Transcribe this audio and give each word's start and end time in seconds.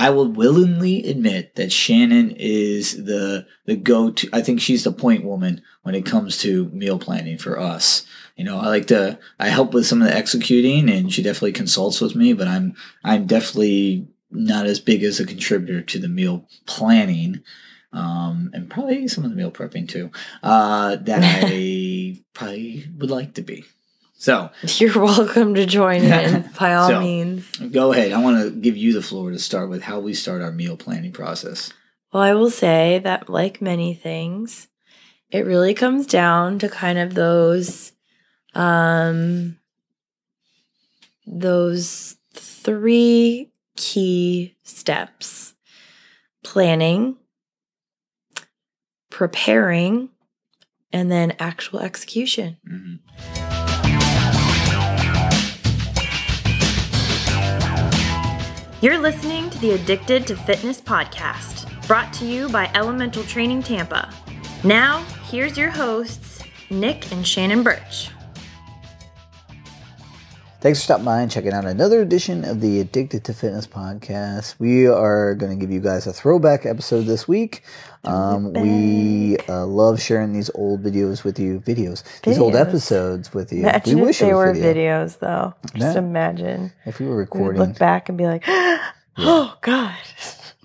I 0.00 0.08
will 0.08 0.28
willingly 0.28 1.04
admit 1.04 1.56
that 1.56 1.70
Shannon 1.70 2.30
is 2.30 3.04
the 3.04 3.46
the 3.66 3.76
go 3.76 4.10
to. 4.10 4.30
I 4.32 4.40
think 4.40 4.58
she's 4.58 4.82
the 4.82 4.92
point 4.92 5.26
woman 5.26 5.60
when 5.82 5.94
it 5.94 6.06
comes 6.06 6.38
to 6.38 6.70
meal 6.70 6.98
planning 6.98 7.36
for 7.36 7.60
us. 7.60 8.06
You 8.34 8.44
know, 8.44 8.58
I 8.58 8.68
like 8.68 8.86
to 8.86 9.18
I 9.38 9.50
help 9.50 9.74
with 9.74 9.86
some 9.86 10.00
of 10.00 10.08
the 10.08 10.16
executing, 10.16 10.88
and 10.88 11.12
she 11.12 11.22
definitely 11.22 11.52
consults 11.52 12.00
with 12.00 12.16
me. 12.16 12.32
But 12.32 12.48
I'm 12.48 12.74
I'm 13.04 13.26
definitely 13.26 14.08
not 14.30 14.64
as 14.64 14.80
big 14.80 15.02
as 15.02 15.20
a 15.20 15.26
contributor 15.26 15.82
to 15.82 15.98
the 15.98 16.08
meal 16.08 16.48
planning. 16.64 17.42
Um, 17.92 18.52
and 18.54 18.70
probably 18.70 19.06
some 19.06 19.24
of 19.24 19.30
the 19.30 19.36
meal 19.36 19.50
prepping 19.50 19.86
too, 19.86 20.10
uh, 20.42 20.96
that 20.96 21.20
I 21.44 22.22
probably 22.32 22.86
would 22.96 23.10
like 23.10 23.34
to 23.34 23.42
be. 23.42 23.64
So 24.20 24.50
You're 24.76 25.02
welcome 25.02 25.54
to 25.54 25.64
join 25.64 26.02
in 26.02 26.50
by 26.60 26.74
all 26.74 26.88
So- 26.90 27.00
means. 27.00 27.50
go 27.56 27.90
ahead. 27.92 28.12
I 28.12 28.20
want 28.22 28.38
to 28.42 28.50
give 28.50 28.76
you 28.76 28.92
the 28.92 29.00
floor 29.00 29.30
to 29.30 29.38
start 29.38 29.70
with 29.70 29.82
how 29.82 29.98
we 29.98 30.12
start 30.12 30.42
our 30.42 30.52
meal 30.52 30.76
planning 30.76 31.10
process. 31.10 31.72
Well, 32.12 32.22
I 32.22 32.34
will 32.34 32.50
say 32.50 33.00
that, 33.02 33.30
like 33.30 33.62
many 33.62 33.94
things, 33.94 34.68
it 35.30 35.46
really 35.46 35.72
comes 35.72 36.06
down 36.06 36.58
to 36.58 36.68
kind 36.68 36.98
of 36.98 37.14
those, 37.14 37.92
um, 38.54 39.56
those 41.26 42.16
three 42.34 43.50
key 43.76 44.56
steps: 44.64 45.54
planning, 46.44 47.16
preparing, 49.08 50.10
and 50.92 51.10
then 51.10 51.36
actual 51.38 51.78
execution. 51.80 52.58
Mhm. 52.68 52.98
You're 58.82 58.96
listening 58.96 59.50
to 59.50 59.58
the 59.58 59.72
Addicted 59.72 60.26
to 60.28 60.36
Fitness 60.36 60.80
podcast, 60.80 61.86
brought 61.86 62.14
to 62.14 62.24
you 62.24 62.48
by 62.48 62.70
Elemental 62.74 63.22
Training 63.24 63.62
Tampa. 63.62 64.10
Now, 64.64 65.04
here's 65.24 65.58
your 65.58 65.68
hosts, 65.68 66.42
Nick 66.70 67.12
and 67.12 67.26
Shannon 67.26 67.62
Birch. 67.62 68.08
Thanks 70.60 70.80
for 70.80 70.84
stopping 70.84 71.06
by 71.06 71.22
and 71.22 71.30
checking 71.30 71.54
out 71.54 71.64
another 71.64 72.02
edition 72.02 72.44
of 72.44 72.60
the 72.60 72.80
Addicted 72.80 73.24
to 73.24 73.32
Fitness 73.32 73.66
podcast. 73.66 74.56
We 74.58 74.86
are 74.86 75.34
going 75.34 75.50
to 75.50 75.56
give 75.58 75.72
you 75.72 75.80
guys 75.80 76.06
a 76.06 76.12
throwback 76.12 76.66
episode 76.66 77.04
this 77.06 77.26
week. 77.26 77.62
Um, 78.04 78.52
we 78.52 79.38
uh, 79.48 79.64
love 79.64 80.02
sharing 80.02 80.34
these 80.34 80.50
old 80.54 80.82
videos 80.82 81.24
with 81.24 81.38
you, 81.38 81.60
videos, 81.60 82.02
these 82.22 82.38
old 82.38 82.56
episodes 82.56 83.32
with 83.32 83.52
you. 83.54 83.60
Imagine 83.60 83.96
we 84.00 84.02
wish 84.04 84.18
they 84.18 84.34
were 84.34 84.52
video. 84.52 85.06
videos, 85.06 85.18
though. 85.18 85.54
Just 85.74 85.94
Yeah. 85.96 86.02
imagine. 86.02 86.72
If 86.84 87.00
we 87.00 87.06
were 87.06 87.14
We 87.14 87.20
recording, 87.20 87.62
look 87.62 87.78
back 87.78 88.10
and 88.10 88.18
be 88.18 88.26
like, 88.26 88.44
oh, 89.16 89.56
God. 89.62 89.94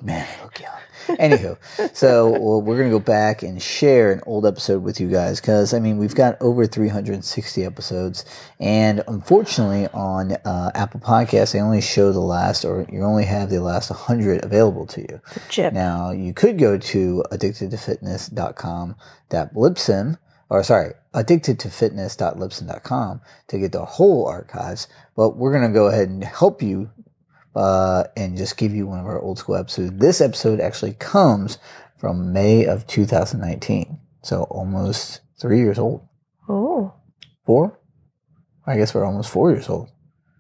Man, 0.01 0.27
look 0.43 0.59
young. 0.59 0.73
Anywho, 1.07 1.57
so 1.95 2.29
well, 2.29 2.61
we're 2.61 2.77
gonna 2.77 2.89
go 2.89 2.99
back 2.99 3.43
and 3.43 3.61
share 3.61 4.11
an 4.11 4.19
old 4.25 4.45
episode 4.45 4.83
with 4.83 4.99
you 4.99 5.07
guys 5.07 5.39
because 5.39 5.73
I 5.73 5.79
mean 5.79 5.97
we've 5.97 6.15
got 6.15 6.35
over 6.41 6.67
360 6.67 7.63
episodes, 7.63 8.25
and 8.59 9.01
unfortunately 9.07 9.87
on 9.93 10.33
uh, 10.33 10.71
Apple 10.75 10.99
Podcasts 10.99 11.53
they 11.53 11.61
only 11.61 11.79
show 11.79 12.11
the 12.11 12.19
last, 12.19 12.65
or 12.65 12.85
you 12.91 13.03
only 13.03 13.23
have 13.23 13.49
the 13.49 13.61
last 13.61 13.89
100 13.89 14.43
available 14.43 14.85
to 14.87 14.99
you. 15.01 15.21
Chip. 15.47 15.71
Now 15.73 16.11
you 16.11 16.33
could 16.33 16.57
go 16.57 16.77
to 16.77 17.23
addictedtofitness.com 17.31 18.95
that 19.29 19.53
Libsyn, 19.53 20.17
or 20.49 20.61
sorry, 20.63 20.91
addictedtofitness.libsyn.com 21.13 23.21
to 23.47 23.59
get 23.59 23.71
the 23.71 23.85
whole 23.85 24.27
archives. 24.27 24.89
But 25.15 25.37
we're 25.37 25.53
gonna 25.53 25.71
go 25.71 25.87
ahead 25.87 26.09
and 26.09 26.21
help 26.21 26.61
you 26.61 26.89
uh, 27.55 28.03
and 28.17 28.37
just 28.37 28.57
give 28.57 28.73
you 28.73 28.87
one 28.87 28.99
of 28.99 29.05
our 29.05 29.19
old 29.21 29.39
school 29.39 29.55
episodes. 29.55 29.91
This 29.97 30.21
episode 30.21 30.59
actually 30.59 30.93
comes 30.93 31.57
from 31.97 32.33
May 32.33 32.65
of 32.65 32.85
2019, 32.87 33.97
so 34.21 34.43
almost 34.43 35.21
three 35.39 35.59
years 35.59 35.79
old. 35.79 36.07
Oh, 36.49 36.93
Four? 37.45 37.79
I 38.67 38.77
guess 38.77 38.93
we're 38.93 39.05
almost 39.05 39.29
four 39.29 39.51
years 39.51 39.69
old. 39.69 39.89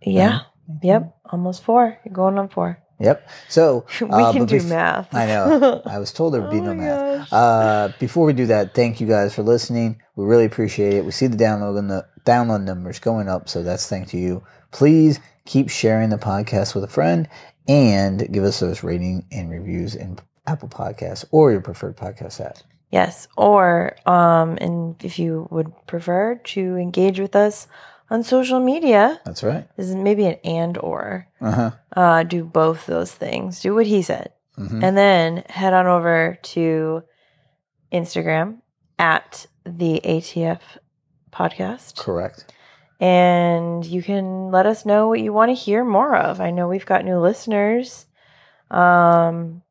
yeah. 0.01 0.41
Yep. 0.81 1.15
Almost 1.31 1.63
four. 1.63 1.95
You're 2.03 2.13
going 2.13 2.39
on 2.39 2.49
four. 2.49 2.79
Yep. 2.99 3.29
So 3.49 3.85
we 4.01 4.07
uh, 4.09 4.33
can 4.33 4.45
do 4.45 4.57
bef- 4.57 4.67
math. 4.69 5.13
I 5.13 5.27
know. 5.27 5.81
I 5.85 5.99
was 5.99 6.11
told 6.11 6.33
there 6.33 6.41
would 6.41 6.49
be 6.49 6.57
Oh 6.57 6.63
no 6.63 6.73
math. 6.73 7.31
Uh, 7.31 7.89
before 7.99 8.25
we 8.25 8.33
do 8.33 8.47
that, 8.47 8.73
thank 8.73 8.99
you 8.99 9.05
guys 9.05 9.35
for 9.35 9.43
listening. 9.43 10.01
We 10.15 10.25
really 10.25 10.45
appreciate 10.45 10.93
it. 10.93 11.05
We 11.05 11.11
see 11.11 11.27
the 11.27 11.37
download 11.37 11.77
and 11.77 11.87
the 11.91 12.07
download 12.25 12.63
numbers 12.63 12.97
going 12.97 13.29
up, 13.29 13.47
so 13.47 13.61
that's 13.61 13.87
thanks 13.87 14.09
to 14.11 14.17
you. 14.17 14.43
Please 14.71 15.19
keep 15.45 15.69
sharing 15.69 16.09
the 16.09 16.17
podcast 16.17 16.75
with 16.75 16.83
a 16.83 16.87
friend 16.89 17.27
and 17.67 18.31
give 18.31 18.43
us 18.43 18.59
those 18.59 18.83
rating 18.83 19.25
and 19.31 19.49
reviews 19.49 19.95
in 19.95 20.19
Apple 20.47 20.69
Podcasts 20.69 21.25
or 21.31 21.51
your 21.51 21.61
preferred 21.61 21.97
podcast 21.97 22.43
app. 22.43 22.57
Yes, 22.91 23.27
or 23.35 23.95
um, 24.05 24.57
and 24.61 24.95
if 25.03 25.17
you 25.19 25.47
would 25.51 25.71
prefer 25.87 26.35
to 26.35 26.75
engage 26.77 27.19
with 27.19 27.35
us 27.35 27.67
on 28.09 28.23
social 28.23 28.59
media, 28.59 29.19
That's 29.25 29.41
right. 29.43 29.67
this 29.75 29.87
is 29.89 29.95
maybe 29.95 30.25
an 30.25 30.37
and 30.43 30.77
or. 30.77 31.27
Uh 31.41 31.51
huh. 31.51 31.71
Uh, 31.95 32.23
do 32.23 32.43
both 32.43 32.85
those 32.85 33.11
things. 33.11 33.61
Do 33.61 33.73
what 33.73 33.87
he 33.87 34.01
said, 34.01 34.31
hmm 34.55 34.83
and 34.83 34.95
then 34.95 35.43
head 35.49 35.73
on 35.73 35.87
over 35.87 36.37
to 36.41 37.03
Instagram 37.91 38.57
at 38.99 39.47
the 39.65 39.99
ATF 40.05 40.59
podcast, 41.31 41.97
Correct. 41.97 42.53
And 42.99 43.85
you 43.85 44.01
can 44.01 44.51
let 44.51 44.65
us 44.65 44.85
know 44.85 45.07
what 45.07 45.19
you 45.19 45.33
want 45.33 45.49
to 45.49 45.55
hear 45.55 45.83
more 45.83 46.15
of. 46.15 46.39
I 46.39 46.51
know 46.51 46.67
we've 46.67 46.85
got 46.85 47.05
new 47.05 47.19
listeners, 47.19 48.05
um, 48.71 49.61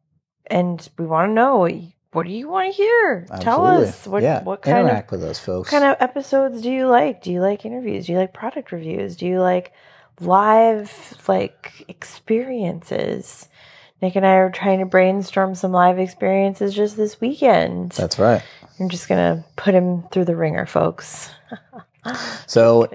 and 0.47 0.87
we 0.99 1.07
want 1.07 1.31
to 1.31 1.35
know 1.35 1.59
what, 1.59 1.75
you- 1.75 1.93
what 2.13 2.27
do 2.27 2.33
you 2.33 2.49
want 2.49 2.71
to 2.71 2.77
hear. 2.77 3.27
Tell 3.41 3.67
us 3.67 4.07
what 4.07 4.23
yeah. 4.23 4.43
what 4.45 4.63
kind 4.63 4.89
of 4.89 5.11
with 5.11 5.25
us, 5.25 5.39
folks. 5.41 5.73
what 5.73 5.81
kind 5.81 5.91
of 5.93 6.01
episodes 6.01 6.63
do 6.63 6.71
you 6.71 6.87
like? 6.87 7.23
Do 7.23 7.33
you 7.33 7.41
like 7.41 7.65
interviews? 7.65 8.07
Do 8.07 8.13
you 8.13 8.19
like 8.19 8.33
product 8.33 8.71
reviews? 8.71 9.17
Do 9.17 9.27
you 9.27 9.41
like 9.41 9.73
live 10.21 11.15
like 11.27 11.85
experiences? 11.89 13.49
Nick 14.01 14.17
and 14.17 14.27
I 14.27 14.35
are 14.35 14.51
trying 14.51 14.81
to 14.81 14.87
brainstorm 14.87 15.55
some 15.55 15.73
live 15.73 15.99
experiences 15.99 16.75
just 16.75 16.97
this 16.97 17.21
weekend. 17.21 17.93
That's 17.93 18.19
right. 18.19 18.43
I'm 18.79 18.89
just 18.89 19.09
gonna 19.09 19.45
put 19.57 19.75
him 19.75 20.05
through 20.13 20.27
the 20.27 20.37
ringer, 20.37 20.67
folks. 20.67 21.31
So. 22.47 22.87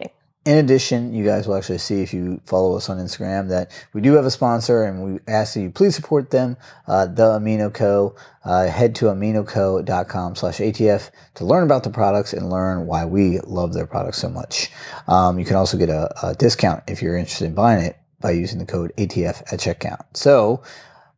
In 0.49 0.57
addition, 0.57 1.13
you 1.13 1.23
guys 1.23 1.47
will 1.47 1.57
actually 1.57 1.77
see 1.77 2.01
if 2.01 2.11
you 2.11 2.41
follow 2.43 2.75
us 2.75 2.89
on 2.89 2.97
Instagram 2.97 3.49
that 3.49 3.69
we 3.93 4.01
do 4.01 4.13
have 4.13 4.25
a 4.25 4.31
sponsor 4.31 4.83
and 4.83 5.03
we 5.03 5.19
ask 5.27 5.53
that 5.53 5.61
you 5.61 5.69
please 5.69 5.95
support 5.95 6.31
them, 6.31 6.57
uh, 6.87 7.05
The 7.05 7.37
Amino 7.37 7.71
Co. 7.71 8.15
Uh, 8.43 8.65
head 8.65 8.95
to 8.95 9.05
aminoco.com 9.05 10.35
slash 10.35 10.57
ATF 10.57 11.11
to 11.35 11.45
learn 11.45 11.61
about 11.61 11.83
the 11.83 11.91
products 11.91 12.33
and 12.33 12.49
learn 12.49 12.87
why 12.87 13.05
we 13.05 13.39
love 13.41 13.75
their 13.75 13.85
products 13.85 14.17
so 14.17 14.27
much. 14.27 14.71
Um, 15.07 15.37
you 15.37 15.45
can 15.45 15.55
also 15.55 15.77
get 15.77 15.89
a, 15.89 16.09
a 16.27 16.33
discount 16.33 16.83
if 16.87 16.99
you're 16.99 17.15
interested 17.15 17.45
in 17.45 17.53
buying 17.53 17.85
it 17.85 17.99
by 18.19 18.31
using 18.31 18.57
the 18.57 18.65
code 18.65 18.91
ATF 18.97 19.53
at 19.53 19.59
checkout. 19.59 20.05
So 20.15 20.63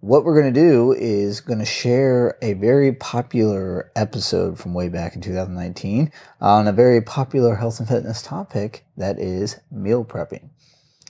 what 0.01 0.25
we're 0.25 0.39
going 0.39 0.51
to 0.51 0.59
do 0.59 0.93
is 0.93 1.41
going 1.41 1.59
to 1.59 1.65
share 1.65 2.35
a 2.41 2.53
very 2.53 2.91
popular 2.91 3.91
episode 3.95 4.57
from 4.57 4.73
way 4.73 4.89
back 4.89 5.15
in 5.15 5.21
2019 5.21 6.11
on 6.41 6.67
a 6.67 6.71
very 6.71 7.01
popular 7.01 7.55
health 7.55 7.79
and 7.79 7.87
fitness 7.87 8.23
topic 8.23 8.83
that 8.97 9.19
is 9.19 9.59
meal 9.71 10.03
prepping. 10.03 10.49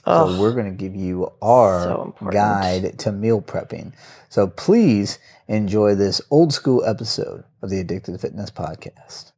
So 0.04 0.38
we're 0.38 0.52
going 0.52 0.66
to 0.66 0.76
give 0.76 0.94
you 0.94 1.32
our 1.40 1.84
So 1.84 2.16
guide 2.30 2.98
to 2.98 3.12
meal 3.12 3.40
prepping. 3.40 3.94
So 4.28 4.46
please 4.46 5.18
enjoy 5.48 5.94
this 5.94 6.20
old 6.30 6.52
school 6.52 6.84
episode 6.84 7.44
of 7.62 7.70
the 7.70 7.80
Addicted 7.80 8.12
to 8.12 8.18
Fitness 8.18 8.50
podcast. 8.50 9.31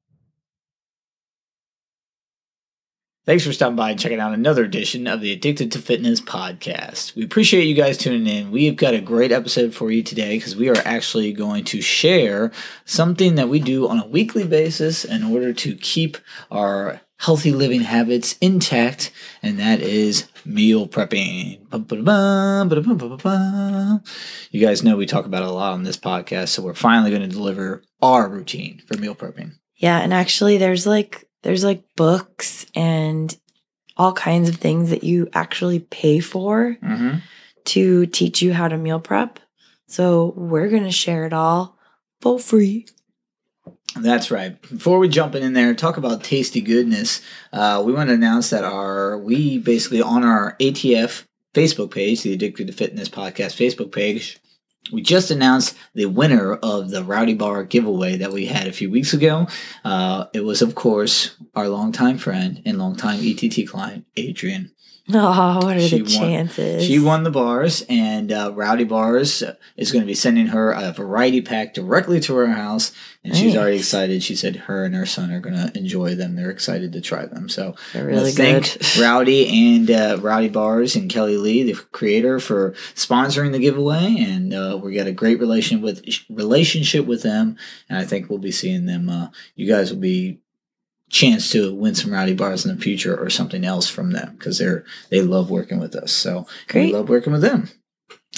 Thanks 3.27 3.47
for 3.47 3.55
stopping 3.55 3.77
by 3.77 3.89
and 3.93 3.99
checking 3.99 4.21
out 4.21 4.35
another 4.35 4.65
edition 4.65 5.07
of 5.07 5.23
the 5.23 5.33
Addicted 5.33 5.73
to 5.73 5.79
Fitness 5.79 6.21
podcast. 6.21 7.15
We 7.15 7.25
appreciate 7.25 7.65
you 7.65 7.75
guys 7.75 7.97
tuning 7.97 8.27
in. 8.27 8.51
We've 8.51 8.77
got 8.77 8.93
a 8.93 9.01
great 9.01 9.33
episode 9.33 9.75
for 9.75 9.91
you 9.91 10.03
today 10.03 10.37
because 10.37 10.55
we 10.55 10.69
are 10.69 10.77
actually 10.85 11.33
going 11.33 11.65
to 11.65 11.81
share 11.81 12.53
something 12.85 13.37
that 13.37 13.49
we 13.49 13.61
do 13.61 13.89
on 13.89 13.99
a 13.99 14.07
weekly 14.07 14.47
basis 14.47 15.07
in 15.07 15.23
order 15.23 15.55
to 15.55 15.75
keep 15.75 16.19
our 16.51 17.01
healthy 17.19 17.51
living 17.51 17.81
habits 17.81 18.37
intact, 18.43 19.11
and 19.43 19.59
that 19.59 19.81
is 19.81 20.29
meal 20.45 20.87
prepping. 20.87 21.61
You 24.51 24.61
guys 24.61 24.83
know 24.83 24.97
we 24.99 25.07
talk 25.07 25.25
about 25.25 25.45
it 25.45 25.49
a 25.49 25.53
lot 25.53 25.73
on 25.73 25.85
this 25.85 25.97
podcast, 25.97 26.49
so 26.49 26.63
we're 26.63 26.75
finally 26.75 27.09
going 27.11 27.23
to 27.23 27.29
deliver 27.29 27.85
our 28.03 28.29
routine 28.29 28.83
for 28.87 28.99
meal 28.99 29.15
prepping. 29.15 29.53
Yeah, 29.77 30.01
and 30.01 30.13
actually 30.13 30.59
there's 30.59 30.87
like 30.87 31.27
there's 31.45 31.63
like 31.63 31.85
books 31.95 32.67
and 32.75 33.37
all 33.97 34.13
kinds 34.13 34.49
of 34.49 34.57
things 34.57 34.91
that 34.91 35.05
you 35.05 35.29
actually 35.33 35.79
pay 35.79 36.19
for 36.19 36.77
Mm-hmm. 36.83 37.19
to 37.67 38.07
teach 38.07 38.43
you 38.43 38.53
how 38.53 38.67
to 38.67 38.77
meal 38.77 38.99
prep. 38.99 39.39
So 39.87 40.35
we're 40.37 40.69
gonna 40.69 40.91
share 40.91 41.25
it 41.27 41.33
all 41.33 41.79
for 42.21 42.39
free. 42.41 42.87
That's 43.97 44.31
right. 44.33 44.61
Before 44.63 44.99
we 44.99 45.09
jump 45.09 45.37
in 45.37 45.53
there, 45.53 45.73
talk 45.75 45.97
about 45.97 46.25
tasty 46.25 46.61
goodness. 46.61 47.23
Uh, 47.53 47.81
we 47.87 47.93
want 47.93 48.09
to 48.09 48.15
announce 48.15 48.51
that 48.51 48.65
our 48.65 49.17
we 49.17 49.59
basically 49.59 50.03
on 50.03 50.25
our 50.25 50.57
ATF 50.59 51.25
Facebook 51.55 51.93
page, 51.93 52.23
the 52.23 52.33
Addicted 52.33 52.67
to 52.67 52.73
Fitness 52.73 53.09
podcast 53.09 53.55
Facebook 53.57 53.93
page, 53.93 54.39
we 54.93 55.03
just 55.03 55.31
announced 55.31 55.77
the 55.95 56.07
winner 56.07 56.55
of 56.55 56.91
the 56.91 57.05
Rowdy 57.05 57.35
Bar 57.35 57.65
giveaway 57.65 58.17
that 58.17 58.33
we 58.33 58.47
had 58.47 58.67
a 58.67 58.73
few 58.73 58.91
weeks 58.91 59.15
ago. 59.15 59.47
Uh, 59.85 60.27
it 60.33 60.45
was, 60.45 60.63
of 60.63 60.75
course, 60.75 61.37
our 61.55 61.69
longtime 61.69 62.19
friend 62.19 62.63
and 62.65 62.79
longtime 62.79 63.21
ETT 63.23 63.69
client, 63.69 64.07
Adrian. 64.17 64.71
Oh, 65.13 65.59
what 65.63 65.77
are 65.77 65.81
She 65.81 65.99
the 65.99 66.03
won- 66.19 66.29
chances? 66.31 66.85
She 66.85 66.99
won 66.99 67.25
the 67.25 67.31
bars, 67.31 67.85
and 67.91 68.33
uh, 68.33 68.53
Rowdy 68.55 68.85
Bars 68.85 69.43
is 69.77 69.93
going 69.93 70.01
to 70.01 70.07
be 70.07 70.15
sending 70.15 70.47
her 70.47 70.71
a 70.73 70.93
variety 70.93 71.43
pack 71.43 71.75
directly 71.75 72.21
to 72.21 72.35
her 72.37 72.47
house. 72.47 72.91
And 73.23 73.35
she's 73.37 73.55
already 73.57 73.77
excited. 73.79 74.23
She 74.23 74.35
said 74.37 74.57
her 74.57 74.85
and 74.85 74.95
her 74.95 75.05
son 75.07 75.31
are 75.31 75.41
going 75.41 75.57
to 75.57 75.77
enjoy 75.77 76.15
them. 76.15 76.37
They're 76.37 76.51
excited 76.51 76.93
to 76.93 77.01
try 77.01 77.25
them. 77.27 77.49
So 77.51 77.75
They're 77.93 78.07
really 78.07 78.33
good. 78.33 78.65
thank 78.67 78.97
Rowdy 79.01 79.75
and 79.77 79.91
uh, 79.91 80.19
Rowdy 80.21 80.49
Bars 80.51 80.95
and 80.97 81.11
Kelly 81.11 81.37
Lee, 81.39 81.63
the 81.63 81.75
creator, 81.93 82.39
for 82.41 82.73
sponsoring 82.95 83.53
the 83.53 83.59
giveaway. 83.59 84.17
And 84.19 84.53
uh, 84.55 84.79
we 84.83 84.95
got 84.95 85.07
a 85.07 85.13
great 85.13 85.39
relation 85.39 85.81
with 85.83 86.03
relationship 86.31 87.07
with 87.07 87.23
them. 87.23 87.57
And 87.89 87.99
I 87.99 88.05
think 88.05 88.29
we'll 88.29 88.39
be 88.39 88.53
seeing 88.53 88.85
them. 88.87 89.09
Uh, 89.09 89.29
you 89.55 89.67
guys 89.67 89.91
will 89.93 90.01
be 90.01 90.41
chance 91.11 91.51
to 91.53 91.75
win 91.75 91.95
some 91.95 92.13
rowdy 92.13 92.35
bars 92.35 92.65
in 92.65 92.75
the 92.75 92.83
future 92.83 93.17
or 93.17 93.31
something 93.31 93.65
else 93.65 93.89
from 93.89 94.11
them 94.11 94.35
because 94.39 94.59
they're 94.59 94.85
they 95.11 95.21
love 95.21 95.51
working 95.51 95.79
with 95.79 95.95
us. 95.95 96.13
So 96.13 96.47
Great. 96.69 96.87
we 96.87 96.93
love 96.93 97.09
working 97.09 97.33
with 97.33 97.43
them. 97.43 97.69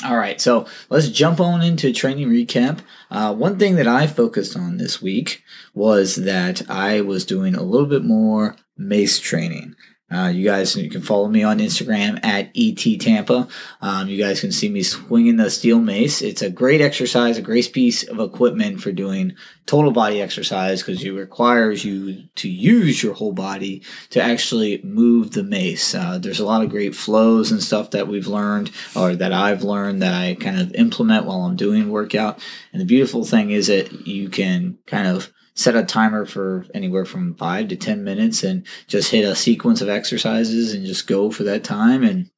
All 0.05 0.17
right 0.17 0.41
so 0.41 0.67
let's 0.91 1.09
jump 1.09 1.41
on 1.41 1.63
into 1.63 1.93
training 1.93 2.29
recap. 2.29 2.81
Uh, 3.11 3.35
one 3.35 3.59
thing 3.59 3.77
that 3.77 3.89
i 3.89 4.07
focused 4.07 4.57
on 4.57 4.77
this 4.77 5.01
week 5.01 5.43
was 5.75 6.17
that 6.17 6.69
i 6.69 7.01
was 7.01 7.25
doing 7.25 7.55
a 7.55 7.63
little 7.63 7.87
bit 7.87 8.05
more 8.05 8.57
mace 8.77 9.19
training 9.19 9.75
uh, 10.09 10.29
you 10.29 10.45
guys 10.45 10.77
you 10.77 10.89
can 10.89 11.03
follow 11.03 11.27
me 11.27 11.43
on 11.43 11.59
Instagram 11.59 12.25
at 12.25 12.51
ET 12.55 13.01
Tampa. 13.01 13.49
Um, 13.81 14.09
you 14.09 14.23
guys 14.23 14.41
can 14.41 14.53
see 14.53 14.69
me 14.69 14.85
swinging 14.85 15.37
the 15.37 15.51
steel 15.51 15.81
mace. 15.81 16.23
It's 16.23 16.43
a 16.43 16.51
great 16.51 16.81
exercise, 16.81 17.39
a 17.39 17.43
great 17.43 17.73
piece 17.73 18.05
of 18.05 18.21
equipment 18.21 18.81
for 18.81 18.93
doing 18.93 19.35
total 19.67 19.91
body 19.91 20.23
exercise 20.23 20.81
because 20.81 21.03
it 21.03 21.11
requires 21.11 21.85
you 21.85 22.29
to 22.37 22.49
use 22.49 23.03
your 23.03 23.15
whole 23.15 23.33
body 23.33 23.83
to 24.11 24.23
actually 24.23 24.81
move 24.85 25.33
the 25.33 25.43
mace. 25.43 25.93
Uh, 25.93 26.19
there's 26.19 26.41
a 26.41 26.47
lot 26.47 26.63
of 26.63 26.71
great 26.71 26.95
flows 26.95 27.51
and 27.51 27.61
stuff 27.61 27.91
that 27.91 28.07
we've 28.07 28.29
learned 28.29 28.71
or 28.95 29.17
that 29.17 29.33
I've 29.33 29.65
learned 29.65 30.03
that 30.03 30.15
I 30.15 30.37
kind 30.37 30.61
of 30.61 30.73
implement 30.75 31.27
while 31.27 31.41
I'm 31.41 31.57
doing 31.57 31.91
workout. 31.91 32.39
And 32.73 32.81
the 32.81 32.87
beautiful 32.87 33.25
thing 33.25 33.51
is 33.51 33.67
that 33.67 34.07
you 34.07 34.29
can 34.29 34.79
kind 34.87 35.09
of 35.09 35.33
set 35.57 35.75
a 35.75 35.83
timer 35.83 36.25
for 36.25 36.67
anywhere 36.75 37.05
from 37.05 37.35
five 37.35 37.67
to 37.69 37.77
10 37.77 38.05
minutes 38.05 38.45
and 38.45 38.65
just 38.87 39.11
hit 39.11 39.25
a 39.25 39.35
sequence 39.35 39.81
of 39.81 39.89
exercises 39.89 40.73
and 40.73 40.87
just 40.87 41.07
go 41.07 41.31
for 41.31 41.43
that 41.43 41.65
time. 41.65 42.05
And 42.05 42.31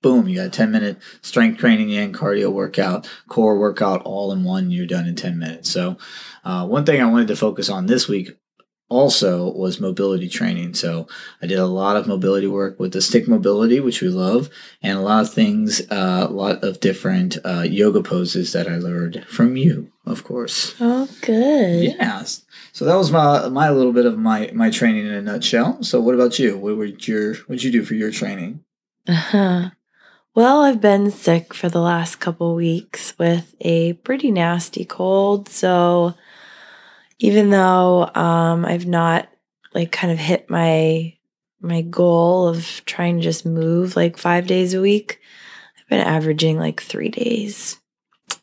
boom, 0.00 0.26
you 0.26 0.36
got 0.36 0.46
a 0.46 0.50
10 0.50 0.72
minute 0.72 0.98
strength 1.20 1.58
training 1.58 1.94
and 1.94 2.14
cardio 2.14 2.50
workout, 2.50 3.08
core 3.28 3.58
workout 3.58 4.02
all 4.02 4.32
in 4.32 4.44
one. 4.44 4.70
You're 4.70 4.86
done 4.86 5.06
in 5.06 5.14
10 5.14 5.38
minutes. 5.38 5.70
So, 5.70 5.98
uh, 6.44 6.66
one 6.66 6.84
thing 6.84 7.00
I 7.00 7.10
wanted 7.10 7.28
to 7.28 7.36
focus 7.36 7.68
on 7.68 7.86
this 7.86 8.08
week 8.08 8.36
also 8.92 9.50
was 9.52 9.80
mobility 9.80 10.28
training. 10.28 10.74
So 10.74 11.08
I 11.40 11.46
did 11.46 11.58
a 11.58 11.66
lot 11.66 11.96
of 11.96 12.06
mobility 12.06 12.46
work 12.46 12.78
with 12.78 12.92
the 12.92 13.00
stick 13.00 13.26
mobility, 13.26 13.80
which 13.80 14.02
we 14.02 14.08
love, 14.08 14.50
and 14.82 14.98
a 14.98 15.00
lot 15.00 15.22
of 15.22 15.32
things, 15.32 15.80
uh, 15.90 16.26
a 16.28 16.32
lot 16.32 16.62
of 16.62 16.80
different 16.80 17.38
uh, 17.44 17.62
yoga 17.62 18.02
poses 18.02 18.52
that 18.52 18.68
I 18.68 18.76
learned 18.76 19.24
from 19.28 19.56
you, 19.56 19.90
of 20.04 20.24
course. 20.24 20.74
Oh, 20.80 21.08
good. 21.22 21.84
Yeah. 21.84 22.24
So 22.72 22.84
that 22.84 22.96
was 22.96 23.10
my 23.10 23.48
my 23.48 23.70
little 23.70 23.92
bit 23.92 24.06
of 24.06 24.18
my 24.18 24.50
my 24.54 24.70
training 24.70 25.06
in 25.06 25.12
a 25.12 25.22
nutshell. 25.22 25.82
So 25.82 26.00
what 26.00 26.14
about 26.14 26.38
you? 26.38 26.56
What 26.58 26.76
were 26.76 26.84
your 26.84 27.34
what'd 27.34 27.62
you 27.62 27.72
do 27.72 27.84
for 27.84 27.94
your 27.94 28.10
training? 28.10 28.64
Uh-huh. 29.08 29.70
Well, 30.34 30.62
I've 30.62 30.80
been 30.80 31.10
sick 31.10 31.52
for 31.52 31.68
the 31.68 31.80
last 31.80 32.16
couple 32.16 32.54
weeks 32.54 33.18
with 33.18 33.54
a 33.60 33.92
pretty 33.94 34.30
nasty 34.30 34.86
cold. 34.86 35.48
So 35.48 36.14
even 37.22 37.50
though 37.50 38.10
um, 38.16 38.64
I've 38.64 38.86
not 38.86 39.28
like 39.72 39.92
kind 39.92 40.12
of 40.12 40.18
hit 40.18 40.50
my 40.50 41.14
my 41.60 41.82
goal 41.82 42.48
of 42.48 42.82
trying 42.84 43.18
to 43.18 43.22
just 43.22 43.46
move 43.46 43.94
like 43.94 44.18
five 44.18 44.48
days 44.48 44.74
a 44.74 44.80
week, 44.80 45.20
I've 45.78 45.88
been 45.88 46.00
averaging 46.00 46.58
like 46.58 46.82
three 46.82 47.10
days. 47.10 47.78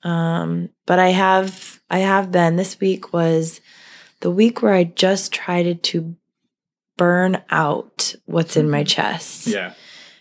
Um, 0.04 0.70
but 0.86 0.98
I 0.98 1.10
have 1.10 1.82
I 1.90 2.00
have 2.00 2.32
been 2.32 2.56
this 2.56 2.80
week 2.80 3.12
was 3.12 3.60
the 4.22 4.32
week 4.32 4.62
where 4.62 4.74
I 4.74 4.86
just 4.86 5.34
tried 5.34 5.84
to 5.84 6.16
burn 6.98 7.42
out 7.50 8.16
what's 8.28 8.56
in 8.56 8.70
my 8.70 8.86
chest. 8.86 9.48
Yeah. 9.48 9.74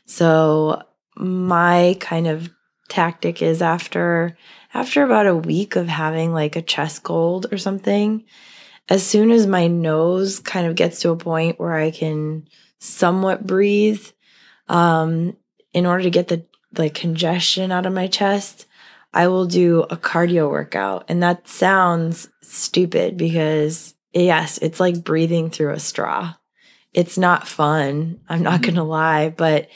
So 0.07 0.83
my 1.17 1.97
kind 2.01 2.27
of 2.27 2.51
tactic 2.89 3.41
is 3.41 3.63
after 3.63 4.37
after 4.75 5.03
about 5.03 5.27
a 5.27 5.37
week 5.37 5.77
of 5.77 5.89
having 5.89 6.33
like 6.33 6.57
a 6.57 6.63
chest 6.63 7.03
cold 7.03 7.47
or 7.51 7.59
something, 7.59 8.25
as 8.89 9.07
soon 9.07 9.31
as 9.31 9.47
my 9.47 9.67
nose 9.67 10.41
kind 10.41 10.67
of 10.67 10.75
gets 10.75 11.01
to 11.01 11.11
a 11.11 11.17
point 11.17 11.59
where 11.59 11.75
I 11.75 11.91
can 11.91 12.49
somewhat 12.79 13.47
breathe, 13.47 14.05
um, 14.69 15.37
in 15.73 15.87
order 15.87 16.03
to 16.05 16.11
get 16.11 16.29
the 16.29 16.45
like 16.77 16.95
congestion 16.95 17.73
out 17.73 17.87
of 17.87 17.93
my 17.93 18.07
chest, 18.07 18.67
I 19.13 19.29
will 19.29 19.47
do 19.47 19.83
a 19.83 19.97
cardio 19.97 20.51
workout. 20.51 21.05
And 21.09 21.23
that 21.23 21.49
sounds 21.49 22.29
stupid 22.43 23.17
because 23.17 23.95
yes, 24.13 24.59
it's 24.59 24.81
like 24.81 25.05
breathing 25.05 25.51
through 25.51 25.73
a 25.73 25.81
straw. 25.81 26.35
It's 26.93 27.19
not 27.19 27.47
fun. 27.49 28.21
I'm 28.29 28.43
not 28.43 28.61
Mhm. 28.61 28.65
going 28.65 28.75
to 28.77 28.83
lie, 28.83 29.29
but 29.31 29.69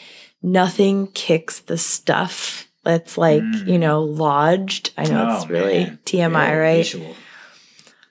nothing 0.43 1.07
kicks 1.09 1.61
the 1.61 1.79
stuff 1.79 2.69
that's 2.85 3.17
like, 3.19 3.43
Mm. 3.43 3.67
you 3.69 3.79
know, 3.79 4.03
lodged. 4.03 4.91
I 4.99 5.05
know 5.05 5.35
it's 5.37 5.45
Oh, 5.45 5.49
really 5.49 5.85
man. 5.85 5.99
TMI, 6.05 6.59
right? 6.61 6.77
visual. 6.79 7.15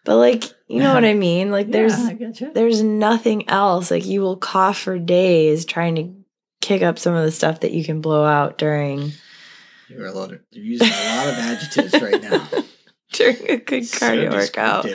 But 0.06 0.16
like, 0.18 0.44
you 0.68 0.80
know 0.80 0.94
what 0.94 1.06
I 1.06 1.14
mean? 1.28 1.52
Like 1.52 1.70
there's 1.72 1.98
Yeah, 2.00 2.50
there's 2.54 2.82
nothing 2.82 3.48
else. 3.50 3.92
Like 3.92 4.06
you 4.06 4.22
will 4.22 4.38
cough 4.38 4.80
for 4.80 4.98
days 4.98 5.66
trying 5.66 5.96
to 5.96 6.14
kick 6.62 6.82
up 6.82 6.98
some 7.00 7.14
of 7.14 7.24
the 7.26 7.32
stuff 7.32 7.60
that 7.62 7.72
you 7.72 7.84
can 7.84 8.02
blow 8.02 8.24
out 8.24 8.58
during 8.58 9.12
You're 9.90 10.06
a 10.08 10.12
lot 10.14 10.32
of, 10.32 10.40
you're 10.52 10.64
using 10.66 10.88
a 10.88 11.16
lot 11.18 11.28
of 11.28 11.34
adjectives 11.38 12.02
right 12.02 12.22
now. 12.22 12.48
during 13.12 13.50
a 13.52 13.58
good 13.58 13.86
So 13.86 14.00
cardio 14.08 14.32
workout. 14.32 14.88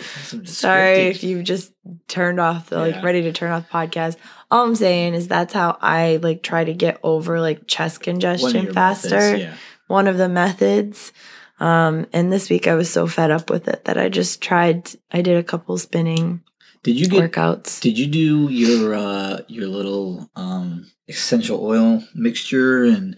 Sorry 0.49 1.08
if 1.08 1.23
you've 1.23 1.44
just 1.44 1.73
turned 2.08 2.40
off 2.40 2.70
the 2.70 2.78
like 2.78 2.94
Yeah. 2.94 3.02
ready 3.02 3.23
to 3.23 3.32
turn 3.32 3.52
off 3.52 3.69
podcast. 3.70 4.17
All 4.51 4.65
I'm 4.65 4.75
saying 4.75 5.15
is 5.15 5.29
that's 5.29 5.53
how 5.53 5.77
I 5.81 6.19
like 6.23 6.43
try 6.43 6.65
to 6.65 6.73
get 6.73 6.99
over 7.03 7.41
like 7.41 7.67
chest 7.67 8.01
congestion 8.01 8.65
your 8.65 8.73
faster. 8.73 9.17
methods, 9.17 9.43
yeah. 9.43 9.55
One 9.89 10.09
of 10.09 10.19
the 10.19 10.29
methods. 10.29 11.13
Um, 11.59 12.07
and 12.13 12.33
this 12.33 12.51
week 12.51 12.67
I 12.67 12.75
was 12.75 12.91
so 12.91 13.07
fed 13.07 13.31
up 13.31 13.50
with 13.50 13.67
it 13.69 13.85
that 13.87 13.97
I 13.99 14.09
just 14.09 14.43
tried. 14.43 14.91
I 15.11 15.23
did 15.23 15.37
a 15.37 15.43
couple 15.43 15.76
spinning 15.79 16.43
Did 16.83 17.00
you 17.00 17.09
get 17.09 17.33
workouts. 17.33 17.81
Did 17.81 17.99
you 17.99 18.07
do 18.07 18.49
your 18.50 18.95
uh 18.95 19.41
your 19.49 19.69
little 19.69 20.31
um 20.37 20.91
essential 21.09 21.65
oil 21.65 22.03
mixture 22.15 22.85
and 22.85 23.17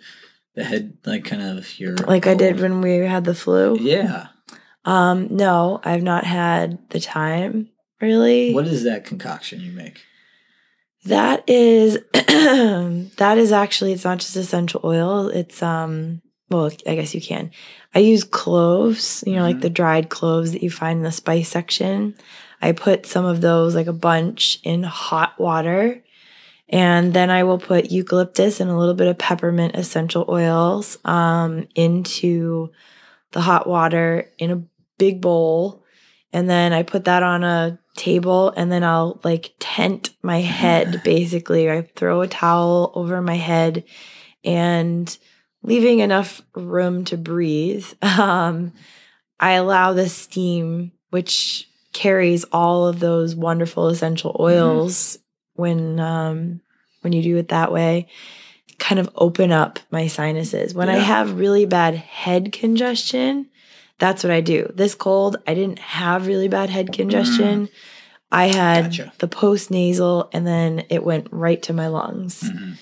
the 0.54 0.64
head 0.64 0.98
like 1.06 1.24
kind 1.24 1.42
of 1.42 1.78
your 1.78 1.94
like 1.96 2.26
I 2.26 2.34
did 2.34 2.60
when 2.60 2.80
we 2.80 2.96
had 2.98 3.24
the 3.24 3.34
flu. 3.34 3.78
Yeah. 3.80 4.28
Um, 4.84 5.28
no, 5.30 5.80
I've 5.84 6.02
not 6.02 6.24
had 6.24 6.78
the 6.90 7.00
time 7.00 7.68
really. 8.00 8.52
What 8.52 8.66
is 8.66 8.84
that 8.84 9.04
concoction 9.04 9.60
you 9.60 9.72
make? 9.72 10.00
That 11.08 11.44
is 11.48 11.98
that 12.12 13.36
is 13.38 13.52
actually 13.52 13.92
it's 13.92 14.04
not 14.04 14.18
just 14.18 14.36
essential 14.36 14.80
oil. 14.84 15.28
It's 15.28 15.62
um 15.62 16.22
well, 16.50 16.70
I 16.86 16.94
guess 16.94 17.14
you 17.14 17.20
can. 17.20 17.50
I 17.94 17.98
use 17.98 18.24
cloves, 18.24 19.22
you 19.26 19.34
know, 19.34 19.42
like 19.42 19.56
Mhm. 19.56 19.62
the 19.62 19.70
dried 19.70 20.08
cloves 20.08 20.52
that 20.52 20.62
you 20.62 20.70
find 20.70 20.98
in 20.98 21.02
the 21.02 21.12
spice 21.12 21.48
section. 21.48 22.14
I 22.62 22.72
put 22.72 23.04
some 23.06 23.24
of 23.26 23.40
those 23.40 23.74
like 23.74 23.86
a 23.86 23.92
bunch 23.92 24.58
in 24.64 24.82
hot 24.82 25.38
water. 25.38 26.02
And 26.70 27.14
then 27.14 27.30
I 27.30 27.44
will 27.44 27.58
put 27.58 27.90
eucalyptus 27.90 28.60
and 28.60 28.70
a 28.70 28.76
little 28.76 28.94
bit 28.94 29.08
of 29.08 29.16
peppermint 29.16 29.74
essential 29.74 30.26
oils 30.28 30.98
um, 31.04 31.66
into 31.74 32.70
the 33.32 33.40
hot 33.40 33.66
water 33.66 34.30
in 34.38 34.50
a 34.50 34.62
big 34.98 35.20
bowl. 35.22 35.84
And 36.32 36.48
then 36.48 36.74
I 36.74 36.82
put 36.82 37.04
that 37.06 37.22
on 37.22 37.42
a 37.44 37.78
table 37.98 38.50
and 38.56 38.72
then 38.72 38.84
I'll 38.84 39.20
like 39.24 39.54
tent 39.58 40.10
my 40.22 40.40
head 40.40 41.02
basically. 41.04 41.70
I 41.70 41.82
throw 41.82 42.22
a 42.22 42.28
towel 42.28 42.92
over 42.94 43.20
my 43.20 43.36
head 43.36 43.84
and 44.44 45.18
leaving 45.62 45.98
enough 45.98 46.40
room 46.54 47.04
to 47.06 47.16
breathe. 47.16 47.86
Um, 48.02 48.72
I 49.40 49.52
allow 49.52 49.92
the 49.92 50.08
steam, 50.08 50.90
which 51.10 51.68
carries 51.92 52.44
all 52.50 52.88
of 52.88 52.98
those 52.98 53.36
wonderful 53.36 53.88
essential 53.88 54.36
oils 54.40 55.18
when 55.54 56.00
um, 56.00 56.60
when 57.02 57.12
you 57.12 57.22
do 57.22 57.36
it 57.36 57.48
that 57.48 57.72
way, 57.72 58.08
kind 58.78 58.98
of 58.98 59.10
open 59.14 59.52
up 59.52 59.78
my 59.90 60.06
sinuses. 60.06 60.74
When 60.74 60.88
I 60.88 60.96
have 60.96 61.38
really 61.38 61.66
bad 61.66 61.94
head 61.94 62.52
congestion, 62.52 63.48
that's 63.98 64.22
what 64.22 64.30
I 64.30 64.40
do. 64.40 64.70
This 64.74 64.94
cold, 64.94 65.36
I 65.46 65.54
didn't 65.54 65.78
have 65.80 66.26
really 66.26 66.48
bad 66.48 66.70
head 66.70 66.92
congestion. 66.92 67.68
I 68.30 68.46
had 68.46 68.84
Gotcha. 68.90 69.12
the 69.18 69.28
post 69.28 69.70
nasal 69.70 70.28
and 70.32 70.46
then 70.46 70.84
it 70.90 71.02
went 71.02 71.28
right 71.30 71.62
to 71.64 71.72
my 71.72 71.86
lungs. 71.88 72.42
Mhm. 72.42 72.74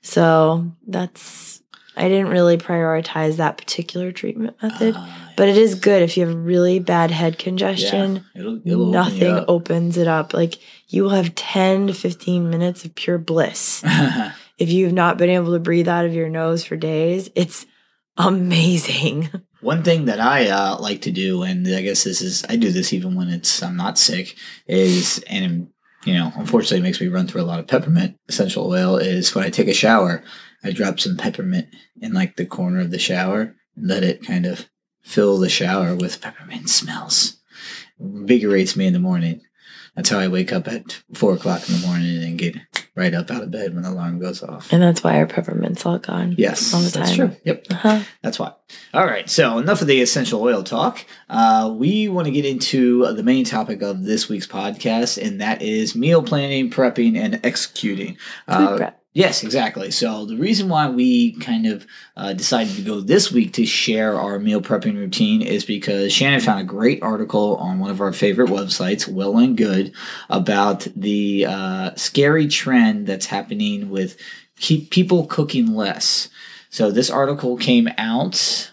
So 0.00 0.72
that's 0.86 1.60
I 1.94 2.08
didn't 2.08 2.28
really 2.28 2.56
prioritize 2.56 3.36
that 3.36 3.58
particular 3.58 4.12
treatment 4.12 4.56
method, 4.62 4.94
Ah, 4.96 5.32
but 5.36 5.50
it 5.50 5.58
is 5.58 5.74
good 5.74 6.00
if 6.00 6.16
you 6.16 6.26
have 6.26 6.34
really 6.34 6.78
bad 6.78 7.10
head 7.10 7.38
congestion. 7.38 8.24
it'll, 8.34 8.60
it'll 8.64 8.86
Nothing 8.90 9.34
up. 9.34 9.44
opens 9.46 9.98
it 9.98 10.08
up. 10.08 10.32
Like 10.32 10.58
you 10.88 11.02
will 11.02 11.10
have 11.10 11.34
10 11.34 11.88
to 11.88 11.92
15 11.92 12.48
minutes 12.48 12.86
of 12.86 12.94
pure 12.94 13.18
bliss. 13.18 13.82
if 14.58 14.70
you've 14.70 14.94
not 14.94 15.18
been 15.18 15.28
able 15.28 15.52
to 15.52 15.58
breathe 15.58 15.86
out 15.88 16.06
of 16.06 16.14
your 16.14 16.30
nose 16.30 16.64
for 16.64 16.76
days, 16.76 17.28
it's 17.34 17.66
amazing. 18.16 19.28
One 19.62 19.84
thing 19.84 20.06
that 20.06 20.18
I 20.18 20.48
uh, 20.48 20.76
like 20.80 21.02
to 21.02 21.12
do, 21.12 21.44
and 21.44 21.66
I 21.68 21.82
guess 21.82 22.02
this 22.02 22.20
is 22.20 22.44
I 22.48 22.56
do 22.56 22.72
this 22.72 22.92
even 22.92 23.14
when 23.14 23.28
it's 23.28 23.62
I'm 23.62 23.76
not 23.76 23.96
sick, 23.96 24.36
is 24.66 25.24
and 25.28 25.68
you 26.04 26.14
know 26.14 26.32
unfortunately 26.34 26.78
it 26.78 26.82
makes 26.82 27.00
me 27.00 27.06
run 27.06 27.28
through 27.28 27.42
a 27.42 27.44
lot 27.44 27.60
of 27.60 27.68
peppermint 27.68 28.18
essential 28.28 28.66
oil. 28.66 28.96
Is 28.96 29.34
when 29.34 29.44
I 29.44 29.50
take 29.50 29.68
a 29.68 29.74
shower, 29.74 30.24
I 30.64 30.72
drop 30.72 30.98
some 30.98 31.16
peppermint 31.16 31.68
in 32.00 32.12
like 32.12 32.34
the 32.34 32.44
corner 32.44 32.80
of 32.80 32.90
the 32.90 32.98
shower 32.98 33.54
and 33.76 33.88
let 33.88 34.02
it 34.02 34.26
kind 34.26 34.46
of 34.46 34.68
fill 35.00 35.38
the 35.38 35.48
shower 35.48 35.94
with 35.94 36.20
peppermint 36.20 36.68
smells. 36.68 37.36
Invigorates 38.00 38.76
me 38.76 38.88
in 38.88 38.92
the 38.92 38.98
morning. 38.98 39.42
That's 39.96 40.08
how 40.08 40.18
I 40.18 40.28
wake 40.28 40.52
up 40.52 40.68
at 40.68 41.02
four 41.14 41.34
o'clock 41.34 41.68
in 41.68 41.74
the 41.80 41.86
morning 41.86 42.22
and 42.24 42.38
get 42.38 42.56
right 42.94 43.12
up 43.12 43.30
out 43.30 43.42
of 43.42 43.50
bed 43.50 43.74
when 43.74 43.82
the 43.82 43.90
alarm 43.90 44.18
goes 44.18 44.42
off. 44.42 44.72
And 44.72 44.82
that's 44.82 45.02
why 45.04 45.16
our 45.16 45.26
peppermint's 45.26 45.84
all 45.84 45.98
gone. 45.98 46.34
Yes, 46.38 46.72
All 46.72 46.80
the 46.80 46.90
that's 46.90 47.10
time. 47.14 47.28
true. 47.30 47.36
Yep. 47.44 47.66
Uh-huh. 47.70 48.00
That's 48.22 48.38
why. 48.38 48.52
All 48.94 49.04
right. 49.04 49.28
So 49.28 49.58
enough 49.58 49.82
of 49.82 49.86
the 49.88 50.00
essential 50.00 50.40
oil 50.42 50.62
talk. 50.62 51.04
Uh, 51.28 51.74
we 51.76 52.08
want 52.08 52.24
to 52.26 52.32
get 52.32 52.46
into 52.46 53.12
the 53.12 53.22
main 53.22 53.44
topic 53.44 53.82
of 53.82 54.02
this 54.04 54.28
week's 54.30 54.46
podcast, 54.46 55.22
and 55.22 55.40
that 55.42 55.60
is 55.60 55.94
meal 55.94 56.22
planning, 56.22 56.70
prepping, 56.70 57.16
and 57.18 57.38
executing. 57.44 58.14
Food 58.48 58.54
Uh, 58.54 58.76
prep. 58.78 59.01
Yes, 59.14 59.44
exactly. 59.44 59.90
So 59.90 60.24
the 60.24 60.38
reason 60.38 60.70
why 60.70 60.88
we 60.88 61.32
kind 61.32 61.66
of 61.66 61.86
uh, 62.16 62.32
decided 62.32 62.74
to 62.76 62.82
go 62.82 63.00
this 63.00 63.30
week 63.30 63.52
to 63.54 63.66
share 63.66 64.18
our 64.18 64.38
meal 64.38 64.62
prepping 64.62 64.96
routine 64.96 65.42
is 65.42 65.66
because 65.66 66.14
Shannon 66.14 66.40
found 66.40 66.60
a 66.60 66.64
great 66.64 67.02
article 67.02 67.56
on 67.56 67.78
one 67.78 67.90
of 67.90 68.00
our 68.00 68.14
favorite 68.14 68.48
websites, 68.48 69.06
Well 69.06 69.36
and 69.36 69.54
Good, 69.54 69.92
about 70.30 70.86
the 70.96 71.44
uh, 71.46 71.90
scary 71.94 72.48
trend 72.48 73.06
that's 73.06 73.26
happening 73.26 73.90
with 73.90 74.16
keep 74.56 74.90
people 74.90 75.26
cooking 75.26 75.74
less. 75.74 76.30
So 76.70 76.90
this 76.90 77.10
article 77.10 77.58
came 77.58 77.88
out. 77.98 78.72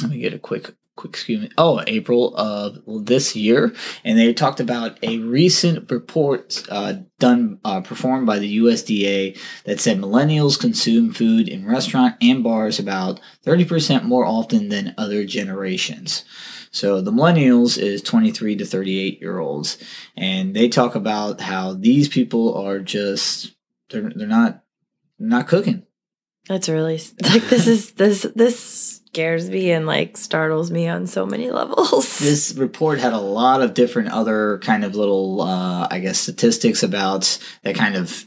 Let 0.00 0.10
me 0.10 0.18
get 0.18 0.34
a 0.34 0.38
quick 0.38 0.72
quick 0.98 1.12
excuse 1.12 1.40
me. 1.40 1.50
Oh, 1.56 1.82
April 1.86 2.36
of 2.36 2.82
this 2.86 3.34
year, 3.34 3.72
and 4.04 4.18
they 4.18 4.34
talked 4.34 4.60
about 4.60 4.98
a 5.02 5.18
recent 5.18 5.90
report 5.90 6.62
uh, 6.68 6.94
done 7.18 7.60
uh, 7.64 7.80
performed 7.80 8.26
by 8.26 8.38
the 8.38 8.58
USDA 8.58 9.38
that 9.64 9.80
said 9.80 9.98
millennials 9.98 10.60
consume 10.60 11.12
food 11.12 11.48
in 11.48 11.64
restaurant 11.64 12.16
and 12.20 12.42
bars 12.42 12.78
about 12.78 13.20
thirty 13.42 13.64
percent 13.64 14.04
more 14.04 14.26
often 14.26 14.68
than 14.68 14.94
other 14.98 15.24
generations. 15.24 16.24
So 16.70 17.00
the 17.00 17.12
millennials 17.12 17.78
is 17.78 18.02
23 18.02 18.56
to 18.56 18.64
38 18.66 19.20
year 19.22 19.38
olds, 19.38 19.78
and 20.18 20.54
they 20.54 20.68
talk 20.68 20.94
about 20.94 21.40
how 21.40 21.72
these 21.72 22.08
people 22.08 22.54
are 22.54 22.78
just 22.80 23.54
they're 23.90 24.12
they're 24.14 24.26
not 24.26 24.64
not 25.18 25.48
cooking. 25.48 25.84
That's 26.48 26.68
really 26.68 27.00
like 27.22 27.44
this 27.44 27.66
is 27.66 27.92
this 27.92 28.26
this 28.34 28.97
scares 29.08 29.48
me 29.48 29.70
and 29.70 29.86
like 29.86 30.18
startles 30.18 30.70
me 30.70 30.86
on 30.86 31.06
so 31.06 31.24
many 31.24 31.50
levels. 31.60 32.18
This 32.18 32.54
report 32.54 32.98
had 32.98 33.14
a 33.14 33.18
lot 33.18 33.62
of 33.62 33.74
different 33.74 34.10
other 34.10 34.58
kind 34.58 34.84
of 34.84 34.94
little, 34.94 35.40
uh, 35.40 35.88
I 35.90 35.98
guess, 36.00 36.18
statistics 36.18 36.82
about 36.82 37.38
that 37.62 37.74
kind 37.74 37.96
of 37.96 38.26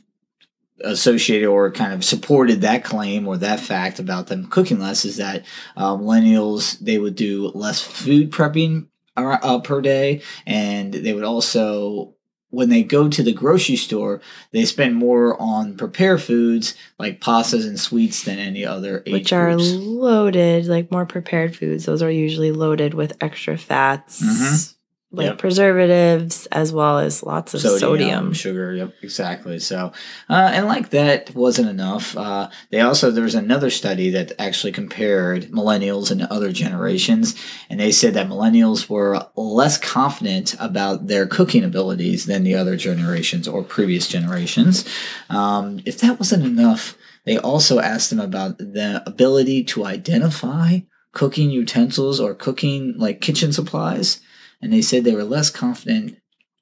associated 0.83 1.47
or 1.47 1.71
kind 1.71 1.93
of 1.93 2.03
supported 2.03 2.61
that 2.61 2.83
claim 2.83 3.27
or 3.27 3.37
that 3.37 3.59
fact 3.59 3.99
about 3.99 4.27
them 4.27 4.47
cooking 4.47 4.79
less 4.79 5.05
is 5.05 5.17
that 5.17 5.45
uh, 5.77 5.95
millennials 5.95 6.79
they 6.79 6.97
would 6.97 7.15
do 7.15 7.49
less 7.49 7.83
food 7.83 8.31
prepping 8.31 8.87
uh, 9.15 9.59
per 9.59 9.79
day 9.79 10.23
and 10.47 10.91
they 10.91 11.13
would 11.13 11.23
also 11.23 12.15
when 12.51 12.69
they 12.69 12.83
go 12.83 13.09
to 13.09 13.23
the 13.23 13.33
grocery 13.33 13.75
store 13.75 14.21
they 14.51 14.63
spend 14.65 14.95
more 14.95 15.41
on 15.41 15.75
prepared 15.75 16.21
foods 16.21 16.75
like 16.99 17.19
pastas 17.19 17.65
and 17.65 17.79
sweets 17.79 18.23
than 18.23 18.37
any 18.39 18.63
other 18.65 19.01
age 19.05 19.13
which 19.13 19.33
are 19.33 19.55
groups. 19.55 19.71
loaded, 19.71 20.67
like 20.67 20.91
more 20.91 21.05
prepared 21.05 21.55
foods. 21.55 21.85
Those 21.85 22.01
are 22.03 22.11
usually 22.11 22.51
loaded 22.51 22.93
with 22.93 23.17
extra 23.21 23.57
fats, 23.57 24.21
Mhm. 24.21 24.73
Like 25.13 25.25
Yep. 25.27 25.37
preservatives, 25.39 26.47
as 26.53 26.71
well 26.71 26.99
as 26.99 27.21
lots 27.21 27.53
of 27.53 27.59
sodium. 27.61 28.31
sugar. 28.31 28.73
Yep, 28.73 28.93
exactly. 29.01 29.59
So, 29.59 29.91
uh, 30.29 30.51
and 30.53 30.67
like 30.67 30.91
that 30.91 31.35
wasn't 31.35 31.67
enough. 31.69 32.15
Uh, 32.15 32.49
they 32.69 32.79
also 32.79 33.11
there 33.11 33.23
was 33.25 33.35
another 33.35 33.69
study 33.69 34.09
that 34.11 34.31
actually 34.39 34.71
compared 34.71 35.49
millennials 35.51 36.11
and 36.11 36.21
other 36.23 36.51
generations, 36.53 37.35
and 37.69 37.79
they 37.79 37.91
said 37.91 38.13
that 38.13 38.29
millennials 38.29 38.89
were 38.89 39.27
less 39.35 39.77
confident 39.77 40.55
about 40.59 41.07
their 41.07 41.27
cooking 41.27 41.63
abilities 41.65 42.25
than 42.25 42.43
the 42.43 42.55
other 42.55 42.77
generations 42.77 43.47
or 43.47 43.63
previous 43.63 44.07
generations. 44.07 44.85
Um, 45.29 45.81
if 45.85 45.99
that 45.99 46.19
wasn't 46.19 46.45
enough, 46.45 46.97
they 47.25 47.37
also 47.37 47.79
asked 47.79 48.09
them 48.11 48.19
about 48.21 48.57
the 48.59 49.03
ability 49.05 49.65
to 49.65 49.85
identify 49.85 50.79
cooking 51.11 51.49
utensils 51.51 52.21
or 52.21 52.33
cooking 52.33 52.93
like 52.97 53.19
kitchen 53.19 53.51
supplies 53.51 54.21
and 54.61 54.71
they 54.71 54.81
said 54.81 55.03
they 55.03 55.15
were 55.15 55.23
less 55.23 55.49
confident 55.49 56.17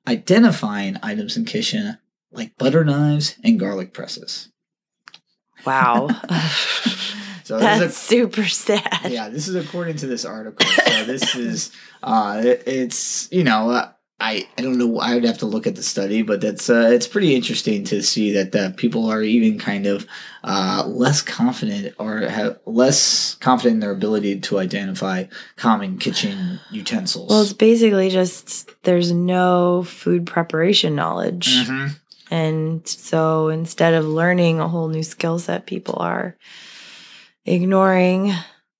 identifying 0.08 0.98
items 1.04 1.38
in 1.38 1.46
kitchen 1.46 1.98
like 2.32 2.58
butter 2.58 2.84
knives 2.84 3.36
and 3.44 3.60
garlic 3.60 3.94
presses. 3.94 4.50
Wow, 5.66 6.08
So 7.44 7.58
that's 7.58 7.80
this 7.80 7.92
is 7.92 7.98
super 7.98 8.46
sad. 8.46 9.08
yeah, 9.10 9.30
this 9.30 9.48
is 9.48 9.56
according 9.56 9.98
to 9.98 10.08
this 10.08 10.24
article. 10.24 10.68
So 10.68 11.04
this 11.06 11.36
is 11.36 11.72
uh, 12.04 12.42
it- 12.46 12.64
it's 12.68 13.28
you 13.32 13.44
know 13.44 13.72
uh, 13.72 13.92
I 14.22 14.48
I 14.58 14.62
don't 14.62 14.78
know 14.78 15.00
I 15.00 15.14
would 15.16 15.24
have 15.24 15.38
to 15.40 15.46
look 15.46 15.66
at 15.66 15.76
the 15.76 15.84
study, 15.84 16.22
but 16.22 16.42
that's 16.42 16.70
uh, 16.70 16.90
it's 16.92 17.08
pretty 17.08 17.36
interesting 17.36 17.84
to 17.86 18.02
see 18.04 18.34
that 18.34 18.56
uh, 18.56 18.72
people 18.76 19.10
are 19.10 19.22
even 19.22 19.58
kind 19.58 19.86
of 19.86 20.06
uh, 20.44 20.84
less 20.86 21.22
confident 21.22 21.96
or 21.98 22.20
have 22.22 22.60
less 22.66 23.36
confident 23.36 23.76
in 23.76 23.80
their 23.80 23.92
ability 23.92 24.40
to 24.42 24.60
identify 24.60 25.26
common 25.56 25.98
kitchen 25.98 26.60
utensils. 26.70 27.30
Well, 27.30 27.42
it's 27.42 27.54
basically 27.54 28.10
just 28.10 28.70
there's 28.84 29.12
no 29.12 29.84
food 29.84 30.26
preparation 30.26 30.96
knowledge. 30.96 31.48
Mhm. 31.48 31.96
And 32.32 32.88
so 32.88 33.50
instead 33.50 33.96
of 33.96 34.06
learning 34.06 34.60
a 34.60 34.68
whole 34.68 34.88
new 34.88 35.02
skill 35.02 35.40
set, 35.40 35.66
people 35.66 35.96
are 36.00 36.36
ignoring 37.46 38.34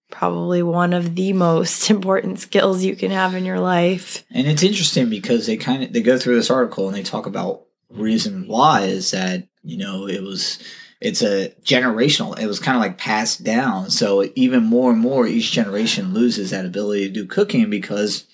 probably 0.10 0.64
one 0.64 0.94
of 0.94 1.16
the 1.16 1.34
most 1.34 1.90
important 1.90 2.40
skills 2.40 2.84
you 2.84 2.96
can 2.96 3.12
have 3.12 3.36
in 3.36 3.46
your 3.46 3.60
life. 3.60 4.24
And 4.32 4.48
it's 4.48 4.64
interesting 4.64 5.10
because 5.10 5.48
they 5.48 5.58
kind 5.58 5.84
of 5.84 5.94
they 5.94 6.02
go 6.02 6.18
through 6.18 6.36
this 6.36 6.52
article 6.52 6.88
and 6.88 6.96
they 6.96 7.04
talk 7.04 7.26
about 7.26 7.64
reason 7.90 8.48
why 8.48 8.82
is 8.82 9.12
that 9.12 9.48
you 9.64 9.76
know 9.76 10.08
it 10.08 10.22
was 10.22 10.60
it's 11.02 11.24
a 11.24 11.50
generational 11.64 12.38
it 12.38 12.46
was 12.46 12.60
kind 12.60 12.76
of 12.76 12.82
like 12.82 12.98
passed 12.98 13.44
down. 13.44 13.90
So 13.90 14.30
even 14.36 14.64
more 14.64 14.92
and 14.92 15.00
more 15.00 15.26
each 15.28 15.52
generation 15.52 16.14
loses 16.14 16.52
that 16.52 16.66
ability 16.66 17.08
to 17.08 17.14
do 17.14 17.26
cooking 17.26 17.70
because 17.70 18.26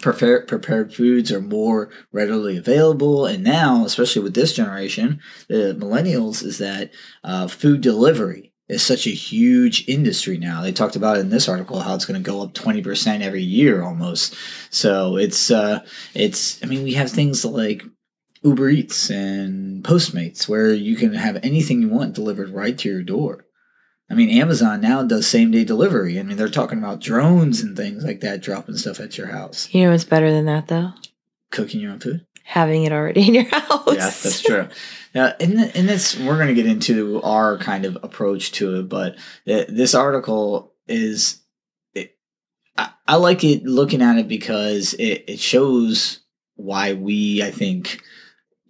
prepared 0.00 0.46
prepared 0.46 0.94
foods 0.94 1.32
are 1.32 1.40
more 1.40 1.90
readily 2.12 2.56
available. 2.56 3.26
And 3.26 3.44
now 3.44 3.84
especially 3.84 4.22
with 4.22 4.34
this 4.34 4.52
generation 4.52 5.20
the 5.48 5.76
millennials 5.78 6.42
is 6.44 6.58
that 6.58 6.90
uh, 7.24 7.48
food 7.48 7.80
delivery 7.80 8.49
is 8.70 8.82
such 8.82 9.06
a 9.06 9.10
huge 9.10 9.86
industry 9.88 10.38
now 10.38 10.62
they 10.62 10.72
talked 10.72 10.96
about 10.96 11.16
it 11.16 11.20
in 11.20 11.30
this 11.30 11.48
article 11.48 11.80
how 11.80 11.94
it's 11.94 12.04
going 12.06 12.22
to 12.22 12.30
go 12.30 12.42
up 12.42 12.54
20% 12.54 13.20
every 13.20 13.42
year 13.42 13.82
almost 13.82 14.34
so 14.70 15.16
it's 15.16 15.50
uh 15.50 15.80
it's 16.14 16.62
i 16.62 16.66
mean 16.66 16.82
we 16.82 16.94
have 16.94 17.10
things 17.10 17.44
like 17.44 17.82
uber 18.42 18.68
eats 18.70 19.10
and 19.10 19.84
postmates 19.84 20.48
where 20.48 20.72
you 20.72 20.96
can 20.96 21.12
have 21.12 21.38
anything 21.42 21.82
you 21.82 21.88
want 21.88 22.14
delivered 22.14 22.48
right 22.50 22.78
to 22.78 22.88
your 22.88 23.02
door 23.02 23.44
I 24.12 24.14
mean, 24.14 24.28
Amazon 24.30 24.80
now 24.80 25.04
does 25.04 25.28
same 25.28 25.52
day 25.52 25.62
delivery. 25.62 26.18
I 26.18 26.24
mean, 26.24 26.36
they're 26.36 26.48
talking 26.48 26.78
about 26.78 27.00
drones 27.00 27.60
and 27.60 27.76
things 27.76 28.02
like 28.04 28.18
that, 28.22 28.42
dropping 28.42 28.76
stuff 28.76 28.98
at 28.98 29.16
your 29.16 29.28
house, 29.28 29.68
You 29.72 29.84
know 29.84 29.92
what's 29.92 30.02
better 30.02 30.32
than 30.32 30.46
that 30.46 30.66
though? 30.66 30.94
cooking 31.52 31.80
your 31.80 31.92
own 31.92 32.00
food. 32.00 32.26
Having 32.44 32.84
it 32.84 32.92
already 32.92 33.28
in 33.28 33.34
your 33.34 33.44
house. 33.44 33.86
Yeah, 33.94 34.10
that's 34.10 34.40
true. 34.40 34.68
Now, 35.14 35.34
and 35.40 35.58
th- 35.58 35.72
and 35.74 35.88
this 35.88 36.18
we're 36.18 36.36
going 36.36 36.48
to 36.48 36.54
get 36.54 36.66
into 36.66 37.20
our 37.22 37.58
kind 37.58 37.84
of 37.84 37.98
approach 38.02 38.52
to 38.52 38.76
it, 38.80 38.88
but 38.88 39.16
th- 39.46 39.68
this 39.68 39.94
article 39.94 40.74
is, 40.86 41.40
it, 41.94 42.16
I, 42.76 42.90
I 43.08 43.16
like 43.16 43.42
it 43.42 43.64
looking 43.64 44.02
at 44.02 44.18
it 44.18 44.28
because 44.28 44.94
it, 44.94 45.24
it 45.26 45.40
shows 45.40 46.20
why 46.54 46.92
we, 46.92 47.42
I 47.42 47.50
think, 47.50 48.02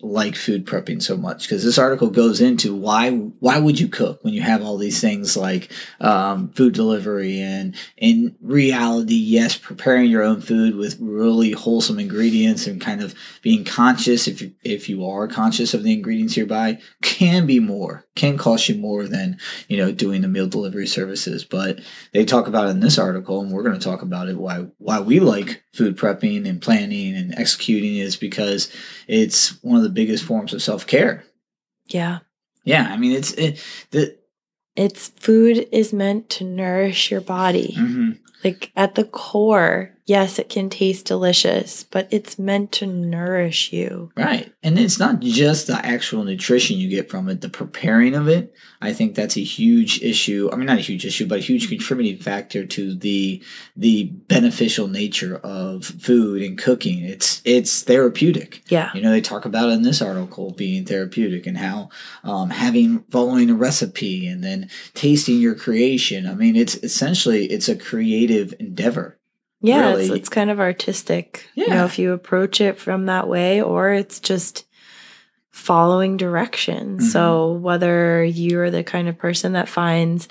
like 0.02 0.36
food 0.36 0.66
prepping 0.66 1.02
so 1.02 1.16
much? 1.16 1.42
Because 1.42 1.64
this 1.64 1.78
article 1.78 2.10
goes 2.10 2.40
into 2.40 2.74
why 2.74 3.10
why 3.10 3.58
would 3.58 3.78
you 3.78 3.88
cook 3.88 4.22
when 4.22 4.34
you 4.34 4.42
have 4.42 4.62
all 4.62 4.76
these 4.76 5.00
things 5.00 5.36
like 5.36 5.72
um, 6.00 6.50
food 6.50 6.74
delivery 6.74 7.40
and 7.40 7.74
in 7.96 8.36
reality 8.40 9.14
yes 9.14 9.56
preparing 9.56 10.10
your 10.10 10.22
own 10.22 10.40
food 10.40 10.76
with 10.76 10.96
really 11.00 11.52
wholesome 11.52 11.98
ingredients 11.98 12.66
and 12.66 12.80
kind 12.80 13.02
of 13.02 13.14
being 13.42 13.64
conscious 13.64 14.26
if 14.26 14.42
you, 14.42 14.52
if 14.62 14.88
you 14.88 15.06
are 15.06 15.28
conscious 15.28 15.74
of 15.74 15.82
the 15.82 15.92
ingredients 15.92 16.36
you 16.36 16.46
buy 16.46 16.78
can 17.02 17.46
be 17.46 17.60
more 17.60 18.04
can 18.20 18.36
cost 18.36 18.68
you 18.68 18.74
more 18.74 19.06
than 19.06 19.38
you 19.68 19.76
know 19.78 19.90
doing 19.90 20.20
the 20.20 20.28
meal 20.28 20.46
delivery 20.46 20.86
services. 20.86 21.44
But 21.44 21.80
they 22.12 22.24
talk 22.24 22.46
about 22.46 22.68
in 22.68 22.80
this 22.80 22.98
article 22.98 23.40
and 23.40 23.50
we're 23.50 23.62
going 23.62 23.78
to 23.78 23.84
talk 23.84 24.02
about 24.02 24.28
it 24.28 24.36
why 24.36 24.66
why 24.78 25.00
we 25.00 25.20
like 25.20 25.62
food 25.72 25.96
prepping 25.96 26.48
and 26.48 26.60
planning 26.60 27.14
and 27.14 27.34
executing 27.38 27.96
is 27.96 28.16
because 28.16 28.70
it's 29.06 29.62
one 29.62 29.76
of 29.76 29.82
the 29.82 29.88
biggest 29.88 30.24
forms 30.24 30.52
of 30.52 30.62
self-care 30.62 31.24
Yeah. 31.86 32.18
yeah 32.64 32.88
i 32.90 32.96
mean 32.96 33.12
it's 33.12 33.32
it 33.32 33.62
the 33.90 34.18
It's 34.76 35.08
food 35.08 35.68
is 35.72 35.92
meant 35.92 36.28
to 36.30 36.44
nourish 36.44 37.10
your 37.10 37.20
body. 37.20 37.74
mhm. 37.76 38.18
Like 38.42 38.72
at 38.74 38.94
the 38.94 39.04
core, 39.04 39.94
yes, 40.10 40.40
it 40.40 40.48
can 40.48 40.68
taste 40.68 41.06
delicious, 41.06 41.84
but 41.84 42.08
it's 42.10 42.36
meant 42.36 42.72
to 42.72 42.84
nourish 42.84 43.72
you. 43.72 44.10
Right. 44.16 44.52
And 44.60 44.76
it's 44.76 44.98
not 44.98 45.20
just 45.20 45.68
the 45.68 45.86
actual 45.86 46.24
nutrition 46.24 46.78
you 46.78 46.88
get 46.88 47.08
from 47.08 47.28
it, 47.28 47.42
the 47.42 47.48
preparing 47.48 48.16
of 48.16 48.26
it. 48.26 48.52
I 48.82 48.92
think 48.92 49.14
that's 49.14 49.36
a 49.36 49.44
huge 49.44 50.02
issue. 50.02 50.50
I 50.52 50.56
mean 50.56 50.66
not 50.66 50.78
a 50.78 50.82
huge 50.82 51.06
issue, 51.06 51.28
but 51.28 51.38
a 51.38 51.42
huge 51.42 51.68
contributing 51.68 52.20
factor 52.20 52.66
to 52.66 52.92
the 52.92 53.40
the 53.76 54.06
beneficial 54.26 54.88
nature 54.88 55.36
of 55.36 55.84
food 55.84 56.42
and 56.42 56.58
cooking. 56.58 57.04
It's 57.04 57.40
it's 57.44 57.82
therapeutic. 57.82 58.64
Yeah. 58.66 58.90
You 58.92 59.02
know, 59.02 59.12
they 59.12 59.20
talk 59.20 59.44
about 59.44 59.68
it 59.68 59.74
in 59.74 59.82
this 59.82 60.02
article 60.02 60.50
being 60.50 60.86
therapeutic 60.86 61.46
and 61.46 61.56
how 61.56 61.90
um, 62.24 62.50
having 62.50 63.04
following 63.10 63.48
a 63.48 63.54
recipe 63.54 64.26
and 64.26 64.42
then 64.42 64.70
tasting 64.94 65.38
your 65.38 65.54
creation. 65.54 66.26
I 66.26 66.34
mean, 66.34 66.56
it's 66.56 66.74
essentially 66.76 67.46
it's 67.46 67.68
a 67.68 67.76
creative 67.76 68.52
endeavor. 68.58 69.19
Yeah, 69.62 69.90
it's, 69.90 70.08
really- 70.08 70.18
it's 70.20 70.28
kind 70.28 70.50
of 70.50 70.60
artistic. 70.60 71.46
You 71.54 71.68
know, 71.68 71.84
if 71.84 71.98
you 71.98 72.12
approach 72.12 72.60
it 72.60 72.78
from 72.78 73.06
that 73.06 73.28
way, 73.28 73.60
or 73.62 73.92
it's 73.92 74.20
just 74.20 74.64
following 75.50 76.16
directions. 76.16 77.02
Mhm. 77.08 77.12
So, 77.12 77.52
whether 77.52 78.24
you're 78.24 78.70
the 78.70 78.84
kind 78.84 79.08
of 79.08 79.18
person 79.18 79.52
that 79.52 79.68
finds 79.68 80.28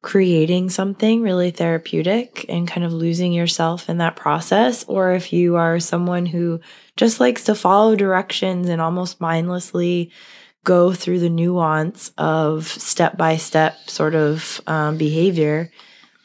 creating 0.00 0.68
something 0.68 1.22
really 1.22 1.52
therapeutic 1.52 2.44
and 2.48 2.66
kind 2.66 2.84
of 2.84 2.92
losing 2.92 3.32
yourself 3.32 3.88
in 3.88 3.98
that 3.98 4.16
process, 4.16 4.84
or 4.88 5.12
if 5.12 5.32
you 5.32 5.54
are 5.56 5.78
someone 5.78 6.26
who 6.26 6.58
just 6.96 7.20
likes 7.20 7.44
to 7.44 7.54
follow 7.54 7.94
directions 7.94 8.68
and 8.68 8.80
almost 8.82 9.20
mindlessly 9.20 10.10
go 10.64 10.92
through 10.92 11.20
the 11.20 11.28
nuance 11.28 12.10
of 12.18 12.66
step 12.66 13.16
by 13.16 13.36
step 13.36 13.76
sort 13.86 14.14
of 14.16 14.60
um, 14.66 14.96
behavior, 14.96 15.70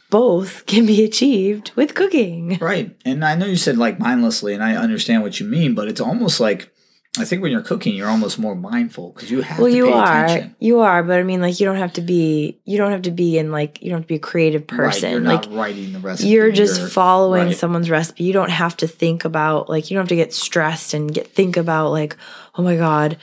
both 0.10 0.66
can 0.66 0.86
be 0.86 1.04
achieved 1.04 1.72
with 1.76 1.94
cooking. 1.96 2.58
Right. 2.62 2.96
And 3.06 3.24
I 3.26 3.36
know 3.36 3.46
you 3.46 3.58
said 3.58 3.78
like 3.78 4.00
mindlessly, 4.00 4.54
and 4.54 4.64
I 4.64 4.76
understand 4.76 5.24
what 5.24 5.40
you 5.40 5.46
mean, 5.46 5.76
but 5.76 5.88
it's 5.88 6.02
almost 6.02 6.40
like 6.40 6.72
I 7.20 7.26
think 7.26 7.42
when 7.42 7.52
you're 7.52 7.64
cooking, 7.64 7.96
you're 7.96 8.10
almost 8.10 8.38
more 8.38 8.54
mindful 8.56 9.10
because 9.12 9.32
you 9.32 9.42
have 9.42 9.58
well 9.58 9.70
to 9.72 9.76
you 9.76 9.86
pay 9.88 9.92
are 9.94 10.26
attention. 10.26 10.56
you 10.60 10.80
are 10.82 11.02
but 11.02 11.18
i 11.20 11.24
mean 11.24 11.42
like 11.42 11.60
you 11.60 11.66
don't 11.66 11.78
have 11.78 11.94
to 11.94 12.02
be 12.02 12.60
you 12.64 12.78
don't 12.78 12.92
have 12.92 13.02
to 13.04 13.12
be 13.12 13.40
in 13.40 13.52
like 13.52 13.82
you 13.82 13.90
don't 13.90 14.00
have 14.00 14.04
to 14.06 14.08
be 14.08 14.16
a 14.18 14.20
creative 14.20 14.62
Right, 14.70 14.78
person 14.78 15.12
you're 15.14 15.22
like 15.22 15.50
not 15.50 15.58
writing 15.58 15.94
the 15.94 16.00
recipe. 16.00 16.30
you're 16.30 16.52
just 16.52 16.80
following 16.94 17.48
right. 17.48 17.56
someone's 17.58 17.90
recipe 17.90 18.24
you 18.24 18.34
don't 18.34 18.52
have 18.52 18.78
to 18.78 18.88
think 18.88 19.26
about 19.26 19.68
like 19.68 19.90
you 19.90 19.96
don't 19.96 20.04
have 20.04 20.10
to 20.10 20.16
get 20.16 20.32
stressed 20.32 20.94
and 20.94 21.12
get 21.12 21.28
think 21.28 21.58
about 21.58 21.90
like 21.90 22.16
oh 22.56 22.62
my 22.62 22.76
god 22.76 23.18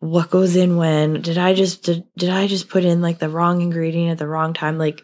what 0.00 0.28
goes 0.28 0.54
in 0.54 0.76
when 0.76 1.22
did 1.22 1.38
i 1.38 1.54
just 1.54 1.84
did, 1.84 2.04
did 2.18 2.28
i 2.28 2.46
just 2.46 2.68
put 2.68 2.84
in 2.84 3.00
like 3.00 3.18
the 3.18 3.30
wrong 3.30 3.62
ingredient 3.62 4.12
at 4.12 4.18
the 4.18 4.26
wrong 4.28 4.52
time 4.52 4.76
like 4.76 5.02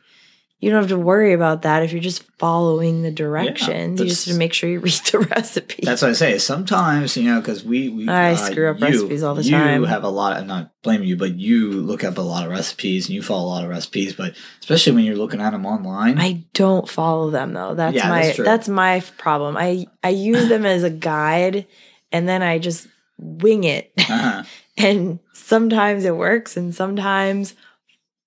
you 0.64 0.70
don't 0.70 0.80
have 0.80 0.88
to 0.88 0.98
worry 0.98 1.32
about 1.34 1.62
that 1.62 1.82
if 1.82 1.92
you're 1.92 2.00
just 2.00 2.22
following 2.38 3.02
the 3.02 3.10
directions 3.10 4.00
you 4.00 4.06
just 4.06 4.24
have 4.24 4.32
to 4.34 4.38
make 4.38 4.54
sure 4.54 4.68
you 4.70 4.80
read 4.80 4.92
the 5.12 5.18
recipe 5.36 5.80
That's 5.82 6.00
what 6.02 6.10
I 6.10 6.14
say. 6.14 6.38
Sometimes, 6.38 7.16
you 7.16 7.24
know, 7.24 7.40
because 7.40 7.62
we, 7.64 7.88
we 7.90 8.08
I 8.08 8.34
screw 8.34 8.70
up 8.70 8.78
you- 8.80 8.86
recipes 8.86 9.22
all 9.22 9.34
the 9.34 9.42
you 9.42 9.50
time. 9.50 9.80
You 9.82 9.86
have 9.86 10.04
a 10.04 10.08
lot. 10.08 10.36
I'm 10.36 10.46
not 10.46 10.70
blaming 10.82 11.06
you, 11.08 11.16
but 11.16 11.34
you 11.34 11.70
look 11.72 12.02
up 12.04 12.16
a 12.18 12.22
lot 12.22 12.44
of 12.46 12.50
recipes 12.50 13.06
and 13.06 13.14
you 13.14 13.22
follow 13.22 13.44
a 13.46 13.52
lot 13.54 13.64
of 13.64 13.70
recipes. 13.70 14.14
But 14.14 14.34
especially 14.60 14.92
when 14.94 15.04
you're 15.04 15.16
looking 15.16 15.40
at 15.40 15.50
them 15.50 15.66
online, 15.66 16.18
I 16.18 16.44
don't 16.54 16.88
follow 16.88 17.30
them 17.30 17.52
though. 17.52 17.74
That's 17.74 17.94
Yeah, 17.96 18.08
my 18.08 18.22
that's 18.22 18.36
that's, 18.38 18.68
my 18.68 19.00
problem. 19.18 19.56
I 19.58 19.86
I 20.02 20.08
use 20.08 20.48
them 20.48 20.64
as 20.64 20.82
a 20.82 20.90
guide 20.90 21.66
and 22.10 22.26
then 22.28 22.42
I 22.42 22.58
just 22.58 22.86
wing 23.18 23.64
it. 23.64 23.92
uh-huh. 23.98 24.44
and 24.78 25.18
sometimes 25.32 26.04
it 26.04 26.16
works 26.16 26.56
and 26.56 26.74
sometimes 26.74 27.54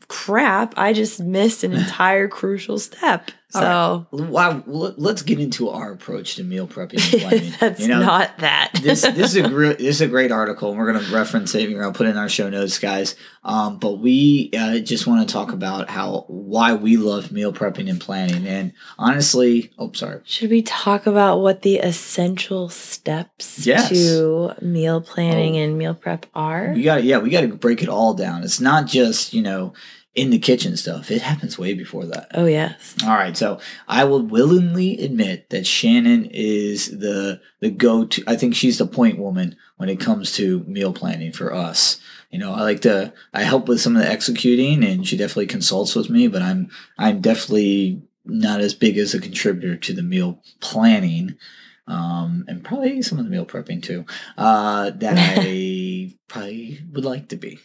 crap, 0.08 0.74
I 0.78 0.94
just 0.94 1.20
missed 1.20 1.64
an 1.64 1.74
entire 1.82 2.28
crucial 2.28 2.80
step. 2.80 3.32
So 3.50 4.06
wow, 4.12 4.62
let- 4.68 5.00
let's 5.00 5.22
get 5.22 5.40
into 5.40 5.70
our 5.70 5.94
approach 5.94 6.36
to 6.36 6.44
meal 6.44 6.68
prepping 6.68 7.00
planning. 7.22 7.54
that's 7.60 7.80
you 7.80 7.88
know, 7.88 8.02
not 8.02 8.38
that. 8.40 8.72
this 8.84 9.02
this 9.16 9.36
is 9.36 9.38
a 9.38 9.48
great 9.48 9.78
this 9.78 9.88
is 9.96 10.02
a 10.02 10.08
great 10.08 10.32
article, 10.34 10.70
and 10.70 10.78
we're 10.78 10.92
going 10.92 11.04
to 11.06 11.14
reference 11.14 11.56
it. 11.56 11.70
We're 11.70 11.80
going 11.82 11.94
to 11.94 11.98
put 11.98 12.08
it 12.08 12.12
in 12.12 12.18
our 12.18 12.28
show 12.28 12.50
notes, 12.50 12.78
guys. 12.78 13.16
Um, 13.46 13.80
but 13.80 14.00
we 14.00 14.50
uh, 14.58 14.80
just 14.80 15.08
want 15.08 15.26
to 15.28 15.32
talk 15.34 15.54
about 15.54 15.90
how 15.90 16.26
why 16.28 16.74
we 16.74 16.98
love 16.98 17.32
meal 17.32 17.54
prepping 17.54 17.90
and 17.90 18.02
planning. 18.02 18.46
And 18.46 18.74
honestly, 19.00 19.72
oh, 19.80 19.94
sorry. 19.94 20.20
Should 20.26 20.50
we 20.50 20.62
talk 20.62 21.08
about 21.08 21.40
what 21.40 21.62
the 21.62 21.78
essential 21.78 22.68
steps 22.68 23.66
Yes. 23.66 23.88
to 23.90 24.54
meal 24.62 25.00
planning 25.00 25.56
Oh. 25.56 25.60
and 25.64 25.78
meal 25.78 25.94
prep 25.94 26.26
are? 26.36 26.74
We 26.76 26.84
got 26.84 27.06
yeah, 27.06 27.20
we 27.20 27.30
got 27.30 27.42
to 27.42 27.48
break 27.48 27.82
it 27.82 27.88
all 27.90 28.14
down. 28.14 28.44
It's 28.44 28.60
not 28.60 28.88
just 28.88 29.34
you 29.34 29.42
know 29.42 29.72
in 30.18 30.32
the 30.32 30.40
kitchen 30.40 30.76
stuff. 30.76 31.12
It 31.12 31.22
happens 31.22 31.60
way 31.60 31.76
before 31.76 32.08
that. 32.08 32.32
Oh 32.34 32.48
yes. 32.48 32.96
All 33.04 33.16
right, 33.16 33.38
so 33.38 33.60
I 33.88 34.04
will 34.04 34.24
willingly 34.24 34.98
admit 34.98 35.52
that 35.52 35.68
Shannon 35.68 36.26
is 36.32 36.98
the 37.00 37.40
the 37.60 37.70
go 37.70 38.06
to. 38.08 38.24
I 38.26 38.36
think 38.36 38.56
she's 38.56 38.80
the 38.80 38.88
point 38.88 39.20
woman 39.20 39.56
when 39.78 39.90
it 39.90 40.00
comes 40.00 40.32
to 40.34 40.64
meal 40.64 40.92
planning 40.92 41.32
for 41.32 41.54
us. 41.54 42.02
You 42.32 42.40
know, 42.40 42.52
I 42.52 42.64
like 42.64 42.82
to 42.82 43.14
I 43.32 43.44
help 43.44 43.68
with 43.68 43.80
some 43.80 43.96
of 43.96 44.02
the 44.02 44.10
executing, 44.10 44.84
and 44.84 45.08
she 45.08 45.18
definitely 45.18 45.46
consults 45.46 45.94
with 45.94 46.10
me. 46.10 46.28
But 46.28 46.42
I'm 46.42 46.72
I'm 46.98 47.22
definitely 47.22 48.02
not 48.26 48.60
as 48.60 48.74
big 48.74 48.98
as 48.98 49.14
a 49.14 49.22
contributor 49.22 49.78
to 49.78 49.94
the 49.94 50.04
meal 50.04 50.42
planning. 50.60 51.38
Um, 51.86 52.44
and 52.50 52.66
probably 52.66 53.02
some 53.02 53.18
of 53.18 53.24
the 53.24 53.32
meal 53.32 53.46
prepping 53.46 53.82
too, 53.82 54.06
uh, 54.38 54.90
that 54.90 55.16
I 55.40 56.12
probably 56.28 56.82
would 56.92 57.06
like 57.06 57.30
to 57.30 57.38
be. 57.38 57.60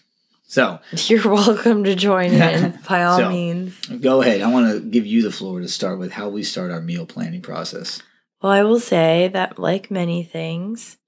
So 0.53 0.81
You're 1.07 1.33
welcome 1.33 1.83
to 1.85 1.95
join 1.95 2.31
in 2.35 2.79
by 2.88 3.05
all 3.05 3.17
So- 3.17 3.31
means. 3.31 3.75
go 3.87 4.21
ahead. 4.21 4.43
I 4.43 4.51
want 4.51 4.71
to 4.71 4.81
give 4.81 5.07
you 5.07 5.23
the 5.23 5.33
floor 5.33 5.61
to 5.61 5.67
start 5.69 5.99
with 5.99 6.12
how 6.12 6.29
we 6.29 6.43
start 6.43 6.71
our 6.71 6.83
meal 6.83 7.07
planning 7.07 7.41
process. 7.41 8.03
Well, 8.43 8.53
I 8.53 8.62
will 8.62 8.79
say 8.79 9.31
that, 9.33 9.59
like 9.59 9.91
many 9.91 10.23
things, 10.25 10.99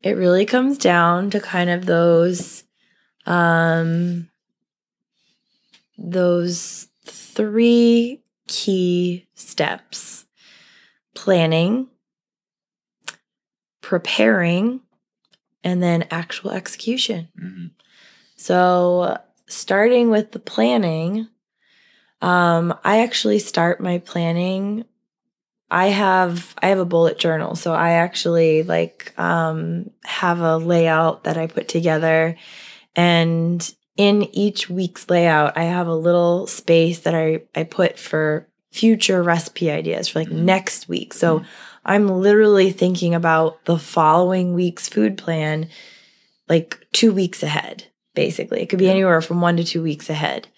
it 0.00 0.12
really 0.12 0.46
comes 0.46 0.78
down 0.78 1.30
to 1.30 1.40
kind 1.40 1.70
of 1.70 1.86
those, 1.86 2.62
um, 3.26 4.30
those 5.98 6.86
three 7.04 8.22
key 8.46 9.26
steps: 9.34 10.24
planning, 11.14 11.88
preparing, 13.80 14.82
and 15.64 15.82
then 15.82 16.06
actual 16.12 16.52
execution. 16.52 17.28
Mhm. 17.42 17.70
So, 18.44 19.16
starting 19.46 20.10
with 20.10 20.32
the 20.32 20.38
planning, 20.38 21.28
um, 22.20 22.74
I 22.84 23.00
actually 23.00 23.38
start 23.38 23.80
my 23.80 24.00
planning. 24.00 24.84
I 25.70 25.86
have 25.86 26.54
I 26.62 26.66
have 26.66 26.78
a 26.78 26.84
bullet 26.84 27.18
journal, 27.18 27.56
so 27.56 27.72
I 27.72 27.92
actually 27.92 28.62
like 28.62 29.18
um, 29.18 29.88
have 30.04 30.40
a 30.40 30.58
layout 30.58 31.24
that 31.24 31.38
I 31.38 31.46
put 31.46 31.68
together, 31.68 32.36
and 32.94 33.74
in 33.96 34.24
each 34.36 34.68
week's 34.68 35.08
layout, 35.08 35.56
I 35.56 35.64
have 35.64 35.86
a 35.86 35.96
little 35.96 36.46
space 36.46 36.98
that 37.00 37.14
I 37.14 37.44
I 37.54 37.62
put 37.64 37.98
for 37.98 38.46
future 38.72 39.22
recipe 39.22 39.70
ideas 39.70 40.08
for 40.08 40.18
like 40.18 40.28
Mhm. 40.28 40.44
next 40.44 40.86
week. 40.86 41.14
So 41.14 41.44
I'm 41.86 42.08
literally 42.08 42.72
thinking 42.72 43.14
about 43.14 43.64
the 43.64 43.78
following 43.78 44.52
week's 44.52 44.86
food 44.86 45.16
plan 45.16 45.70
like 46.46 46.86
2 46.92 47.10
weeks 47.10 47.42
ahead 47.42 47.84
basically. 48.14 48.62
It 48.62 48.66
could 48.68 48.78
be 48.78 48.90
anywhere 48.90 49.20
from 49.20 49.40
1 49.40 49.56
to 49.58 49.64
2 49.64 49.82
weeks 49.82 50.08
ahead. 50.10 50.48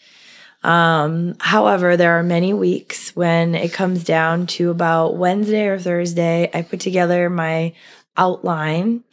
Um, 0.62 1.36
however, 1.38 1.96
there 1.96 2.18
are 2.18 2.22
many 2.22 2.52
weeks 2.52 3.14
when 3.14 3.54
it 3.54 3.72
comes 3.72 4.02
down 4.04 4.46
to 4.48 4.70
about 4.70 5.16
Wednesday 5.16 5.66
or 5.66 5.78
Thursday, 5.78 6.50
I 6.52 6.62
put 6.62 6.80
together 6.80 7.30
my 7.30 7.72
outline. 8.16 9.04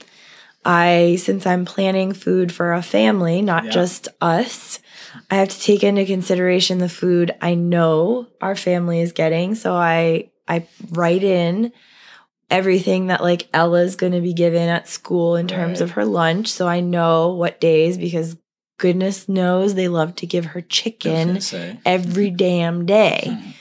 I 0.65 1.17
since 1.19 1.45
I'm 1.45 1.65
planning 1.65 2.13
food 2.13 2.51
for 2.51 2.73
a 2.73 2.81
family, 2.81 3.41
not 3.41 3.65
Yeah. 3.65 3.71
just 3.71 4.07
us, 4.21 4.79
I 5.29 5.35
have 5.35 5.49
to 5.49 5.59
take 5.59 5.83
into 5.83 6.05
consideration 6.05 6.77
the 6.77 6.89
food 6.89 7.35
I 7.41 7.53
know 7.55 8.27
our 8.41 8.55
family 8.55 9.01
is 9.01 9.11
getting. 9.11 9.55
So 9.55 9.73
I 9.75 10.29
I 10.47 10.65
write 10.91 11.23
in 11.23 11.71
everything 12.53 13.07
that 13.07 13.21
like 13.21 13.47
Ella's 13.53 13.95
going 13.95 14.13
to 14.13 14.21
be 14.21 14.33
given 14.33 14.69
at 14.69 14.87
school 14.87 15.35
in 15.35 15.47
terms 15.47 15.81
Right. 15.81 15.89
of 15.89 15.91
her 15.91 16.05
lunch. 16.05 16.47
So 16.49 16.67
I 16.67 16.79
know 16.79 17.33
what 17.33 17.59
days 17.59 17.97
because 17.97 18.37
goodness 18.77 19.27
knows 19.27 19.73
they 19.75 19.87
love 19.87 20.15
to 20.17 20.27
give 20.27 20.45
her 20.45 20.61
chicken 20.61 21.39
every 21.85 22.29
damn 22.29 22.85
day. 22.85 23.37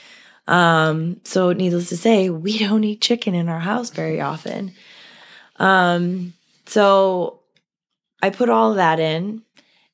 Um, 0.49 1.21
so 1.23 1.53
needless 1.53 1.89
to 1.91 1.97
say, 1.97 2.29
we 2.29 2.59
don't 2.59 2.83
eat 2.83 3.01
chicken 3.01 3.33
in 3.33 3.49
our 3.49 3.61
house 3.61 3.91
very 3.91 4.21
often. 4.21 4.73
Um, 5.57 6.35
so 6.67 7.39
I 8.21 8.31
put 8.31 8.49
all 8.49 8.75
that 8.75 8.99
in. 8.99 9.43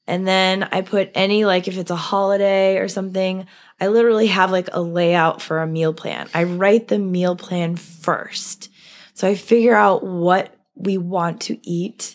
And 0.07 0.27
then 0.27 0.67
I 0.73 0.81
put 0.81 1.11
any, 1.15 1.45
like, 1.45 1.69
if 1.69 1.77
it's 1.77 1.91
a 1.91 1.97
holiday 1.97 2.79
or 2.79 2.89
something, 2.89 3.47
I 3.79 3.89
literally 3.89 4.29
have 4.29 4.51
like 4.51 4.71
a 4.73 4.81
layout 4.81 5.43
for 5.43 5.61
a 5.61 5.67
meal 5.67 5.93
plan. 5.93 6.29
I 6.33 6.45
write 6.45 6.89
the 6.89 6.99
meal 6.99 7.37
plan 7.37 7.77
first. 7.77 8.68
So 9.19 9.27
I 9.27 9.35
figure 9.35 9.75
out 9.75 10.05
what 10.05 10.55
we 10.77 10.97
want 10.97 11.41
to 11.43 11.59
eat 11.69 12.15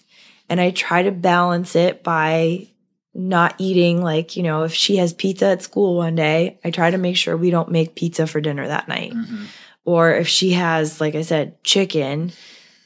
and 0.50 0.62
I 0.62 0.72
try 0.72 1.04
to 1.04 1.12
balance 1.12 1.76
it 1.76 2.02
by 2.02 2.70
not 3.14 3.56
eating, 3.58 4.02
like, 4.02 4.38
you 4.38 4.44
know, 4.44 4.64
if 4.64 4.74
she 4.74 4.96
has 4.98 5.12
pizza 5.12 5.48
at 5.48 5.62
school 5.62 5.98
one 5.98 6.16
day, 6.16 6.60
I 6.64 6.72
try 6.72 6.92
to 6.92 6.98
make 6.98 7.18
sure 7.18 7.36
we 7.36 7.50
don't 7.52 7.70
make 7.72 7.96
pizza 7.96 8.26
for 8.26 8.40
dinner 8.40 8.66
that 8.66 8.88
night 8.88 9.12
Mhm. 9.14 9.48
or 9.84 10.14
if 10.16 10.30
she 10.30 10.52
has 10.54 11.02
like 11.02 11.14
i 11.14 11.22
said 11.24 11.62
chicken 11.66 12.32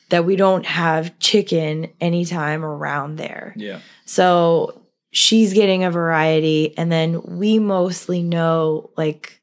that 0.09 0.25
we 0.25 0.35
don't 0.35 0.65
have 0.65 1.17
chicken 1.19 1.89
anytime 2.01 2.65
around 2.65 3.17
there 3.17 3.53
Yeah. 3.55 3.81
so 4.05 4.81
she's 5.11 5.53
getting 5.53 5.83
a 5.83 5.91
variety 5.91 6.75
and 6.75 6.91
then 6.91 7.21
we 7.37 7.59
mostly 7.59 8.23
know 8.23 8.89
like 8.97 9.36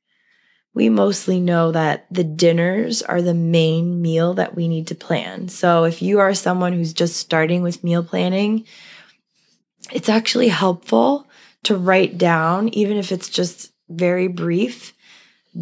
we 0.75 0.89
mostly 0.89 1.41
know 1.41 1.73
that 1.73 2.07
the 2.11 2.25
dinners 2.25 3.01
are 3.01 3.23
the 3.23 3.35
main 3.35 4.03
meal 4.03 4.35
that 4.35 4.55
we 4.55 4.69
need 4.69 4.89
to 4.89 4.95
plan. 4.95 5.49
So 5.49 5.85
if 5.85 6.03
you 6.03 6.19
are 6.19 6.35
someone 6.35 6.73
who's 6.73 6.93
just 6.93 7.17
starting 7.17 7.63
with 7.63 7.85
meal 7.85 8.03
planning 8.03 8.67
it's 9.93 10.09
actually 10.09 10.49
helpful 10.49 11.29
to 11.65 11.77
write 11.77 12.19
down 12.19 12.69
even 12.71 12.97
if 12.97 13.13
it's 13.13 13.29
just 13.29 13.73
very 13.89 14.29
brief 14.29 14.93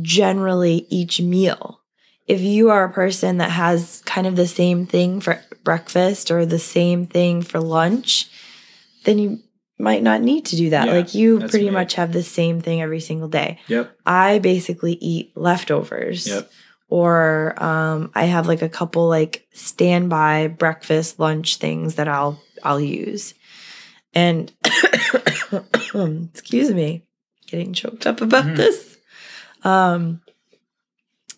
generally 0.01 0.87
each 0.91 1.21
meal. 1.21 1.81
If 2.27 2.41
you 2.41 2.71
are 2.71 2.85
a 2.85 2.93
person 2.93 3.39
that 3.39 3.51
has 3.51 4.03
kind 4.07 4.27
of 4.27 4.37
the 4.37 4.47
same 4.47 4.87
thing 4.87 5.21
for 5.21 5.43
breakfast 5.65 6.31
or 6.31 6.47
the 6.47 6.59
same 6.59 7.07
thing 7.07 7.43
for 7.43 7.61
lunch, 7.61 8.31
then 9.05 9.19
you 9.19 9.41
might 9.83 10.03
not 10.03 10.23
need 10.23 10.47
to 10.47 10.57
do 10.57 10.71
that. 10.71 10.87
Yeah, 10.87 10.93
like 10.95 11.15
you 11.15 11.41
pretty 11.41 11.65
me. 11.67 11.71
much 11.73 11.95
have 11.95 12.13
the 12.13 12.23
same 12.23 12.61
thing 12.61 12.81
every 12.81 13.01
single 13.01 13.29
day. 13.29 13.59
Yep. 13.67 13.99
I 14.07 14.39
basically 14.39 14.93
eat 15.01 15.37
leftovers. 15.37 16.27
Yep. 16.29 16.51
Or 16.89 17.55
um, 17.63 18.11
I 18.15 18.25
have 18.25 18.47
like 18.47 18.63
a 18.63 18.69
couple 18.69 19.09
like 19.09 19.47
standby 19.53 20.49
breakfast 20.49 21.19
lunch 21.19 21.57
things 21.57 21.97
that 21.97 22.07
I'll 22.07 22.41
I'll 22.63 22.81
use. 22.81 23.35
And 24.15 24.53
excuse 26.35 26.71
me, 26.71 27.03
getting 27.47 27.73
choked 27.73 28.07
up 28.07 28.21
about 28.21 28.45
Mhm. 28.45 28.57
this. 28.57 28.99
Um 29.65 30.21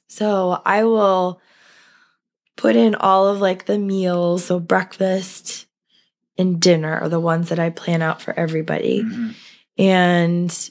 so 0.09 0.61
I 0.65 0.85
will 0.85 1.41
put 2.57 2.77
in 2.77 2.95
all 2.95 3.29
of 3.29 3.41
like 3.41 3.67
the 3.67 3.79
meals, 3.79 4.45
so 4.45 4.59
breakfast 4.61 5.63
and 6.38 6.61
dinner 6.61 6.99
are 6.99 7.09
the 7.09 7.20
ones 7.20 7.49
that 7.49 7.59
I 7.59 7.70
plan 7.70 8.03
out 8.03 8.20
for 8.20 8.38
everybody. 8.38 9.03
Mhm. 9.03 9.35
And 9.79 10.70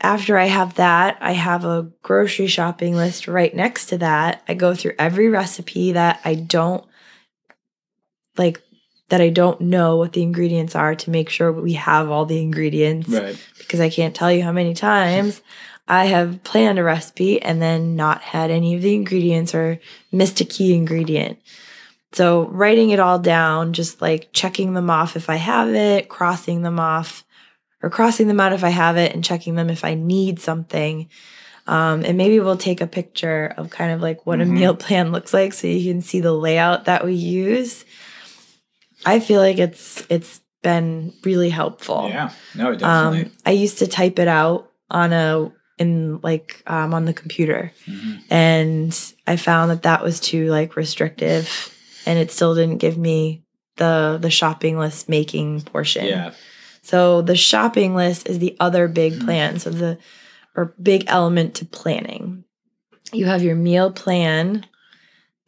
after 0.00 0.36
I 0.36 0.46
have 0.46 0.74
that, 0.74 1.16
I 1.20 1.32
have 1.32 1.64
a 1.64 1.88
grocery 2.02 2.46
shopping 2.48 2.96
list 2.96 3.28
right 3.28 3.54
next 3.54 3.86
to 3.86 3.98
that. 3.98 4.42
I 4.48 4.54
go 4.54 4.74
through 4.74 4.94
every 4.98 5.28
recipe 5.28 5.92
that 5.92 6.20
I 6.24 6.34
don't 6.34 6.84
like 8.36 8.60
that 9.08 9.20
I 9.20 9.28
don't 9.28 9.60
know 9.60 9.96
what 9.98 10.14
the 10.14 10.22
ingredients 10.22 10.74
are 10.74 10.94
to 10.94 11.10
make 11.10 11.28
sure 11.28 11.52
we 11.52 11.74
have 11.74 12.10
all 12.10 12.24
the 12.24 12.40
ingredients 12.40 13.08
Right. 13.10 13.36
because 13.58 13.78
I 13.78 13.90
can't 13.90 14.14
tell 14.14 14.32
you 14.32 14.42
how 14.42 14.52
many 14.52 14.72
times 14.72 15.42
I 15.86 16.06
have 16.06 16.42
planned 16.42 16.78
a 16.78 16.82
recipe 16.82 17.40
and 17.42 17.60
then 17.60 17.94
not 17.94 18.22
had 18.22 18.50
any 18.50 18.74
of 18.74 18.80
the 18.80 18.94
ingredients 18.94 19.54
or 19.54 19.78
missed 20.10 20.40
a 20.40 20.46
key 20.46 20.74
ingredient. 20.74 21.38
So, 22.12 22.46
writing 22.48 22.90
it 22.90 23.00
all 23.00 23.18
down, 23.18 23.72
just 23.72 24.02
like 24.02 24.28
checking 24.32 24.74
them 24.74 24.90
off 24.90 25.16
if 25.16 25.30
I 25.30 25.36
have 25.36 25.68
it, 25.74 26.08
crossing 26.08 26.62
them 26.62 26.78
off, 26.78 27.24
or 27.82 27.88
crossing 27.90 28.28
them 28.28 28.38
out 28.40 28.52
if 28.52 28.62
I 28.64 28.68
have 28.68 28.96
it, 28.96 29.14
and 29.14 29.24
checking 29.24 29.54
them 29.54 29.70
if 29.70 29.84
I 29.84 29.94
need 29.94 30.38
something. 30.40 31.08
Um, 31.66 32.04
and 32.04 32.18
maybe 32.18 32.38
we'll 32.40 32.56
take 32.56 32.80
a 32.80 32.86
picture 32.86 33.54
of 33.56 33.70
kind 33.70 33.92
of 33.92 34.02
like 34.02 34.26
what 34.26 34.40
Mhm. 34.40 34.42
a 34.42 34.46
meal 34.46 34.74
plan 34.84 35.12
looks 35.12 35.32
like 35.32 35.52
so 35.52 35.66
you 35.68 35.92
can 35.92 36.02
see 36.02 36.20
the 36.20 36.32
layout 36.32 36.84
that 36.86 37.04
we 37.04 37.14
use. 37.14 37.84
I 39.06 39.20
feel 39.20 39.40
like 39.40 39.58
it's 39.58 40.04
it's 40.08 40.40
been 40.62 41.12
really 41.24 41.50
helpful. 41.50 42.06
Yeah. 42.08 42.30
No, 42.54 42.74
definitely. 42.74 43.24
Um, 43.26 43.32
I 43.46 43.50
used 43.52 43.78
to 43.78 43.86
type 43.86 44.18
it 44.18 44.28
out 44.28 44.70
on 44.90 45.12
a 45.12 45.50
in 45.78 46.20
like 46.22 46.62
um, 46.66 46.94
on 46.94 47.04
the 47.06 47.12
computer, 47.14 47.72
Mhm. 47.88 48.22
and 48.30 49.12
I 49.26 49.36
found 49.36 49.70
that 49.70 49.82
that 49.82 50.02
was 50.04 50.20
too 50.20 50.50
like 50.50 50.76
restrictive, 50.76 51.48
and 52.06 52.18
it 52.18 52.30
still 52.30 52.54
didn't 52.54 52.78
give 52.78 52.96
me 52.98 53.42
the 53.76 54.18
the 54.20 54.30
shopping 54.30 54.78
list 54.78 55.08
making 55.08 55.62
portion. 55.62 56.06
Yeah. 56.06 56.32
So 56.82 57.22
the 57.22 57.36
shopping 57.36 57.94
list 57.94 58.28
is 58.28 58.38
the 58.38 58.56
other 58.60 58.88
big 58.88 59.14
Mhm. 59.14 59.24
plan. 59.24 59.58
So 59.58 59.70
the 59.70 59.98
or 60.56 60.74
big 60.82 61.04
element 61.06 61.54
to 61.56 61.64
planning. 61.64 62.44
You 63.12 63.26
have 63.26 63.42
your 63.42 63.56
meal 63.56 63.90
plan, 63.90 64.66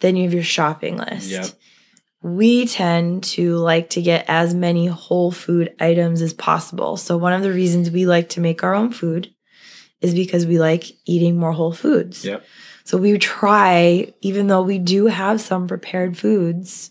then 0.01 0.17
you 0.17 0.25
have 0.25 0.35
your 0.35 0.43
shopping 0.43 0.97
list. 0.97 1.31
Yep. 1.31 1.47
We 2.23 2.67
tend 2.67 3.23
to 3.25 3.57
like 3.57 3.91
to 3.91 4.01
get 4.03 4.25
as 4.29 4.55
many 4.55 4.87
whole 4.87 5.31
food 5.31 5.75
items 5.79 6.23
as 6.23 6.33
possible. 6.33 6.97
So 6.97 7.19
one 7.19 7.35
of 7.35 7.43
the 7.43 7.53
reasons 7.53 7.91
we 7.91 8.07
like 8.07 8.31
to 8.31 8.41
make 8.41 8.63
our 8.65 8.75
own 8.75 8.93
food 8.93 9.29
is 10.01 10.15
because 10.15 10.47
we 10.47 10.59
like 10.59 10.85
eating 11.07 11.37
more 11.39 11.53
whole 11.53 11.73
foods. 11.73 12.25
Yep. 12.25 12.43
So 12.85 12.99
we 12.99 13.19
try, 13.19 14.13
even 14.21 14.47
though 14.47 14.63
we 14.63 14.79
do 14.79 15.07
have 15.07 15.41
some 15.41 15.67
prepared 15.67 16.17
foods, 16.19 16.91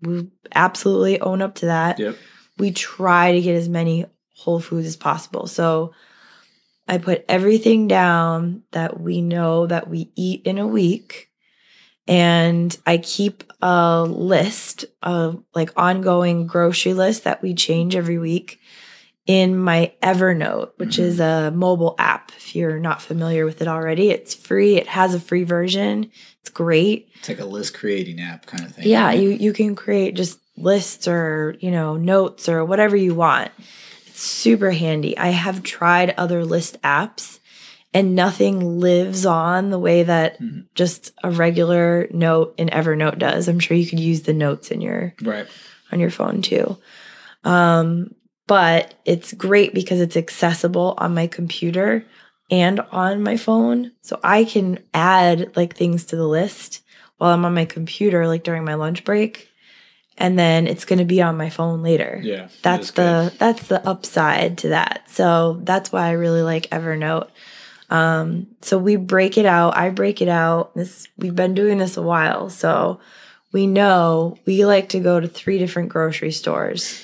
we 0.00 0.28
absolutely 0.54 1.20
own 1.20 1.42
up 1.42 1.54
to 1.56 1.66
that 1.66 1.98
Yep. 1.98 2.16
we 2.58 2.72
try 2.72 3.32
to 3.32 3.40
get 3.40 3.54
as 3.54 3.68
many 3.68 4.06
whole 4.36 4.60
foods 4.60 4.86
as 4.86 4.96
possible. 4.96 5.46
So 5.46 5.92
I 6.88 6.98
put 6.98 7.24
everything 7.28 7.86
down 7.86 8.64
that 8.72 9.00
we 9.00 9.22
know 9.22 9.66
that 9.66 9.88
we 9.88 10.10
eat 10.16 10.42
in 10.44 10.58
a 10.58 10.66
week. 10.66 11.28
And 12.08 12.76
I 12.84 12.98
keep 12.98 13.44
a 13.62 14.02
list 14.02 14.84
of 15.02 15.44
like 15.54 15.70
ongoing 15.76 16.48
grocery 16.48 16.94
list 16.94 17.22
that 17.24 17.40
we 17.42 17.54
change 17.54 17.94
every 17.94 18.18
week 18.18 18.58
in 19.26 19.56
my 19.56 19.92
Evernote, 20.02 20.70
which 20.78 20.98
is 20.98 21.20
a 21.20 21.52
mobile 21.54 21.94
app. 21.98 22.32
If 22.36 22.56
you're 22.56 22.80
not 22.80 23.00
familiar 23.00 23.44
with 23.44 23.62
it 23.62 23.68
already, 23.68 24.10
it's 24.10 24.34
free. 24.34 24.76
It 24.76 24.88
has 24.88 25.14
a 25.14 25.20
free 25.20 25.44
version. 25.44 26.10
It's 26.40 26.50
great. 26.50 27.08
It's 27.20 27.28
like 27.28 27.38
a 27.38 27.44
list 27.44 27.74
creating 27.74 28.20
app 28.20 28.46
kind 28.46 28.64
of 28.64 28.74
thing. 28.74 28.86
Yeah, 28.88 29.04
right? 29.06 29.20
you 29.20 29.30
you 29.30 29.52
can 29.52 29.76
create 29.76 30.14
just 30.16 30.40
lists 30.56 31.06
or, 31.06 31.56
you 31.60 31.70
know, 31.70 31.96
notes 31.96 32.48
or 32.48 32.64
whatever 32.64 32.96
you 32.96 33.14
want. 33.14 33.52
It's 34.06 34.20
super 34.20 34.72
handy. 34.72 35.16
I 35.16 35.28
have 35.28 35.62
tried 35.62 36.14
other 36.18 36.44
list 36.44 36.80
apps 36.82 37.38
and 37.94 38.14
nothing 38.16 38.80
lives 38.80 39.24
on 39.24 39.70
the 39.70 39.78
way 39.78 40.02
that 40.02 40.40
Mhm. 40.40 40.64
just 40.74 41.12
a 41.22 41.30
regular 41.30 42.08
note 42.10 42.54
in 42.58 42.68
Evernote 42.70 43.18
does. 43.18 43.46
I'm 43.48 43.60
sure 43.60 43.76
you 43.76 43.86
could 43.86 44.00
use 44.00 44.22
the 44.22 44.32
notes 44.34 44.70
in 44.72 44.80
your 44.80 45.14
Right. 45.22 45.46
on 45.92 46.00
your 46.00 46.10
phone 46.10 46.42
too. 46.42 46.76
Um, 47.44 48.14
but 48.52 48.92
it's 49.06 49.32
great 49.32 49.72
because 49.72 49.98
it's 49.98 50.14
accessible 50.14 50.92
on 50.98 51.14
my 51.14 51.26
computer 51.26 52.04
and 52.50 52.80
on 52.80 53.22
my 53.22 53.38
phone. 53.38 53.92
So 54.02 54.20
I 54.22 54.44
can 54.44 54.78
add 54.92 55.56
like 55.56 55.74
things 55.74 56.04
to 56.04 56.16
the 56.16 56.28
list 56.28 56.82
while 57.16 57.32
I'm 57.32 57.46
on 57.46 57.54
my 57.54 57.64
computer, 57.64 58.26
like 58.26 58.44
during 58.44 58.62
my 58.62 58.74
lunch 58.74 59.04
break. 59.04 59.48
And 60.18 60.38
then 60.38 60.66
it's 60.66 60.84
going 60.84 60.98
to 60.98 61.06
be 61.06 61.22
on 61.22 61.38
my 61.38 61.48
phone 61.48 61.82
later. 61.82 62.20
Yeah. 62.22 62.48
That's 62.60 62.90
the 62.90 63.32
that's 63.38 63.68
the 63.68 63.88
upside 63.88 64.58
to 64.58 64.68
that. 64.68 65.04
So 65.08 65.58
that's 65.62 65.90
why 65.90 66.08
I 66.08 66.10
really 66.10 66.42
like 66.42 66.68
Evernote. 66.68 67.30
Um, 67.88 68.48
so 68.60 68.76
we 68.76 68.96
break 68.96 69.38
it 69.38 69.46
out. 69.46 69.78
I 69.78 69.88
break 69.88 70.20
it 70.20 70.28
out. 70.28 70.74
This 70.74 71.08
we've 71.16 71.34
been 71.34 71.54
doing 71.54 71.78
this 71.78 71.96
a 71.96 72.02
while, 72.02 72.50
so 72.50 73.00
we 73.50 73.66
know 73.66 74.36
we 74.44 74.66
like 74.66 74.90
to 74.90 75.00
go 75.00 75.20
to 75.20 75.26
three 75.26 75.58
different 75.58 75.88
grocery 75.88 76.32
stores. 76.32 77.02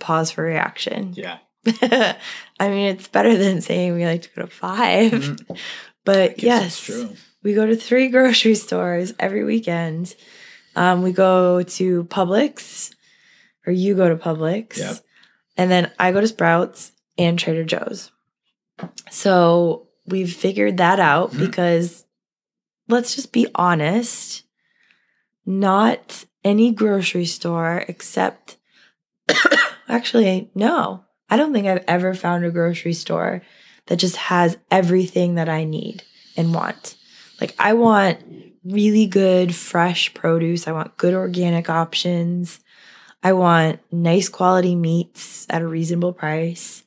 Pause 0.00 0.32
for 0.32 0.44
reaction. 0.44 1.14
Yeah. 1.16 1.38
I 2.60 2.68
mean, 2.68 2.88
it's 2.88 3.08
better 3.08 3.36
than 3.36 3.60
saying 3.62 3.94
we 3.94 4.04
like 4.04 4.22
to 4.22 4.28
go 4.36 4.42
to 4.42 4.48
5 4.48 5.12
Mhm. 5.12 5.58
But 6.04 6.42
yes, 6.42 6.78
true. 6.80 7.10
we 7.42 7.54
go 7.54 7.64
to 7.64 7.74
three 7.76 8.08
grocery 8.08 8.54
stores 8.54 9.14
every 9.18 9.44
weekend. 9.44 10.14
Um, 10.76 11.02
we 11.02 11.12
go 11.12 11.62
to 11.62 12.04
Publix, 12.04 12.94
or 13.66 13.72
you 13.72 13.94
go 13.94 14.08
to 14.10 14.16
Publix, 14.16 14.76
Yep. 14.76 14.96
and 15.56 15.70
then 15.70 15.90
I 15.98 16.12
go 16.12 16.20
to 16.20 16.28
Sprouts 16.28 16.92
and 17.16 17.38
Trader 17.38 17.64
Joe's. 17.64 18.10
So 19.10 19.88
we've 20.06 20.32
figured 20.34 20.76
that 20.78 21.00
out 21.00 21.30
Mhm. 21.32 21.38
because 21.38 22.04
let's 22.88 23.14
just 23.14 23.32
be 23.32 23.46
honest. 23.54 24.42
not 25.46 26.24
any 26.42 26.72
grocery 26.72 27.26
store 27.26 27.84
except 27.88 28.56
actually 29.88 30.50
no. 30.54 31.04
I 31.30 31.36
don't 31.36 31.52
think 31.52 31.66
I've 31.66 31.84
ever 31.88 32.14
found 32.14 32.44
a 32.44 32.50
grocery 32.50 32.92
store 32.92 33.42
that 33.86 33.96
just 33.96 34.16
has 34.16 34.56
everything 34.70 35.34
that 35.34 35.48
I 35.48 35.64
need 35.64 36.02
and 36.36 36.54
want. 36.54 36.96
Like 37.40 37.54
I 37.58 37.74
want 37.74 38.20
really 38.64 39.06
good 39.06 39.54
fresh 39.54 40.12
produce. 40.14 40.66
I 40.66 40.72
want 40.72 40.96
good 40.96 41.14
organic 41.14 41.68
options. 41.68 42.60
I 43.22 43.32
want 43.32 43.80
nice 43.90 44.28
quality 44.28 44.74
meats 44.74 45.46
at 45.50 45.62
a 45.62 45.66
reasonable 45.66 46.12
price. 46.12 46.82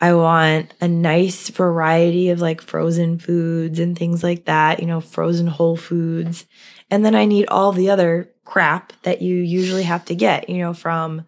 I 0.00 0.14
want 0.14 0.74
a 0.80 0.88
nice 0.88 1.48
variety 1.50 2.30
of 2.30 2.40
like 2.40 2.60
frozen 2.60 3.18
foods 3.18 3.78
and 3.78 3.96
things 3.96 4.22
like 4.22 4.46
that, 4.46 4.80
you 4.80 4.86
know, 4.86 5.00
frozen 5.00 5.46
whole 5.46 5.76
foods. 5.76 6.46
And 6.90 7.04
then 7.04 7.14
I 7.14 7.24
need 7.24 7.46
all 7.48 7.72
the 7.72 7.90
other 7.90 8.30
crap 8.44 8.92
that 9.02 9.22
you 9.22 9.36
usually 9.36 9.84
have 9.84 10.04
to 10.06 10.14
get, 10.14 10.48
you 10.48 10.58
know, 10.58 10.74
from 10.74 11.24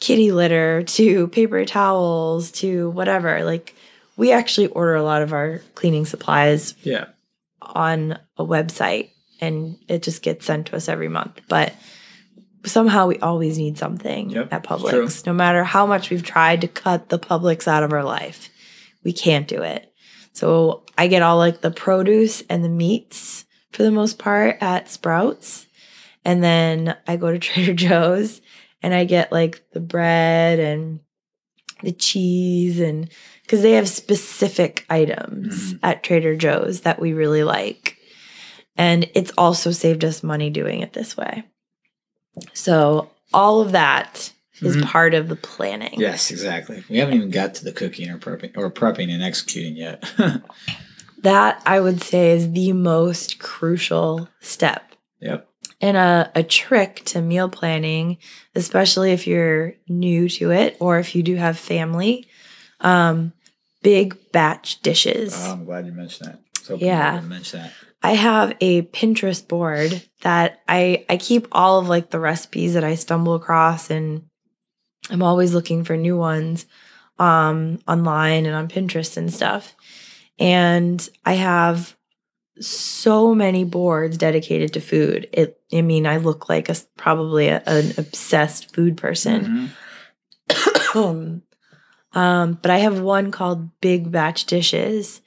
kitty 0.00 0.32
litter 0.32 0.82
to 0.84 1.28
paper 1.28 1.64
towels 1.64 2.52
to 2.52 2.90
whatever. 2.90 3.44
Like 3.44 3.74
we 4.16 4.32
actually 4.32 4.68
order 4.68 4.94
a 4.94 5.02
lot 5.02 5.22
of 5.22 5.32
our 5.32 5.60
cleaning 5.74 6.06
supplies 6.06 6.74
Yeah. 6.82 7.06
on 7.60 8.18
a 8.36 8.44
website 8.44 9.10
and 9.40 9.76
it 9.88 10.02
just 10.02 10.22
gets 10.22 10.46
sent 10.46 10.66
to 10.68 10.76
us 10.76 10.88
every 10.88 11.08
month. 11.08 11.40
But 11.48 11.72
somehow 12.64 13.06
we 13.06 13.18
always 13.18 13.56
need 13.58 13.78
something 13.78 14.30
Yep, 14.30 14.52
at 14.52 14.64
Publix. 14.64 15.24
No 15.26 15.32
matter 15.32 15.64
how 15.64 15.86
much 15.86 16.10
we've 16.10 16.22
tried 16.24 16.60
to 16.62 16.68
cut 16.68 17.08
the 17.08 17.18
Publix 17.18 17.68
out 17.68 17.82
of 17.82 17.92
our 17.92 18.04
life, 18.04 18.50
we 19.04 19.12
can't 19.12 19.46
do 19.48 19.62
it. 19.62 19.92
So 20.32 20.84
I 20.96 21.06
get 21.08 21.22
all 21.22 21.36
like 21.38 21.60
the 21.60 21.70
produce 21.70 22.42
and 22.48 22.64
the 22.64 22.68
meats 22.68 23.44
for 23.72 23.82
the 23.82 23.90
most 23.90 24.18
part 24.18 24.58
at 24.60 24.88
Sprouts. 24.88 25.66
And 26.24 26.42
then 26.42 26.96
I 27.06 27.16
go 27.16 27.30
to 27.32 27.38
Trader 27.40 27.74
Joe's 27.74 28.40
and 28.82 28.94
I 28.94 29.04
get 29.04 29.32
like 29.32 29.62
the 29.72 29.80
bread 29.80 30.58
and 30.58 31.00
the 31.82 31.92
cheese 31.92 32.80
and 32.80 33.08
because 33.42 33.62
they 33.62 33.72
have 33.72 33.88
specific 33.88 34.84
items 34.90 35.72
Mhm. 35.74 35.78
at 35.82 36.02
Trader 36.02 36.36
Joe's 36.36 36.80
that 36.82 37.00
we 37.00 37.12
really 37.12 37.44
like. 37.44 37.96
And 38.76 39.08
it's 39.14 39.32
also 39.38 39.70
saved 39.70 40.04
us 40.04 40.22
money 40.22 40.50
doing 40.50 40.80
it 40.80 40.92
this 40.92 41.16
way. 41.16 41.44
So 42.52 43.10
all 43.32 43.60
of 43.60 43.72
that 43.72 44.32
is 44.62 44.76
Mhm. 44.76 44.84
part 44.84 45.14
of 45.14 45.28
the 45.28 45.36
planning. 45.36 45.94
Yes, 45.98 46.30
exactly. 46.30 46.84
We 46.90 46.98
haven't 46.98 47.14
even 47.14 47.30
got 47.30 47.54
to 47.56 47.64
the 47.64 47.72
cooking 47.72 48.10
or 48.10 48.18
prepping 48.18 48.52
or 48.56 48.70
prepping 48.70 49.10
and 49.12 49.22
executing 49.22 49.76
yet. 49.76 50.04
That 51.22 51.60
I 51.66 51.80
would 51.80 52.00
say 52.00 52.30
is 52.30 52.52
the 52.52 52.72
most 52.72 53.40
crucial 53.40 54.28
step. 54.40 54.94
yep. 55.20 55.47
And 55.80 55.96
a, 55.96 56.30
a 56.34 56.42
trick 56.42 57.02
to 57.06 57.22
meal 57.22 57.48
planning, 57.48 58.18
especially 58.54 59.12
if 59.12 59.26
you're 59.28 59.74
new 59.88 60.28
to 60.30 60.50
it 60.50 60.76
or 60.80 60.98
if 60.98 61.14
you 61.14 61.22
do 61.22 61.36
have 61.36 61.56
family, 61.56 62.26
um, 62.80 63.32
big 63.82 64.16
batch 64.32 64.82
dishes. 64.82 65.34
Oh, 65.36 65.52
I'm 65.52 65.64
glad 65.64 65.86
you 65.86 65.92
mentioned 65.92 66.30
that. 66.30 66.40
So 66.62 66.76
Yeah. 66.76 67.20
mention 67.20 67.60
that. 67.60 67.72
I 68.02 68.12
have 68.12 68.56
a 68.60 68.82
Pinterest 68.82 69.46
board 69.46 70.02
that 70.22 70.60
I 70.68 71.04
I 71.08 71.16
keep 71.16 71.48
all 71.52 71.78
of 71.78 71.88
like 71.88 72.10
the 72.10 72.20
recipes 72.20 72.74
that 72.74 72.84
I 72.84 72.94
stumble 72.94 73.34
across 73.34 73.90
and 73.90 74.22
I'm 75.10 75.22
always 75.22 75.52
looking 75.54 75.84
for 75.84 75.96
new 75.96 76.16
ones 76.16 76.66
um 77.18 77.80
online 77.88 78.46
and 78.46 78.54
on 78.54 78.68
Pinterest 78.68 79.16
and 79.16 79.32
stuff. 79.32 79.74
And 80.38 81.08
I 81.24 81.34
have 81.34 81.96
so 82.60 83.34
many 83.34 83.64
boards 83.64 84.16
dedicated 84.18 84.72
to 84.74 84.80
food. 84.80 85.28
It 85.32 85.60
I 85.72 85.82
mean, 85.82 86.06
I 86.06 86.16
look 86.16 86.48
like 86.48 86.68
a 86.68 86.76
probably 86.96 87.48
a, 87.48 87.62
an 87.66 87.92
obsessed 87.98 88.74
food 88.74 88.96
person. 88.96 89.70
Mhm. 90.94 91.42
um, 92.14 92.58
but 92.62 92.70
I 92.70 92.78
have 92.78 93.00
one 93.00 93.30
called 93.30 93.80
Big 93.80 94.10
Batch 94.10 94.46
Dishes, 94.46 95.20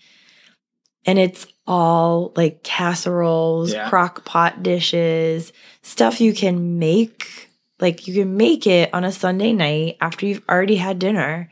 and 1.06 1.20
it's 1.20 1.46
all 1.68 2.34
like 2.36 2.64
casseroles, 2.64 3.72
Yeah. 3.74 3.90
crock 3.90 4.26
pot 4.26 4.64
dishes, 4.64 5.54
stuff 5.84 6.20
you 6.22 6.34
can 6.34 6.80
make. 6.80 7.50
Like 7.80 8.08
you 8.08 8.14
can 8.14 8.36
make 8.38 8.68
it 8.68 8.94
on 8.94 9.04
a 9.04 9.12
Sunday 9.12 9.54
night 9.54 9.98
after 10.02 10.26
you've 10.26 10.44
already 10.50 10.76
had 10.76 11.00
dinner. 11.00 11.50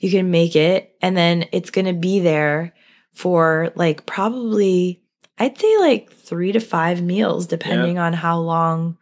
You 0.00 0.10
can 0.10 0.30
make 0.30 0.54
it, 0.56 0.94
and 1.02 1.16
then 1.16 1.46
it's 1.52 1.70
gonna 1.70 1.92
be 1.92 2.20
there 2.20 2.72
for 3.12 3.72
like 3.74 4.06
probably 4.06 5.02
I'd 5.38 5.58
say 5.58 5.76
like 5.78 6.10
three 6.12 6.52
to 6.52 6.60
five 6.60 7.02
meals, 7.02 7.46
depending 7.46 7.98
on 7.98 8.12
how 8.12 8.38
long, 8.40 8.98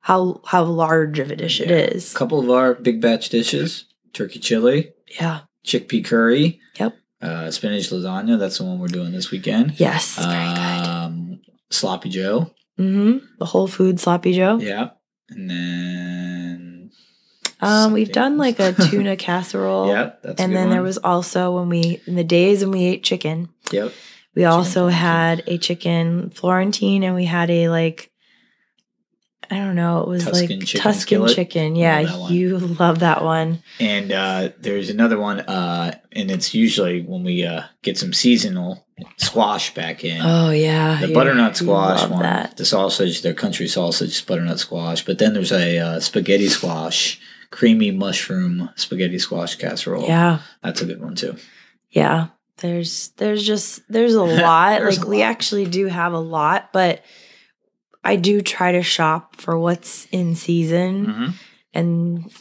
how 0.00 0.40
how 0.46 0.64
large 0.64 1.18
of 1.18 1.30
a 1.30 1.36
dish 1.36 1.60
it 1.60 1.68
Yeah. 1.70 1.76
is. 1.76 2.14
A 2.14 2.16
couple 2.18 2.38
of 2.40 2.50
our 2.50 2.74
big 2.74 3.00
batch 3.00 3.28
dishes: 3.30 3.84
turkey 4.12 4.38
chili, 4.38 4.92
Yeah. 5.20 5.40
chickpea 5.66 6.04
curry. 6.04 6.60
Yep. 6.78 6.96
Uh, 7.20 7.50
spinach 7.50 7.90
lasagna. 7.90 8.38
That's 8.38 8.58
the 8.58 8.64
one 8.64 8.78
we're 8.78 8.86
doing 8.88 9.10
this 9.12 9.30
weekend. 9.30 9.78
Yes. 9.80 10.16
Very 10.16 10.54
good. 10.54 10.86
Um, 10.86 11.40
sloppy 11.70 12.10
Joe. 12.10 12.52
Mm-hmm. 12.78 13.26
The 13.40 13.44
Whole 13.44 13.66
Food 13.66 13.98
Sloppy 13.98 14.32
Joe. 14.34 14.58
Yeah. 14.60 14.90
And 15.28 15.50
then. 15.50 16.90
Um, 17.60 17.92
we've 17.92 18.12
done 18.12 18.38
like 18.38 18.60
a 18.60 18.72
tuna 18.72 19.16
casserole. 19.26 19.88
Yep. 19.88 20.22
That's 20.22 20.40
a 20.40 20.44
And 20.44 20.54
then 20.54 20.70
there 20.70 20.82
was 20.82 20.96
also 20.98 21.56
when 21.58 21.68
we 21.68 22.00
in 22.06 22.14
the 22.14 22.22
days 22.22 22.60
when 22.62 22.70
we 22.70 22.84
ate 22.84 23.02
chicken, 23.02 23.48
Yep. 23.72 23.92
We 24.38 24.44
also 24.44 24.88
Florentine. 24.88 25.00
had 25.00 25.42
a 25.48 25.58
chicken 25.58 26.30
Florentine 26.30 27.02
and 27.02 27.14
we 27.14 27.24
had 27.24 27.50
a 27.50 27.68
like 27.68 28.10
I 29.50 29.56
don't 29.56 29.76
know, 29.76 30.02
it 30.02 30.08
was 30.08 30.24
Tuscan 30.24 30.58
like 30.58 30.66
chicken 30.66 30.82
Tuscan 30.82 31.00
skillet. 31.00 31.34
chicken. 31.34 31.74
Yeah, 31.76 32.18
one. 32.18 32.32
you 32.32 32.58
love 32.80 32.98
that 33.00 33.24
one. 33.24 33.62
And 33.80 34.12
uh, 34.12 34.50
there's 34.60 34.90
another 34.90 35.18
one, 35.18 35.40
uh, 35.40 35.98
and 36.12 36.30
it's 36.30 36.52
usually 36.54 37.00
when 37.00 37.24
we 37.24 37.46
uh, 37.46 37.62
get 37.82 37.96
some 37.96 38.12
seasonal 38.12 38.86
squash 39.16 39.72
back 39.72 40.04
in. 40.04 40.20
Oh 40.22 40.50
yeah. 40.50 41.00
the 41.00 41.08
you- 41.08 41.14
butternut 41.14 41.56
squash 41.56 42.02
love 42.02 42.10
one, 42.10 42.22
That. 42.22 42.58
the 42.58 42.66
sausage, 42.66 43.22
the 43.22 43.32
country 43.32 43.68
sausage 43.68 44.24
butternut 44.26 44.58
squash. 44.58 45.04
But 45.04 45.18
then 45.18 45.32
there's 45.32 45.52
a 45.52 45.78
uh, 45.78 46.00
spaghetti 46.00 46.48
squash, 46.48 47.18
creamy 47.50 47.90
mushroom 47.90 48.68
spaghetti 48.76 49.18
squash 49.18 49.54
casserole. 49.56 50.04
Yeah. 50.06 50.40
that's 50.62 50.82
a 50.82 50.86
good 50.86 51.00
one 51.00 51.14
too. 51.14 51.36
Yeah. 51.90 52.28
There's 52.58 53.08
there's 53.16 53.46
just 53.46 53.80
there's 53.88 54.14
a 54.14 54.22
lot. 54.44 54.80
There's 54.80 54.98
like 54.98 55.06
a 55.06 55.10
we 55.10 55.18
lot. 55.22 55.26
actually 55.30 55.64
do 55.66 55.86
have 55.86 56.12
a 56.12 56.18
lot, 56.18 56.70
but 56.72 57.02
I 58.04 58.16
do 58.16 58.40
try 58.40 58.72
to 58.72 58.82
shop 58.82 59.36
for 59.36 59.58
what's 59.58 60.06
in 60.12 60.34
season. 60.34 61.06
Mhm. 61.06 61.32
and 61.74 62.32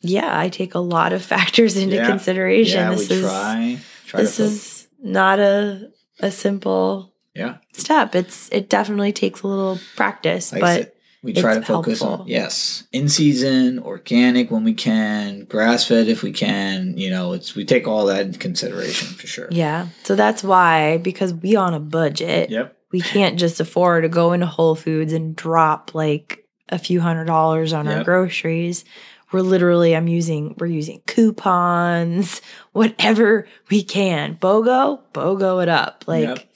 yeah, 0.00 0.38
I 0.38 0.48
take 0.50 0.74
a 0.74 0.80
lot 0.80 1.12
of 1.12 1.22
factors 1.34 1.76
into 1.76 1.96
Yeah. 1.96 2.06
consideration. 2.06 2.78
Yeah, 2.78 2.90
this 2.94 3.08
we 3.08 3.16
is 3.16 3.22
try. 3.22 3.78
try 4.06 4.20
this 4.20 4.40
is 4.40 4.86
not 5.02 5.38
a 5.38 5.90
a 6.20 6.30
simple 6.30 7.12
yeah. 7.34 7.56
step. 7.72 8.14
It's 8.14 8.48
it 8.52 8.68
definitely 8.68 9.12
takes 9.12 9.42
a 9.42 9.46
little 9.48 9.78
practice, 9.96 10.52
Like 10.52 10.60
but 10.60 10.93
we 11.24 11.32
try 11.32 11.54
to 11.54 11.60
it's 11.60 11.66
focus 11.68 12.02
on 12.02 12.26
yes, 12.28 12.84
in 12.92 13.08
season, 13.08 13.78
organic 13.80 14.50
when 14.50 14.62
we 14.62 14.74
can, 14.74 15.44
grass 15.44 15.86
fed 15.86 16.06
if 16.08 16.22
we 16.22 16.30
can. 16.32 16.96
You 16.98 17.10
know, 17.10 17.32
it's 17.32 17.54
we 17.56 17.64
take 17.64 17.88
all 17.88 18.06
that 18.06 18.26
into 18.26 18.38
consideration 18.38 19.08
for 19.08 19.26
sure. 19.26 19.48
yeah. 19.50 19.88
So 20.04 20.14
that's 20.14 20.44
why 20.44 20.98
because 20.98 21.32
we 21.34 21.56
on 21.56 21.74
a 21.74 21.80
budget, 21.80 22.50
Yep. 22.50 22.76
we 22.92 23.00
can't 23.00 23.38
just 23.38 23.58
afford 23.58 24.04
to 24.04 24.08
go 24.08 24.32
into 24.32 24.46
Whole 24.46 24.74
Foods 24.76 25.12
and 25.12 25.34
drop 25.34 25.94
like 25.94 26.46
a 26.68 26.78
few 26.78 27.00
hundred 27.00 27.24
dollars 27.24 27.72
on 27.72 27.88
our 27.88 28.04
groceries. 28.04 28.84
We're 29.32 29.40
literally 29.40 29.96
I'm 29.96 30.06
using 30.06 30.54
we're 30.58 30.66
using 30.66 31.00
coupons, 31.06 32.40
whatever 32.72 33.48
we 33.70 33.82
can. 33.82 34.36
BOGO, 34.36 35.00
BOGO 35.12 35.62
it 35.62 35.68
up. 35.68 36.04
Like 36.06 36.24
Yep. 36.28 36.50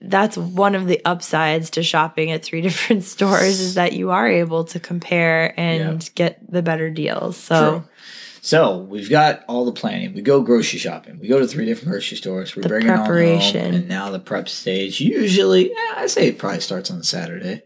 That's 0.00 0.36
one 0.36 0.74
of 0.74 0.86
the 0.86 1.00
upsides 1.04 1.70
to 1.70 1.82
shopping 1.82 2.30
at 2.30 2.44
three 2.44 2.60
different 2.68 3.04
stores 3.04 3.60
is 3.60 3.74
that 3.74 3.92
you 3.92 4.10
are 4.10 4.28
able 4.28 4.64
to 4.64 4.80
compare 4.80 5.58
and 5.58 6.08
get 6.14 6.40
the 6.50 6.62
better 6.62 6.90
deals. 6.90 7.36
So 7.36 7.70
True. 7.70 7.84
So 8.40 8.78
we've 8.78 9.10
got 9.10 9.44
all 9.48 9.64
the 9.64 9.72
planning. 9.72 10.14
We 10.14 10.22
go 10.22 10.40
grocery 10.40 10.78
shopping. 10.78 11.18
We 11.18 11.28
go 11.28 11.38
to 11.38 11.46
three 11.46 11.66
different 11.66 11.90
grocery 11.90 12.16
stores. 12.16 12.54
We 12.54 12.62
The 12.62 12.68
bring 12.68 12.86
it 12.86 12.90
all 12.90 13.04
home, 13.04 13.74
and 13.74 13.88
now 13.88 14.10
the 14.10 14.20
prep 14.20 14.48
stage. 14.48 15.00
Usually, 15.00 15.70
eh, 15.70 15.94
I 15.96 16.06
say 16.06 16.28
it 16.28 16.38
probably 16.38 16.60
starts 16.60 16.90
on 16.90 17.02
Saturday. 17.02 17.62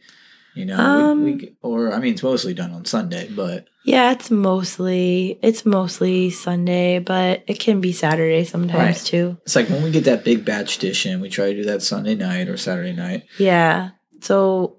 You 0.55 0.67
know, 0.67 0.77
Um, 0.79 1.25
we, 1.25 1.33
we, 1.35 1.57
or 1.63 1.93
I 1.93 1.99
mean, 1.99 2.13
it's 2.13 2.23
mostly 2.23 2.53
done 2.53 2.73
on 2.73 2.85
Sunday, 2.85 3.29
but 3.35 3.69
yeah, 3.85 4.13
it's 4.13 4.31
mostly 4.31 5.39
it's 5.43 5.65
mostly 5.65 6.31
Sunday, 6.31 6.99
but 6.99 7.43
it 7.47 7.59
can 7.59 7.81
be 7.81 7.93
Saturday 7.93 8.45
sometimes 8.45 8.75
Right. 8.75 8.97
too. 8.97 9.39
it's 9.43 9.57
like 9.57 9.69
when 9.71 9.83
we 9.83 9.91
get 9.91 10.05
that 10.05 10.25
big 10.25 10.45
batch 10.45 10.79
dish 10.79 11.07
in, 11.07 11.21
we 11.21 11.31
try 11.31 11.47
to 11.53 11.57
do 11.57 11.65
that 11.65 11.83
Sunday 11.83 12.15
night 12.15 12.49
or 12.49 12.57
Saturday 12.59 12.93
night. 12.93 13.25
Yeah. 13.39 13.91
So 14.21 14.77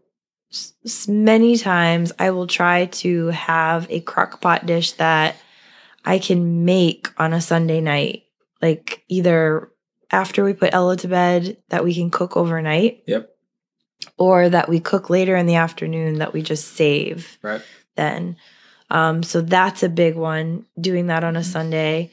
many 1.08 1.58
times 1.58 2.12
I 2.20 2.30
will 2.32 2.48
try 2.48 2.86
to 2.86 3.28
have 3.28 3.88
a 3.90 4.00
crock 4.02 4.42
pot 4.42 4.66
dish 4.66 4.92
that 4.94 5.36
I 6.06 6.20
can 6.20 6.66
make 6.66 7.10
on 7.18 7.34
a 7.34 7.42
Sunday 7.42 7.82
night. 7.82 8.24
Like 8.62 9.04
either 9.10 9.72
after 10.12 10.44
we 10.44 10.54
put 10.54 10.74
Ella 10.74 10.96
to 10.98 11.08
bed 11.08 11.58
that 11.70 11.84
we 11.84 11.96
can 11.96 12.12
cook 12.12 12.38
overnight 12.38 13.04
Yep. 13.08 13.32
Or 14.18 14.50
that 14.50 14.70
we 14.70 14.80
cook 14.80 15.10
later 15.10 15.36
in 15.36 15.46
the 15.46 15.56
afternoon 15.56 16.20
that 16.20 16.34
we 16.34 16.42
just 16.42 16.74
save 16.76 17.38
Right. 17.42 17.62
then. 17.96 18.36
Um, 18.90 19.24
so 19.24 19.42
that's 19.42 19.82
a 19.84 19.90
big 19.90 20.16
one, 20.16 20.66
doing 20.80 21.08
that 21.08 21.24
on 21.24 21.36
a 21.36 21.44
Sunday. 21.44 22.12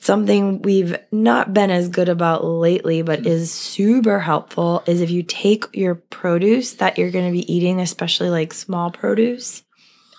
Something 0.00 0.60
we've 0.60 0.96
not 1.10 1.54
been 1.54 1.70
as 1.70 1.88
good 1.88 2.10
about 2.10 2.44
lately, 2.44 3.00
but 3.00 3.22
Mhm. 3.22 3.26
is 3.26 3.50
super 3.50 4.20
helpful, 4.20 4.82
is 4.86 5.00
if 5.00 5.10
you 5.10 5.22
take 5.22 5.64
your 5.72 5.94
produce 5.94 6.74
that 6.74 6.98
you're 6.98 7.10
going 7.10 7.24
to 7.26 7.32
be 7.32 7.50
eating, 7.52 7.80
especially 7.80 8.28
like 8.28 8.52
small 8.52 8.90
produce, 8.90 9.62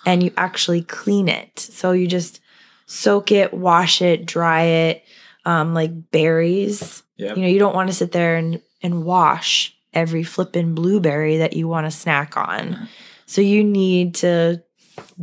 and 0.04 0.22
you 0.22 0.32
actually 0.36 0.82
clean 0.82 1.28
it. 1.28 1.58
So 1.58 1.92
you 1.92 2.08
just 2.08 2.40
soak 2.86 3.30
it, 3.30 3.54
wash 3.54 4.02
it, 4.02 4.26
dry 4.26 4.62
it, 4.62 5.04
um, 5.44 5.72
like 5.72 6.10
berries. 6.10 7.02
Yep. 7.16 7.36
You 7.36 7.42
know, 7.42 7.48
you 7.48 7.58
don't 7.60 7.74
want 7.74 7.88
to 7.88 7.94
sit 7.94 8.10
there 8.12 8.36
and, 8.36 8.60
and 8.82 9.04
wash 9.04 9.75
every 9.96 10.22
flippin' 10.22 10.74
blueberry 10.74 11.38
that 11.38 11.54
you 11.54 11.66
want 11.66 11.86
to 11.86 11.90
snack 11.90 12.36
on. 12.36 12.88
So 13.24 13.40
you 13.40 13.64
need 13.64 14.14
to 14.16 14.62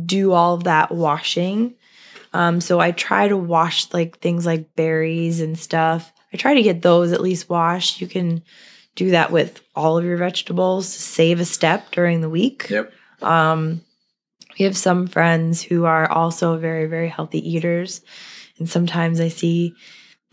do 0.04 0.32
all 0.32 0.54
of 0.54 0.64
that 0.64 0.90
washing. 0.90 1.76
Um, 2.34 2.60
so 2.60 2.80
I 2.80 2.90
try 2.90 3.28
to 3.28 3.36
wash 3.36 3.92
like 3.94 4.18
things 4.18 4.44
like 4.44 4.74
berries 4.74 5.40
and 5.40 5.56
stuff. 5.58 6.12
I 6.32 6.36
try 6.36 6.54
to 6.54 6.62
get 6.62 6.82
those 6.82 7.12
at 7.12 7.20
least 7.20 7.48
washed. 7.48 8.00
You 8.00 8.08
can 8.08 8.42
do 8.96 9.10
that 9.10 9.30
with 9.30 9.62
all 9.76 9.96
of 9.96 10.04
your 10.04 10.16
vegetables. 10.16 10.88
Save 10.88 11.38
a 11.38 11.44
step 11.44 11.92
during 11.92 12.20
the 12.20 12.28
week. 12.28 12.68
Yep. 12.68 12.92
Um, 13.22 13.80
we 14.58 14.64
have 14.64 14.76
some 14.76 15.06
friends 15.06 15.62
who 15.62 15.84
are 15.84 16.10
also 16.10 16.58
very, 16.58 16.86
very 16.86 17.08
healthy 17.08 17.38
eaters. 17.48 18.02
And 18.58 18.68
sometimes 18.68 19.20
I 19.20 19.28
see 19.28 19.74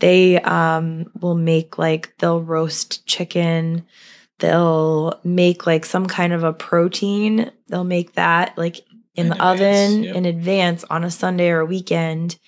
they 0.00 0.40
um, 0.40 1.06
will 1.20 1.36
make 1.36 1.78
like, 1.78 2.12
they'll 2.18 2.42
roast 2.42 3.06
chicken. 3.06 3.86
They'll 4.42 5.20
make 5.22 5.66
like 5.68 5.84
some 5.86 6.06
kind 6.06 6.32
of 6.32 6.42
a 6.42 6.52
protein. 6.52 7.50
They'll 7.68 7.84
make 7.84 8.14
that 8.14 8.58
like 8.58 8.78
in, 9.14 9.26
In 9.26 9.28
the 9.28 9.34
advance, 9.36 9.60
oven 9.92 10.02
yep. 10.02 10.16
in 10.16 10.24
advance 10.26 10.84
on 10.90 11.04
a 11.04 11.10
Sunday 11.12 11.48
or 11.50 11.60
a 11.60 11.64
weekend. 11.66 12.38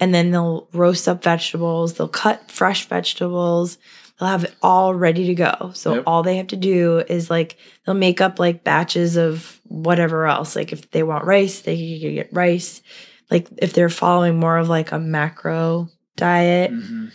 And 0.00 0.14
then 0.14 0.30
they'll 0.30 0.68
roast 0.72 1.08
up 1.08 1.24
vegetables. 1.24 1.94
They'll 1.94 2.06
cut 2.08 2.50
fresh 2.52 2.86
vegetables. 2.86 3.78
They'll 4.18 4.28
have 4.28 4.44
it 4.44 4.54
all 4.62 4.94
ready 4.94 5.26
to 5.26 5.34
go. 5.34 5.72
So 5.74 5.94
Yep. 5.94 6.04
all 6.06 6.22
they 6.22 6.36
have 6.36 6.46
to 6.48 6.56
do 6.56 6.98
is 7.08 7.30
like 7.30 7.56
they'll 7.84 7.96
make 7.96 8.20
up 8.20 8.38
like 8.38 8.62
batches 8.62 9.16
of 9.16 9.60
whatever 9.64 10.26
else. 10.26 10.54
Like 10.54 10.72
if 10.72 10.88
they 10.92 11.02
want 11.02 11.24
rice, 11.24 11.60
they 11.62 11.76
can 11.98 12.14
get 12.14 12.28
rice. 12.32 12.80
Like 13.28 13.48
if 13.58 13.72
they're 13.72 13.88
following 13.88 14.38
more 14.38 14.56
of 14.56 14.68
like 14.68 14.92
a 14.92 14.98
macro 15.00 15.88
diet, 16.16 16.70
Mhm. 16.70 17.10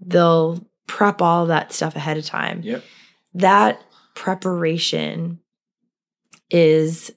they'll 0.00 0.66
prep 0.88 1.22
all 1.22 1.42
of 1.42 1.48
that 1.48 1.72
stuff 1.72 1.94
ahead 1.94 2.16
of 2.18 2.24
time. 2.24 2.62
Yep. 2.64 2.82
That 3.36 3.82
preparation 4.14 5.40
is 6.50 7.12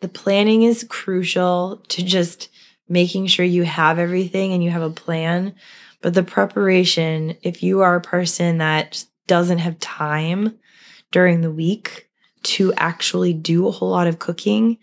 the 0.00 0.08
planning 0.08 0.62
is 0.62 0.84
crucial 0.88 1.82
to 1.88 2.04
just 2.04 2.48
making 2.88 3.26
sure 3.26 3.44
you 3.44 3.64
have 3.64 3.98
everything 3.98 4.52
and 4.52 4.62
you 4.62 4.70
have 4.70 4.82
a 4.82 4.90
plan. 4.90 5.54
But 6.02 6.14
the 6.14 6.22
preparation, 6.22 7.36
if 7.42 7.64
you 7.64 7.80
are 7.80 7.96
a 7.96 8.00
person 8.00 8.58
that 8.58 9.04
doesn't 9.26 9.58
have 9.58 9.78
time 9.80 10.58
during 11.10 11.40
the 11.40 11.50
week 11.50 12.08
to 12.44 12.72
actually 12.74 13.32
do 13.32 13.66
a 13.66 13.72
whole 13.72 13.90
lot 13.90 14.06
of 14.06 14.20
cooking, 14.20 14.78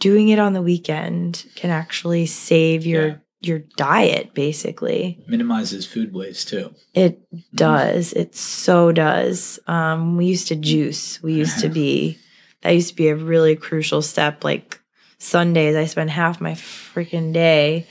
doing 0.00 0.28
it 0.28 0.38
on 0.38 0.52
the 0.52 0.62
weekend 0.62 1.46
can 1.54 1.70
actually 1.70 2.26
save 2.26 2.84
your 2.84 3.06
Yeah. 3.06 3.16
Your 3.46 3.60
diet 3.76 4.34
basically. 4.34 5.22
Minimizes 5.26 5.86
food 5.86 6.12
waste 6.12 6.48
too. 6.48 6.74
It 6.94 7.20
Mm-hmm. 7.32 7.38
does. 7.56 8.12
It 8.12 8.34
so 8.34 8.92
does. 8.92 9.58
Um, 9.66 10.16
we 10.16 10.26
used 10.26 10.48
to 10.48 10.56
juice. 10.56 11.22
We 11.22 11.34
used 11.34 11.60
to 11.60 11.68
be 11.82 12.18
that 12.62 12.70
used 12.70 12.88
to 12.90 12.94
be 12.96 13.08
a 13.08 13.16
really 13.16 13.56
crucial 13.56 14.02
step. 14.02 14.42
Like 14.44 14.80
Sundays, 15.18 15.76
I 15.76 15.84
spend 15.86 16.10
half 16.10 16.40
my 16.40 16.52
freaking 16.52 17.32
day 17.32 17.86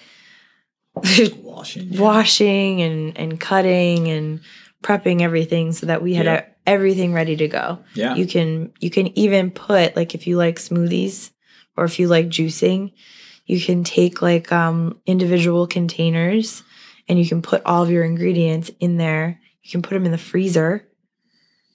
Washing. 0.95 1.89
yeah. 1.93 2.01
washing 2.01 2.81
and 2.81 3.17
and 3.17 3.39
cutting 3.39 4.07
and 4.07 4.39
prepping 4.81 5.21
everything 5.21 5.71
so 5.73 5.87
that 5.87 6.01
we 6.01 6.13
had 6.13 6.25
Yeah. 6.25 6.45
everything 6.65 7.11
ready 7.13 7.35
to 7.37 7.47
go. 7.47 7.79
Yeah. 7.95 8.15
You 8.15 8.25
can 8.27 8.71
you 8.79 8.89
can 8.89 9.17
even 9.17 9.51
put 9.51 9.95
like 9.95 10.15
if 10.15 10.25
you 10.27 10.37
like 10.37 10.57
smoothies 10.57 11.31
or 11.75 11.83
if 11.85 11.99
you 11.99 12.07
like 12.07 12.27
juicing, 12.29 12.93
you 13.45 13.59
can 13.61 13.83
take 13.83 14.21
like 14.21 14.51
um 14.51 14.99
individual 15.05 15.67
containers 15.67 16.63
and 17.07 17.19
you 17.19 17.27
can 17.27 17.41
put 17.41 17.63
all 17.65 17.83
of 17.83 17.91
your 17.91 18.03
ingredients 18.03 18.71
in 18.79 18.97
there. 18.97 19.39
You 19.63 19.71
can 19.71 19.81
put 19.81 19.91
them 19.95 20.05
in 20.05 20.11
the 20.11 20.17
freezer 20.17 20.87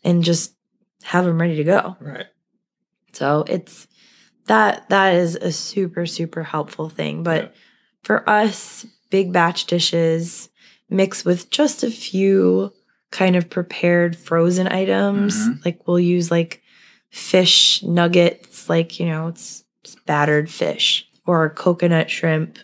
and 0.04 0.24
just 0.24 0.54
have 1.02 1.24
them 1.24 1.40
ready 1.40 1.56
to 1.56 1.64
go. 1.64 1.96
right. 2.00 2.26
So 3.12 3.44
it's 3.48 3.86
that 4.46 4.88
that 4.88 5.14
is 5.14 5.36
a 5.36 5.52
super 5.52 6.06
super 6.06 6.42
helpful 6.42 6.88
thing, 6.88 7.22
but 7.22 7.42
Yeah. 7.44 7.48
for 8.02 8.28
us 8.28 8.86
big 9.10 9.32
batch 9.32 9.66
dishes 9.66 10.48
mixed 10.88 11.24
with 11.24 11.50
just 11.50 11.82
a 11.84 11.90
few 11.90 12.72
kind 13.10 13.34
of 13.36 13.50
prepared 13.50 14.16
frozen 14.16 14.68
items. 14.68 15.36
Mhm. 15.36 15.64
Like 15.64 15.86
we'll 15.86 15.98
use 16.00 16.30
like 16.30 16.62
fish 17.10 17.82
nuggets, 17.82 18.68
like 18.68 18.98
you 19.00 19.06
know, 19.06 19.28
it's, 19.28 19.64
it's 19.84 19.96
battered 20.06 20.48
fish 20.50 21.06
or 21.30 21.48
coconut 21.50 22.10
shrimp 22.10 22.58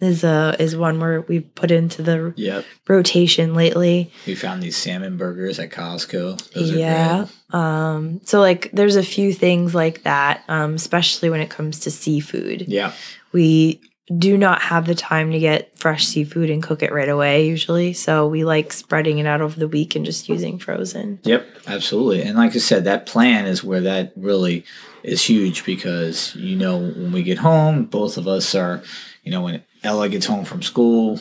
is 0.00 0.24
a 0.24 0.56
is 0.58 0.76
one 0.76 0.98
where 1.00 1.20
we 1.22 1.40
put 1.40 1.70
into 1.70 2.02
the 2.02 2.32
Yep. 2.36 2.64
rotation 2.88 3.54
lately. 3.54 4.10
We 4.26 4.34
found 4.34 4.62
these 4.62 4.76
salmon 4.76 5.16
burgers 5.16 5.58
at 5.60 5.70
Costco. 5.70 6.52
Those 6.52 6.72
yeah. 6.72 7.26
Um 7.52 8.20
so 8.24 8.40
like 8.40 8.70
there's 8.72 8.96
a 8.96 9.02
few 9.02 9.32
things 9.32 9.74
like 9.74 10.02
that, 10.02 10.42
um, 10.48 10.74
especially 10.74 11.30
when 11.30 11.40
it 11.40 11.50
comes 11.50 11.80
to 11.80 11.90
seafood. 11.90 12.64
Yeah. 12.68 12.92
We 13.32 13.80
do 14.16 14.38
not 14.38 14.62
have 14.62 14.86
the 14.86 14.94
time 14.94 15.32
to 15.32 15.38
get 15.38 15.78
fresh 15.78 16.06
seafood 16.06 16.48
and 16.48 16.62
cook 16.62 16.82
it 16.82 16.92
right 16.92 17.08
away 17.10 17.46
usually. 17.46 17.92
So 17.92 18.26
we 18.26 18.44
like 18.44 18.72
spreading 18.72 19.18
it 19.18 19.26
out 19.26 19.42
over 19.42 19.58
the 19.58 19.68
week 19.68 19.94
and 19.96 20.04
just 20.06 20.28
using 20.28 20.58
frozen. 20.58 21.18
Yep, 21.24 21.46
absolutely. 21.66 22.22
And 22.22 22.38
like 22.38 22.54
I 22.56 22.58
said, 22.58 22.84
that 22.84 23.04
plan 23.06 23.46
is 23.46 23.62
where 23.62 23.82
that 23.82 24.12
really 24.16 24.64
is 25.02 25.22
huge 25.28 25.64
because 25.64 26.34
you 26.36 26.56
know 26.56 26.78
when 26.78 27.12
we 27.12 27.22
get 27.22 27.38
home, 27.38 27.84
both 27.84 28.16
of 28.16 28.26
us 28.28 28.54
are, 28.54 28.82
you 29.22 29.30
know, 29.30 29.42
when 29.42 29.62
Ella 29.82 30.08
gets 30.08 30.26
home 30.26 30.44
from 30.44 30.62
school, 30.62 31.20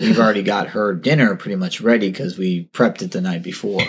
we've 0.00 0.18
already 0.18 0.42
got 0.54 0.68
her 0.68 0.94
dinner 0.94 1.34
pretty 1.36 1.56
much 1.56 1.80
ready 1.80 2.10
because 2.10 2.36
we 2.38 2.68
prepped 2.72 3.02
it 3.02 3.12
the 3.12 3.20
night 3.20 3.42
before. 3.42 3.82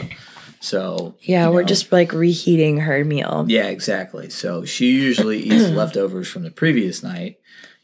So 0.60 1.16
Yeah, 1.22 1.50
we're 1.50 1.62
know, 1.62 1.68
just 1.68 1.92
like 1.92 2.14
reheating 2.14 2.78
her 2.80 3.06
meal. 3.06 3.46
yeah, 3.48 3.68
exactly. 3.68 4.30
So 4.30 4.66
she 4.66 4.92
usually 4.92 5.40
eats 5.40 5.70
leftovers 5.70 6.28
from 6.28 6.44
the 6.44 6.52
previous 6.52 7.04
night. 7.04 7.38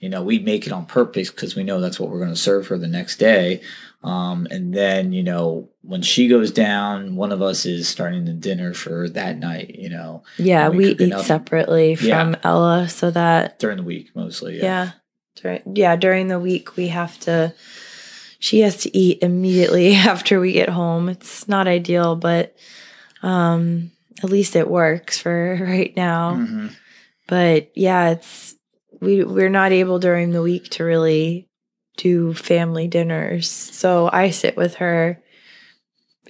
You 0.04 0.10
know, 0.10 0.22
we 0.22 0.40
make 0.40 0.68
it 0.68 0.74
on 0.74 0.86
purpose 0.86 1.32
because 1.32 1.56
we 1.56 1.64
know 1.64 1.80
that's 1.80 1.98
what 2.00 2.10
we're 2.10 2.20
going 2.20 2.34
to 2.34 2.36
serve 2.36 2.68
her 2.68 2.78
the 2.78 2.88
next 3.00 3.18
day. 3.18 3.62
Um, 4.04 4.48
and 4.52 4.74
then, 4.74 5.14
you 5.14 5.24
know, 5.24 5.70
when 5.82 6.02
she 6.02 6.28
goes 6.28 6.52
down, 6.52 7.16
one 7.16 7.32
of 7.32 7.42
us 7.42 7.66
is 7.66 7.88
starting 7.88 8.26
the 8.26 8.34
dinner 8.34 8.74
for 8.74 9.08
that 9.10 9.38
night, 9.38 9.76
you 9.76 9.90
know, 9.90 10.24
Yeah, 10.38 10.68
We 10.68 10.78
we, 10.78 10.86
eat 10.92 11.02
enough- 11.02 11.26
separately 11.26 11.98
Yeah. 12.02 12.20
from 12.22 12.36
Ella 12.44 12.90
so 12.90 13.12
that 13.12 13.60
during 13.60 13.78
the 13.78 13.84
week 13.84 14.10
mostly. 14.14 14.58
yeah. 14.58 14.64
Yeah. 14.64 14.92
Dur- 15.42 15.72
yeah, 15.74 15.96
during 15.96 16.28
the 16.28 16.40
week 16.40 16.76
we 16.76 16.90
have 16.90 17.18
to 17.22 17.54
she 18.40 18.60
has 18.60 18.76
to 18.84 18.98
eat 18.98 19.20
immediately 19.24 19.94
after 20.14 20.40
we 20.42 20.52
get 20.52 20.68
home. 20.68 21.08
It's 21.08 21.48
not 21.48 21.68
ideal, 21.68 22.18
but 22.18 22.54
um 23.22 23.92
at 24.22 24.30
least 24.30 24.56
it 24.58 24.70
works 24.70 25.18
for 25.18 25.58
right 25.66 25.96
now. 25.96 26.36
hmm 26.36 26.68
But 27.28 27.72
yeah, 27.74 28.10
it's 28.12 28.53
we 29.04 29.24
we're 29.24 29.50
not 29.50 29.72
able 29.72 30.00
during 30.00 30.32
the 30.32 30.42
week 30.42 30.70
to 30.72 30.84
really 30.84 31.48
do 31.98 32.34
family 32.34 32.88
dinners. 32.88 33.50
So 33.50 34.10
I 34.12 34.32
sit 34.32 34.58
with 34.58 34.76
her 34.76 35.22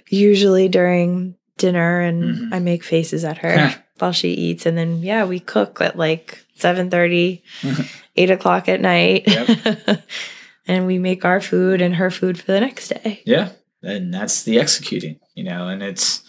usually 0.08 0.68
during 0.68 1.36
dinner 1.56 2.00
and 2.00 2.22
Mhm. 2.22 2.48
I 2.54 2.58
make 2.58 2.84
faces 2.84 3.24
at 3.24 3.38
her 3.38 3.74
while 3.98 4.12
she 4.12 4.30
eats 4.32 4.66
and 4.66 4.76
then 4.76 5.02
yeah, 5.02 5.24
we 5.24 5.40
cook 5.40 5.80
at 5.80 5.96
like 5.96 6.44
7:30, 6.58 7.42
8 8.16 8.30
o'clock 8.30 8.68
at 8.68 8.80
night. 8.80 9.26
and 10.66 10.86
we 10.86 10.98
make 10.98 11.24
our 11.24 11.40
food 11.40 11.80
and 11.80 11.96
her 11.96 12.10
food 12.10 12.38
for 12.38 12.52
the 12.52 12.60
next 12.60 12.88
day. 12.88 13.22
Yeah. 13.24 13.50
And 13.82 14.12
that's 14.14 14.44
the 14.44 14.58
executing, 14.58 15.20
you 15.34 15.44
know, 15.44 15.68
and 15.68 15.82
it's, 15.82 16.22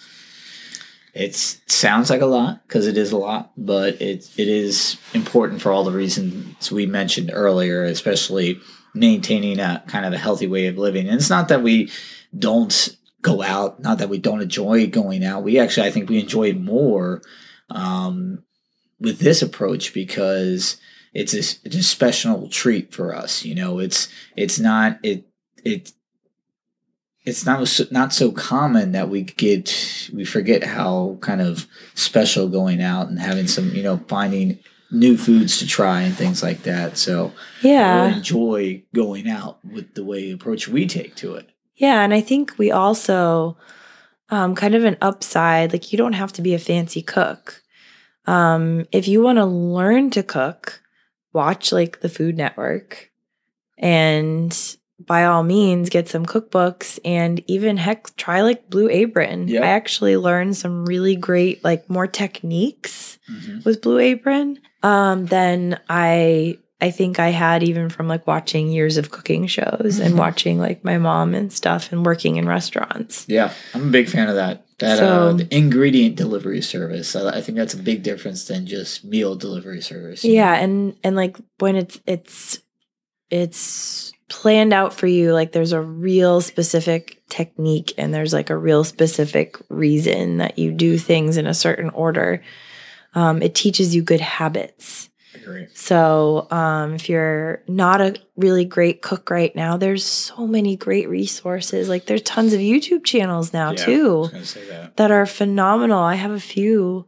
it 1.15 1.33
sounds 1.33 2.09
like 2.09 2.19
a 2.19 2.25
lot 2.25 2.61
because 2.67 2.87
it 2.87 2.97
is 2.97 3.13
a 3.13 3.17
lot, 3.17 3.53
but 3.55 4.01
it 4.01 4.29
it 4.37 4.49
is 4.49 4.97
important 5.13 5.61
for 5.61 5.71
all 5.71 5.85
the 5.85 5.91
reasons 5.91 6.69
we 6.71 6.85
mentioned 6.85 7.31
earlier, 7.33 7.83
especially 7.83 8.59
maintaining 8.93 9.59
a 9.59 9.81
kind 9.87 10.05
of 10.05 10.11
a 10.11 10.17
healthy 10.17 10.45
way 10.45 10.67
of 10.67 10.77
living. 10.77 11.07
And 11.07 11.15
it's 11.15 11.29
not 11.29 11.47
that 11.47 11.63
we 11.63 11.89
don't 12.37 12.97
go 13.21 13.41
out, 13.41 13.79
not 13.79 13.99
that 13.99 14.09
we 14.09 14.17
don't 14.17 14.41
enjoy 14.41 14.87
going 14.87 15.23
out. 15.23 15.43
We 15.43 15.57
actually, 15.57 15.87
I 15.87 15.91
think, 15.91 16.09
we 16.09 16.19
enjoy 16.19 16.51
more 16.51 17.21
um, 17.69 18.43
with 18.99 19.19
this 19.19 19.41
approach 19.41 19.93
because 19.93 20.75
it's 21.13 21.33
a, 21.33 21.39
it's 21.65 21.75
a 21.77 21.83
special 21.83 22.49
treat 22.49 22.93
for 22.93 23.15
us. 23.15 23.45
You 23.45 23.55
know, 23.55 23.79
it's 23.79 24.09
it's 24.35 24.59
not 24.59 24.99
it 25.01 25.25
it 25.63 25.93
it's 27.25 27.45
not 27.45 27.67
so, 27.67 27.85
not 27.91 28.13
so 28.13 28.31
common 28.31 28.91
that 28.91 29.09
we 29.09 29.23
get 29.23 30.09
we 30.13 30.25
forget 30.25 30.63
how 30.63 31.17
kind 31.21 31.41
of 31.41 31.67
special 31.93 32.47
going 32.47 32.81
out 32.81 33.07
and 33.07 33.19
having 33.19 33.47
some 33.47 33.73
you 33.73 33.83
know 33.83 33.97
finding 34.07 34.59
new 34.91 35.17
foods 35.17 35.57
to 35.57 35.67
try 35.67 36.01
and 36.01 36.15
things 36.15 36.43
like 36.43 36.63
that. 36.63 36.97
So 36.97 37.33
Yeah. 37.61 38.03
really 38.03 38.17
enjoy 38.17 38.83
going 38.93 39.27
out 39.27 39.57
with 39.65 39.95
the 39.95 40.03
way 40.03 40.31
approach 40.31 40.67
we 40.67 40.85
take 40.87 41.15
to 41.15 41.33
it. 41.35 41.49
Yeah, 41.75 42.01
and 42.03 42.13
I 42.13 42.21
think 42.21 42.57
we 42.57 42.71
also 42.71 43.57
um, 44.29 44.55
kind 44.55 44.75
of 44.75 44.85
an 44.85 44.97
upside. 45.01 45.73
Like 45.73 45.91
you 45.91 45.97
don't 45.97 46.13
have 46.13 46.31
to 46.33 46.41
be 46.41 46.53
a 46.53 46.59
fancy 46.59 47.01
cook. 47.01 47.61
Um, 48.27 48.85
if 48.91 49.07
you 49.07 49.21
want 49.21 49.37
to 49.37 49.45
learn 49.45 50.09
to 50.11 50.23
cook, 50.23 50.81
watch 51.33 51.71
like 51.71 51.99
the 51.99 52.09
Food 52.09 52.37
Network, 52.37 53.11
and 53.77 54.57
by 54.99 55.25
all 55.25 55.43
means 55.43 55.89
get 55.89 56.07
some 56.07 56.25
cookbooks 56.25 56.99
and 57.03 57.43
even 57.47 57.75
heck 57.77 58.15
try 58.15 58.41
like 58.41 58.69
Blue 58.69 58.89
Apron. 58.89 59.47
Yeah. 59.47 59.61
I 59.61 59.67
actually 59.67 60.15
learned 60.17 60.55
some 60.55 60.85
really 60.85 61.15
great 61.15 61.63
like 61.63 61.89
more 61.89 62.07
techniques 62.07 63.13
Mm-hmm. 63.27 63.61
with 63.65 63.81
Blue 63.81 63.97
Apron 63.97 64.59
um, 64.83 65.25
than 65.25 65.79
I 65.89 66.59
I 66.79 66.91
think 66.91 67.19
I 67.19 67.29
had 67.29 67.63
even 67.63 67.89
from 67.89 68.07
like 68.07 68.27
watching 68.27 68.69
years 68.69 68.97
of 68.97 69.09
cooking 69.09 69.47
shows 69.47 69.99
Mhm. 69.99 70.05
and 70.05 70.17
watching 70.19 70.59
like 70.59 70.83
my 70.83 70.99
mom 70.99 71.33
and 71.33 71.51
stuff 71.51 71.91
and 71.91 72.05
working 72.05 72.35
in 72.35 72.47
restaurants. 72.47 73.25
Yeah, 73.27 73.51
I'm 73.73 73.87
a 73.87 73.91
big 73.91 74.07
fan 74.09 74.29
of 74.29 74.35
that. 74.35 74.63
That 74.77 74.99
So- 74.99 75.07
uh, 75.29 75.33
the 75.33 75.47
ingredient 75.55 76.17
delivery 76.17 76.61
service. 76.61 77.15
I, 77.15 77.37
I 77.37 77.41
think 77.41 77.57
that's 77.57 77.73
a 77.73 77.77
big 77.77 78.03
difference 78.03 78.45
than 78.45 78.67
just 78.67 79.03
meal 79.03 79.35
delivery 79.35 79.81
service. 79.81 80.23
Yeah, 80.23 80.53
and 80.53 80.95
and 81.03 81.15
like 81.15 81.37
when 81.57 81.75
it's 81.75 81.99
it's 82.05 82.59
it's 83.31 84.11
planned 84.27 84.73
out 84.73 84.91
for 84.93 85.07
you 85.07 85.33
like 85.33 85.51
there's 85.51 85.71
a 85.71 85.81
real 85.81 86.41
specific 86.41 87.21
technique 87.29 87.93
and 87.97 88.13
there's 88.13 88.33
like 88.33 88.49
a 88.49 88.57
real 88.57 88.83
specific 88.83 89.55
reason 89.69 90.37
that 90.37 90.57
you 90.57 90.71
do 90.71 90.97
things 90.97 91.37
in 91.37 91.45
a 91.45 91.53
certain 91.53 91.89
order. 91.91 92.41
Um, 93.13 93.41
it 93.41 93.53
teaches 93.55 93.95
you 93.95 94.01
good 94.01 94.21
habits. 94.21 95.09
So, 95.73 96.47
um, 96.49 96.95
if 96.95 97.07
you're 97.07 97.61
not 97.67 98.01
a 98.01 98.15
really 98.35 98.65
great 98.65 99.01
cook 99.03 99.29
right 99.29 99.55
now, 99.55 99.77
there's 99.77 100.03
so 100.03 100.47
many 100.47 100.75
great 100.75 101.07
resources. 101.07 101.87
Like 101.87 102.07
there's 102.07 102.23
tons 102.23 102.53
of 102.53 102.59
YouTube 102.61 103.03
channels 103.03 103.53
now 103.53 103.71
Yeah, 103.71 103.85
too 103.85 104.17
was 104.17 104.29
gonna 104.31 104.45
say 104.45 104.67
that. 104.69 104.97
that 104.97 105.11
are 105.11 105.25
phenomenal. 105.27 105.99
I 105.99 106.15
have 106.15 106.31
a 106.31 106.39
few 106.39 107.05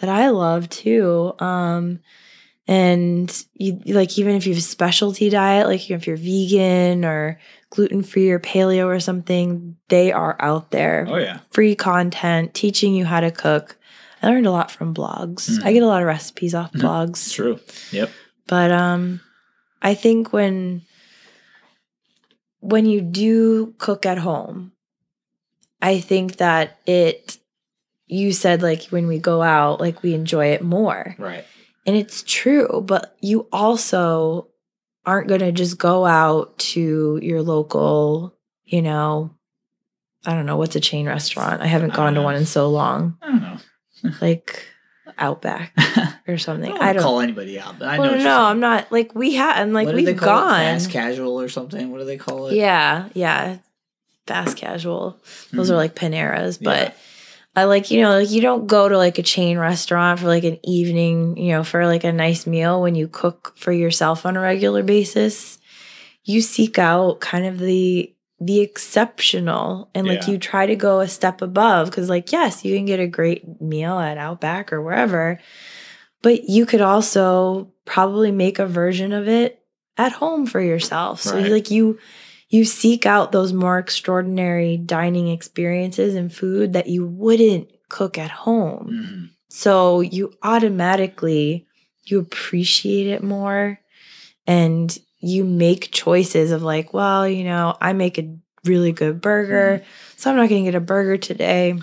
that 0.00 0.10
I 0.10 0.28
love 0.28 0.68
too. 0.68 1.32
Um, 1.38 2.00
and 2.68 3.44
you 3.54 3.80
like 3.86 4.18
even 4.18 4.36
if 4.36 4.46
you 4.46 4.52
have 4.52 4.58
a 4.58 4.62
specialty 4.62 5.30
diet, 5.30 5.66
like 5.66 5.90
if 5.90 6.06
you're 6.06 6.16
vegan 6.18 7.04
or 7.04 7.40
gluten 7.70 8.02
free 8.02 8.30
or 8.30 8.38
paleo 8.38 8.84
or 8.86 9.00
something, 9.00 9.76
they 9.88 10.12
are 10.12 10.36
out 10.40 10.70
there. 10.70 11.06
Oh 11.08 11.16
yeah. 11.16 11.38
Free 11.50 11.74
content 11.74 12.52
teaching 12.54 12.94
you 12.94 13.04
how 13.06 13.20
to 13.20 13.30
cook. 13.30 13.76
I 14.22 14.28
learned 14.28 14.46
a 14.46 14.50
lot 14.50 14.70
from 14.70 14.94
blogs. 14.94 15.58
I 15.64 15.70
Mhm. 15.70 15.74
get 15.74 15.82
a 15.82 15.86
lot 15.86 16.02
of 16.02 16.06
recipes 16.08 16.54
off 16.54 16.72
Mhm. 16.72 16.80
blogs. 16.82 17.32
True. 17.32 17.58
Yep. 17.90 18.10
But 18.46 18.70
um 18.70 19.20
I 19.80 19.94
think 19.94 20.32
when 20.32 20.82
when 22.60 22.84
you 22.86 23.00
do 23.00 23.74
cook 23.78 24.04
at 24.04 24.18
home, 24.18 24.72
I 25.80 26.00
think 26.00 26.36
that 26.36 26.78
it 26.86 27.38
you 28.08 28.32
said 28.32 28.62
like 28.62 28.84
when 28.86 29.06
we 29.06 29.18
go 29.18 29.42
out, 29.42 29.80
like 29.80 30.02
we 30.02 30.12
enjoy 30.14 30.46
it 30.46 30.62
more. 30.62 31.14
Right. 31.18 31.44
And 31.88 31.96
it's 31.96 32.22
true, 32.26 32.82
but 32.86 33.16
you 33.20 33.48
also 33.50 34.48
aren't 35.06 35.26
going 35.28 35.40
to 35.40 35.52
just 35.52 35.78
go 35.78 36.04
out 36.04 36.58
to 36.58 37.18
your 37.22 37.40
local, 37.42 38.36
you 38.66 38.82
know, 38.82 39.30
I 40.26 40.34
don't 40.34 40.44
know, 40.46 40.58
what's 40.58 40.76
a 40.76 40.80
chain 40.80 41.06
restaurant? 41.06 41.62
I 41.62 41.66
haven't 41.66 41.94
gone 41.94 42.12
to 42.14 42.22
one 42.22 42.34
in 42.36 42.44
so 42.44 42.68
long. 42.68 43.16
I 43.22 43.26
don't 43.30 43.40
know. 43.42 43.58
Like 44.20 44.64
Outback 45.16 45.72
or 46.28 46.38
something. 46.38 46.70
don't, 46.70 46.80
I 46.82 46.92
don't 46.92 47.02
call 47.02 47.20
anybody 47.20 47.58
out, 47.58 47.78
but 47.78 47.88
I 47.88 47.96
know. 47.96 48.02
well, 48.02 48.12
what 48.12 48.22
no. 48.22 48.42
I'm 48.42 48.60
not 48.60 48.92
like 48.92 49.14
we 49.14 49.34
have 49.34 49.56
and 49.56 49.72
like 49.72 49.88
we've 49.88 50.16
gone. 50.16 50.50
Fast 50.60 50.90
casual 50.90 51.40
or 51.40 51.48
something. 51.48 51.90
What 51.90 51.98
do 51.98 52.04
they 52.04 52.18
call 52.18 52.48
it? 52.48 52.54
Yeah, 52.54 53.08
yeah. 53.14 53.58
Fast 54.28 54.56
casual. 54.58 55.18
Those 55.52 55.70
Mhm. 55.70 55.72
are 55.72 55.76
like 55.76 55.94
Paneras, 55.96 56.58
but 56.58 56.94
I 57.58 57.64
like, 57.64 57.90
you 57.90 58.00
know, 58.02 58.10
like 58.20 58.30
you 58.30 58.40
don't 58.40 58.68
go 58.68 58.88
to 58.88 58.96
like 58.96 59.18
a 59.18 59.22
chain 59.22 59.58
restaurant 59.58 60.20
for 60.20 60.26
like 60.26 60.44
an 60.44 60.58
evening, 60.62 61.36
you 61.36 61.50
know, 61.52 61.64
for 61.64 61.86
like 61.86 62.04
a 62.04 62.12
nice 62.12 62.46
meal 62.46 62.80
when 62.80 62.94
you 62.94 63.08
cook 63.08 63.52
for 63.56 63.72
yourself 63.72 64.24
on 64.24 64.36
a 64.36 64.40
regular 64.40 64.84
basis. 64.84 65.58
You 66.22 66.40
seek 66.40 66.78
out 66.78 67.18
kind 67.20 67.46
of 67.46 67.58
the 67.58 68.14
the 68.40 68.60
exceptional 68.60 69.90
and 69.96 70.06
like 70.06 70.22
Yeah. 70.26 70.32
you 70.34 70.38
try 70.38 70.66
to 70.66 70.76
go 70.76 71.00
a 71.00 71.08
step 71.08 71.42
above 71.42 71.90
cuz 71.90 72.08
like 72.08 72.30
yes, 72.30 72.64
you 72.64 72.76
can 72.76 72.84
get 72.86 73.00
a 73.00 73.08
great 73.08 73.60
meal 73.60 73.98
at 73.98 74.18
Outback 74.18 74.72
or 74.72 74.80
wherever, 74.80 75.40
but 76.22 76.48
you 76.48 76.64
could 76.64 76.80
also 76.80 77.72
probably 77.84 78.30
make 78.30 78.60
a 78.60 78.66
version 78.66 79.12
of 79.12 79.26
it 79.26 79.60
at 79.96 80.12
home 80.12 80.46
for 80.46 80.60
yourself. 80.60 81.22
So 81.22 81.34
Right. 81.34 81.50
like 81.50 81.70
you 81.72 81.98
you 82.48 82.64
seek 82.64 83.04
out 83.06 83.30
those 83.32 83.52
more 83.52 83.78
extraordinary 83.78 84.76
dining 84.76 85.28
experiences 85.28 86.14
and 86.14 86.32
food 86.32 86.72
that 86.72 86.86
you 86.88 87.06
wouldn't 87.06 87.70
cook 87.88 88.16
at 88.18 88.30
home. 88.30 88.88
Mhm. 88.90 89.28
So 89.50 90.00
you 90.00 90.32
automatically 90.42 91.66
you 92.04 92.18
appreciate 92.18 93.06
it 93.06 93.22
more 93.22 93.78
and 94.46 94.98
you 95.20 95.44
make 95.44 95.90
choices 95.92 96.52
of 96.52 96.62
like, 96.62 96.94
well, 96.94 97.28
you 97.28 97.44
know, 97.44 97.76
I 97.82 97.92
make 97.92 98.18
a 98.18 98.34
really 98.64 98.92
good 98.92 99.20
burger, 99.20 99.82
so 100.16 100.30
I'm 100.30 100.36
not 100.36 100.48
going 100.48 100.64
to 100.64 100.70
get 100.70 100.76
a 100.76 100.80
burger 100.80 101.16
today. 101.18 101.70
I'm 101.70 101.82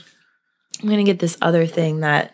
going 0.89 0.97
to 0.97 1.03
get 1.03 1.19
this 1.19 1.37
other 1.41 1.65
thing 1.67 1.99
that 2.01 2.33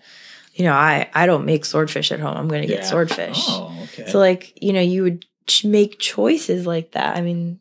you 0.53 0.65
know, 0.65 0.73
I 0.73 1.09
I 1.13 1.25
don't 1.25 1.45
make 1.45 1.63
swordfish 1.65 2.11
at 2.11 2.19
home. 2.19 2.35
I'm 2.35 2.47
going 2.49 2.61
to 2.61 2.67
get 2.67 2.85
swordfish. 2.85 3.37
Oh, 3.47 3.73
okay. 3.83 4.09
So 4.11 4.19
like, 4.19 4.53
you 4.61 4.73
know, 4.73 4.81
you 4.81 5.03
would 5.03 5.25
ch- 5.47 5.63
make 5.65 5.97
choices 5.97 6.67
like 6.67 6.91
that. 6.91 7.15
I 7.15 7.21
mean, 7.21 7.59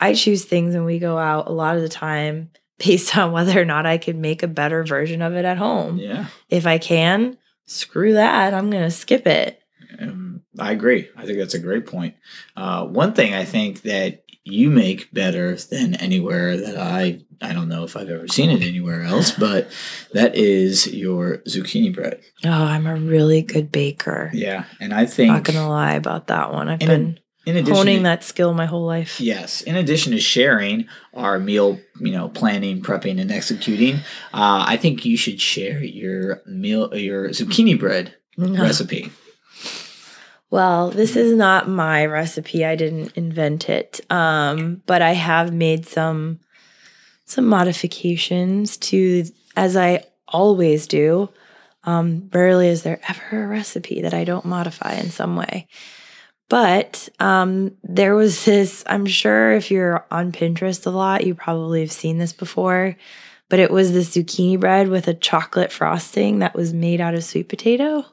I 0.00 0.14
choose 0.14 0.44
things 0.44 0.74
when 0.74 0.84
we 0.84 0.98
go 0.98 1.18
out 1.18 1.48
a 1.48 1.52
lot 1.52 1.76
of 1.76 1.82
the 1.82 1.88
time 1.88 2.50
based 2.78 3.16
on 3.16 3.32
whether 3.32 3.60
or 3.60 3.64
not 3.64 3.86
I 3.86 3.98
could 3.98 4.16
make 4.16 4.42
a 4.42 4.48
better 4.48 4.84
version 4.84 5.22
of 5.22 5.34
it 5.34 5.44
at 5.44 5.58
home. 5.58 5.98
yeah. 5.98 6.26
If 6.50 6.66
I 6.66 6.78
can, 6.78 7.38
screw 7.66 8.14
that. 8.14 8.54
I'm 8.54 8.70
going 8.70 8.84
to 8.84 8.90
skip 8.90 9.26
it. 9.26 9.60
Um, 9.98 10.42
I 10.58 10.72
agree. 10.72 11.08
I 11.16 11.24
think 11.24 11.38
that's 11.38 11.54
a 11.54 11.58
great 11.58 11.86
point. 11.86 12.14
Uh, 12.56 12.86
one 12.86 13.14
thing 13.14 13.34
I 13.34 13.44
think 13.44 13.82
that 13.82 14.24
you 14.44 14.70
make 14.70 15.12
better 15.12 15.56
than 15.56 15.94
anywhere 15.96 16.56
that 16.56 16.76
I 16.78 17.22
I 17.42 17.52
don't 17.52 17.68
know 17.68 17.84
if 17.84 17.96
I've 17.96 18.08
ever 18.08 18.28
seen 18.28 18.50
it 18.50 18.62
anywhere 18.62 19.02
else, 19.02 19.30
but 19.38 19.70
that 20.12 20.36
is 20.36 20.86
your 20.94 21.38
zucchini 21.48 21.94
bread. 21.94 22.20
Oh, 22.44 22.50
I'm 22.50 22.86
a 22.86 22.94
really 22.94 23.42
good 23.42 23.72
baker. 23.72 24.30
Yeah, 24.32 24.64
and 24.80 24.94
I 24.94 25.06
think 25.06 25.32
Not 25.32 25.44
going 25.44 25.58
to 25.58 25.66
lie 25.66 25.94
about 25.94 26.28
that 26.28 26.52
one. 26.52 26.68
I've 26.68 26.78
been 26.78 27.18
in 27.46 27.56
addition 27.56 27.76
honing 27.76 27.96
to, 27.98 28.02
that 28.02 28.24
skill 28.24 28.52
my 28.52 28.66
whole 28.66 28.84
life. 28.84 29.20
Yes, 29.20 29.62
in 29.62 29.76
addition 29.76 30.12
to 30.12 30.20
sharing 30.20 30.88
our 31.14 31.38
meal, 31.38 31.78
you 32.00 32.10
know, 32.10 32.28
planning, 32.28 32.82
prepping, 32.82 33.20
and 33.20 33.30
executing, 33.30 33.96
uh, 34.34 34.64
I 34.66 34.76
think 34.76 35.04
you 35.04 35.16
should 35.16 35.40
share 35.40 35.82
your 35.82 36.42
meal, 36.44 36.94
your 36.94 37.28
zucchini 37.28 37.78
bread 37.78 38.16
recipe. 38.36 39.12
Well, 40.50 40.90
this 40.90 41.16
is 41.16 41.32
not 41.34 41.68
my 41.68 42.06
recipe. 42.06 42.64
I 42.64 42.76
didn't 42.76 43.12
invent 43.16 43.68
it. 43.68 44.00
Um, 44.10 44.82
but 44.86 45.00
I 45.00 45.12
have 45.12 45.52
made 45.52 45.86
some 45.86 46.40
some 47.24 47.46
modifications 47.46 48.76
to 48.76 49.24
as 49.56 49.76
I 49.76 50.04
always 50.28 50.86
do. 50.86 51.30
Um, 51.84 52.28
rarely 52.32 52.68
is 52.68 52.82
there 52.82 53.00
ever 53.08 53.44
a 53.44 53.46
recipe 53.46 54.02
that 54.02 54.14
I 54.14 54.24
don't 54.24 54.44
modify 54.44 54.94
in 54.94 55.10
some 55.10 55.36
way. 55.36 55.68
But 56.48 57.08
um, 57.18 57.72
there 57.82 58.14
was 58.14 58.44
this, 58.44 58.84
I'm 58.86 59.06
sure 59.06 59.52
if 59.52 59.70
you're 59.70 60.06
on 60.10 60.30
Pinterest 60.32 60.86
a 60.86 60.90
lot, 60.90 61.26
you 61.26 61.34
probably 61.34 61.80
have 61.80 61.92
seen 61.92 62.18
this 62.18 62.32
before. 62.32 62.96
But 63.48 63.58
it 63.58 63.70
was 63.70 63.92
the 63.92 64.00
zucchini 64.00 64.58
bread 64.58 64.88
with 64.88 65.08
a 65.08 65.14
chocolate 65.14 65.72
frosting 65.72 66.40
that 66.40 66.54
was 66.54 66.72
made 66.72 67.00
out 67.00 67.14
of 67.14 67.24
sweet 67.24 67.48
potato. 67.48 68.04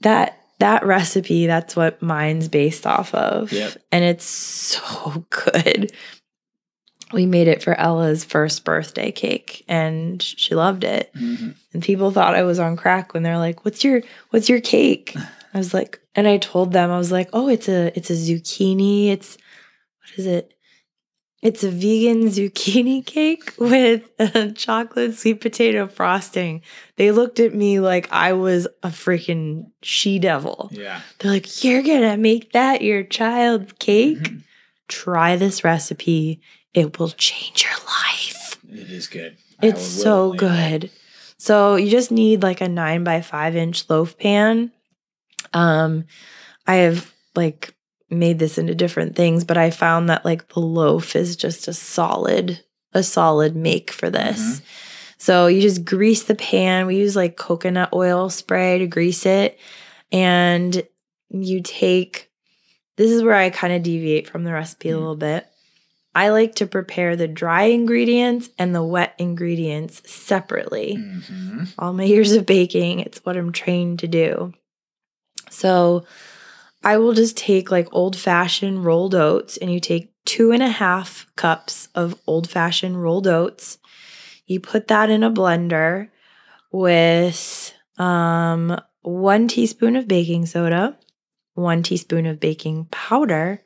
That 0.00 0.40
that 0.60 0.86
recipe, 0.86 1.46
that's 1.46 1.74
what 1.74 2.00
mine's 2.00 2.48
based 2.48 2.86
off 2.86 3.12
of. 3.14 3.52
Yep. 3.52 3.76
And 3.90 4.04
it's 4.04 4.24
so 4.24 5.26
good. 5.30 5.92
We 7.14 7.26
made 7.26 7.48
it 7.48 7.62
for 7.62 7.74
Ella's 7.78 8.24
first 8.24 8.64
birthday 8.64 9.10
cake 9.12 9.64
and 9.68 10.20
she 10.22 10.54
loved 10.54 10.84
it. 10.84 11.10
Mhm. 11.14 11.54
And 11.72 11.82
people 11.82 12.10
thought 12.10 12.34
I 12.34 12.42
was 12.42 12.58
on 12.58 12.76
crack 12.76 13.14
when 13.14 13.22
they're 13.22 13.38
like, 13.38 13.64
"What's 13.64 13.84
your 13.84 14.02
what's 14.30 14.48
your 14.48 14.60
cake?" 14.60 15.14
I 15.54 15.58
was 15.58 15.72
like, 15.72 16.00
and 16.16 16.26
I 16.26 16.38
told 16.38 16.72
them 16.72 16.90
I 16.90 16.98
was 16.98 17.12
like, 17.12 17.28
"Oh, 17.32 17.48
it's 17.48 17.68
a 17.68 17.96
it's 17.96 18.10
a 18.10 18.14
zucchini. 18.14 19.08
It's 19.10 19.36
what 20.00 20.18
is 20.18 20.26
it? 20.26 20.50
It's 21.42 21.62
a 21.62 21.70
vegan 21.70 22.22
zucchini 22.30 23.04
cake 23.04 23.52
with 23.58 24.02
a 24.18 24.50
chocolate 24.52 25.14
sweet 25.14 25.40
potato 25.40 25.86
frosting." 25.86 26.62
They 26.96 27.10
looked 27.12 27.38
at 27.38 27.54
me 27.54 27.78
like 27.80 28.08
I 28.12 28.32
was 28.32 28.66
a 28.82 28.88
freaking 28.88 29.66
she 29.82 30.18
devil. 30.18 30.70
Yeah. 30.72 31.00
They're 31.18 31.32
like, 31.32 31.62
"You're 31.64 31.82
going 31.82 32.02
to 32.02 32.16
make 32.16 32.52
that 32.52 32.82
your 32.82 33.04
child's 33.04 33.72
cake?" 33.78 34.18
Mhm. 34.18 34.40
Try 34.88 35.36
this 35.36 35.64
recipe. 35.64 36.40
It 36.74 36.98
will 36.98 37.10
change 37.10 37.62
your 37.64 37.72
life. 37.86 38.58
It 38.68 38.90
is 38.90 39.06
good. 39.06 39.36
It's 39.62 39.82
so 39.86 40.32
good. 40.32 40.90
So 41.38 41.76
you 41.76 41.90
just 41.90 42.10
need 42.10 42.42
like 42.42 42.60
a 42.60 42.68
nine 42.68 43.04
by 43.04 43.20
five 43.20 43.56
inch 43.56 43.88
loaf 43.88 44.18
pan. 44.18 44.72
Um, 45.52 46.04
I 46.66 46.76
have 46.76 47.12
like 47.34 47.74
made 48.10 48.38
this 48.38 48.58
into 48.58 48.74
different 48.74 49.16
things, 49.16 49.44
but 49.44 49.56
I 49.56 49.70
found 49.70 50.08
that 50.10 50.24
like 50.24 50.48
the 50.48 50.60
loaf 50.60 51.16
is 51.16 51.36
just 51.36 51.68
a 51.68 51.72
solid, 51.72 52.62
a 52.92 53.02
solid 53.02 53.54
make 53.56 53.90
for 53.90 54.10
this. 54.10 54.40
Mhm. 54.40 54.62
So 55.18 55.46
you 55.46 55.60
just 55.62 55.84
grease 55.84 56.24
the 56.24 56.34
pan. 56.34 56.86
We 56.86 56.96
use 56.96 57.16
like 57.16 57.36
coconut 57.36 57.90
oil 57.92 58.28
spray 58.30 58.78
to 58.78 58.86
grease 58.86 59.24
it. 59.26 59.58
And 60.12 60.82
you 61.30 61.62
take 61.62 62.30
this 62.96 63.10
is 63.10 63.22
where 63.22 63.34
I 63.34 63.50
kind 63.50 63.72
of 63.72 63.82
deviate 63.82 64.28
from 64.28 64.44
the 64.44 64.52
recipe 64.52 64.88
a 64.90 64.92
Mm. 64.92 64.98
little 64.98 65.16
bit. 65.16 65.46
I 66.14 66.28
like 66.28 66.54
to 66.56 66.66
prepare 66.66 67.16
the 67.16 67.26
dry 67.28 67.64
ingredients 67.64 68.48
and 68.58 68.74
the 68.74 68.84
wet 68.84 69.14
ingredients 69.18 70.02
separately. 70.10 70.96
Mhm. 70.96 71.68
All 71.78 71.92
my 71.92 72.04
years 72.04 72.32
of 72.32 72.46
baking, 72.46 73.00
it's 73.00 73.24
what 73.24 73.36
I'm 73.36 73.52
trained 73.52 73.98
to 74.00 74.06
do. 74.06 74.52
So 75.50 76.04
I 76.84 76.98
will 76.98 77.14
just 77.14 77.36
take 77.36 77.70
like 77.70 77.88
old 77.92 78.16
fashioned 78.16 78.84
rolled 78.84 79.14
oats, 79.14 79.56
and 79.56 79.72
you 79.72 79.80
take 79.80 80.12
two 80.24 80.52
and 80.52 80.62
a 80.62 80.68
half 80.68 81.26
cups 81.36 81.88
of 81.94 82.14
old 82.26 82.48
fashioned 82.48 83.02
rolled 83.02 83.26
oats. 83.26 83.78
You 84.46 84.60
put 84.60 84.88
that 84.88 85.10
in 85.10 85.22
a 85.22 85.30
blender 85.30 86.08
with 86.70 87.72
um, 87.98 88.78
one 89.02 89.48
teaspoon 89.48 89.96
of 89.96 90.08
baking 90.08 90.46
soda, 90.46 90.98
one 91.54 91.82
teaspoon 91.82 92.26
of 92.26 92.40
baking 92.40 92.86
powder. 92.90 93.62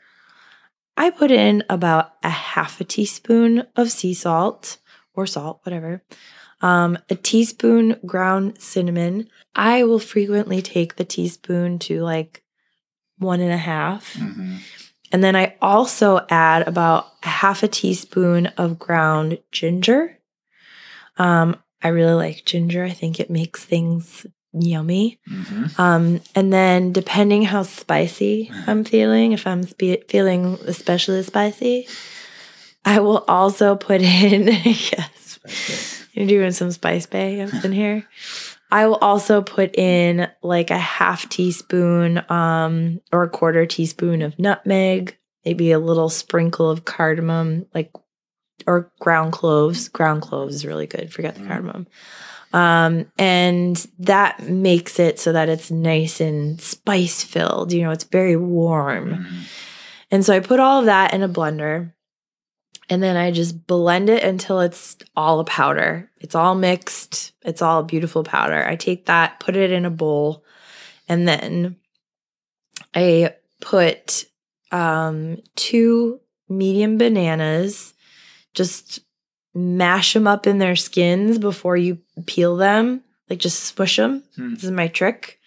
I 0.99 1.11
put 1.11 1.30
in 1.30 1.62
about 1.70 2.12
a 2.24 2.28
half 2.28 2.80
a 2.80 2.84
teaspoon 2.84 3.64
of 3.76 3.92
sea 3.92 4.14
salt 4.14 4.78
or 5.14 5.26
salt, 5.26 5.61
whatever, 5.62 6.03
um, 6.61 6.99
a 7.09 7.14
teaspoon 7.14 8.01
ground 8.05 8.61
cinnamon. 8.61 9.28
I 9.55 9.84
will 9.84 10.01
frequently 10.01 10.61
take 10.61 10.96
the 10.96 11.05
teaspoon 11.05 11.78
to 11.80 12.03
like 12.03 12.42
one 13.16 13.40
and 13.40 13.53
a 13.53 13.57
half. 13.57 14.14
Mhm. 14.14 14.59
And 15.12 15.22
then 15.22 15.36
I 15.36 15.57
also 15.62 16.26
add 16.30 16.66
about 16.66 17.07
a 17.22 17.28
half 17.28 17.62
a 17.62 17.68
teaspoon 17.68 18.49
of 18.59 18.80
ground 18.80 19.38
ginger. 19.53 20.18
Um, 21.16 21.57
I 21.80 21.88
really 21.88 22.14
like 22.14 22.44
ginger. 22.44 22.82
I 22.82 22.90
think 22.90 23.20
it 23.20 23.30
makes 23.30 23.64
things 23.64 24.26
yummy. 24.53 25.18
Mhm. 25.30 25.78
Um, 25.78 26.20
and 26.34 26.53
then 26.53 26.92
depending 26.92 27.42
how 27.42 27.62
spicy 27.62 28.51
I'm 28.66 28.84
feeling, 28.84 29.32
if 29.32 29.46
I'm 29.46 29.62
spe- 29.62 30.09
feeling 30.09 30.59
especially 30.66 31.22
spicy, 31.22 31.86
I 32.84 33.01
will 33.01 33.24
also 33.28 33.76
put 33.76 34.01
in 34.01 34.46
yes, 34.64 35.38
you're 36.12 36.26
doing 36.26 36.53
some 36.53 36.70
spice 36.72 37.07
bay 37.07 37.40
up 37.42 37.64
in 37.64 37.72
here. 37.72 38.07
I 38.70 38.86
will 38.86 38.96
also 38.96 39.40
put 39.42 39.76
in 39.78 40.28
like 40.42 40.70
a 40.70 40.78
half 40.78 41.28
teaspoon 41.28 42.22
um, 42.30 43.01
or 43.12 43.22
a 43.22 43.28
quarter 43.30 43.64
teaspoon 43.66 44.20
of 44.22 44.38
nutmeg, 44.38 45.16
maybe 45.44 45.72
a 45.72 45.78
little 45.78 46.11
sprinkle 46.11 46.68
of 46.70 46.84
cardamom, 46.84 47.66
like 47.74 47.90
or 48.66 48.92
ground 49.01 49.32
cloves. 49.32 49.88
Ground 49.88 50.20
cloves 50.20 50.55
is 50.57 50.66
really 50.66 50.86
good. 50.86 51.12
Forget 51.12 51.34
the 51.36 51.42
Mm. 51.42 51.49
cardamom. 51.49 51.86
Um, 52.53 53.11
and 53.18 53.76
that 53.99 54.49
makes 54.49 54.99
it 54.99 55.18
so 55.20 55.32
that 55.32 55.49
it's 55.49 55.70
nice 55.70 56.20
and 56.20 56.61
spice 56.61 57.22
filled. 57.22 57.72
You 57.72 57.82
know, 57.82 57.90
it's 57.90 58.05
very 58.05 58.36
warm. 58.36 59.11
Mhm. 59.11 59.42
And 60.11 60.24
so 60.24 60.34
I 60.34 60.40
put 60.40 60.59
all 60.61 60.80
of 60.80 60.86
that 60.86 61.12
in 61.12 61.22
a 61.22 61.28
blender 61.28 61.92
and 62.90 63.03
then 63.03 63.16
I 63.16 63.30
just 63.30 63.66
blend 63.66 64.09
it 64.09 64.22
until 64.22 64.61
it's 64.61 64.96
all 65.14 65.40
a 65.40 65.44
powder. 65.44 66.11
It's 66.20 66.34
all 66.34 66.55
mixed, 66.55 67.32
it's 67.42 67.61
all 67.61 67.82
beautiful 67.82 68.24
powder. 68.24 68.64
I 68.66 68.76
take 68.76 69.07
that, 69.07 69.40
put 69.40 69.57
it 69.57 69.70
in 69.70 69.84
a 69.84 69.90
bowl, 69.90 70.44
and 71.09 71.28
then 71.28 71.76
I 72.94 73.34
put 73.61 74.24
um, 74.72 75.38
two 75.55 76.20
medium 76.49 76.96
bananas, 76.99 77.92
just 78.55 79.01
mash 79.55 80.12
them 80.14 80.26
up 80.26 80.46
in 80.46 80.59
their 80.59 80.76
skins 80.76 81.38
before 81.38 81.76
you 81.76 81.99
peel 82.26 82.57
them, 82.57 83.03
like 83.28 83.38
just 83.38 83.64
smush 83.64 83.96
them. 83.96 84.22
Hmm. 84.36 84.55
This 84.55 84.64
is 84.64 84.70
my 84.70 84.88
trick. 84.88 85.38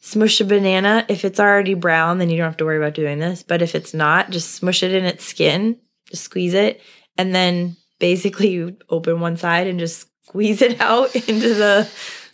Smush 0.00 0.40
a 0.40 0.44
banana. 0.44 1.06
If 1.08 1.24
it's 1.24 1.40
already 1.40 1.74
brown, 1.74 2.18
then 2.18 2.28
you 2.28 2.36
don't 2.36 2.44
have 2.46 2.58
to 2.58 2.64
worry 2.66 2.76
about 2.76 2.94
doing 2.94 3.18
this. 3.18 3.42
But 3.42 3.62
if 3.62 3.74
it's 3.74 3.94
not, 3.94 4.30
just 4.30 4.50
smush 4.54 4.82
it 4.82 4.92
in 4.92 5.04
its 5.04 5.24
skin, 5.24 5.78
just 6.10 6.24
squeeze 6.24 6.52
it, 6.54 6.80
and 7.16 7.34
then 7.34 7.76
basically 7.98 8.50
you 8.50 8.76
open 8.90 9.20
one 9.20 9.36
side 9.38 9.66
and 9.66 9.78
just 9.78 10.06
squeeze 10.26 10.60
it 10.60 10.78
out 10.80 11.14
into 11.16 11.54
the. 11.54 11.88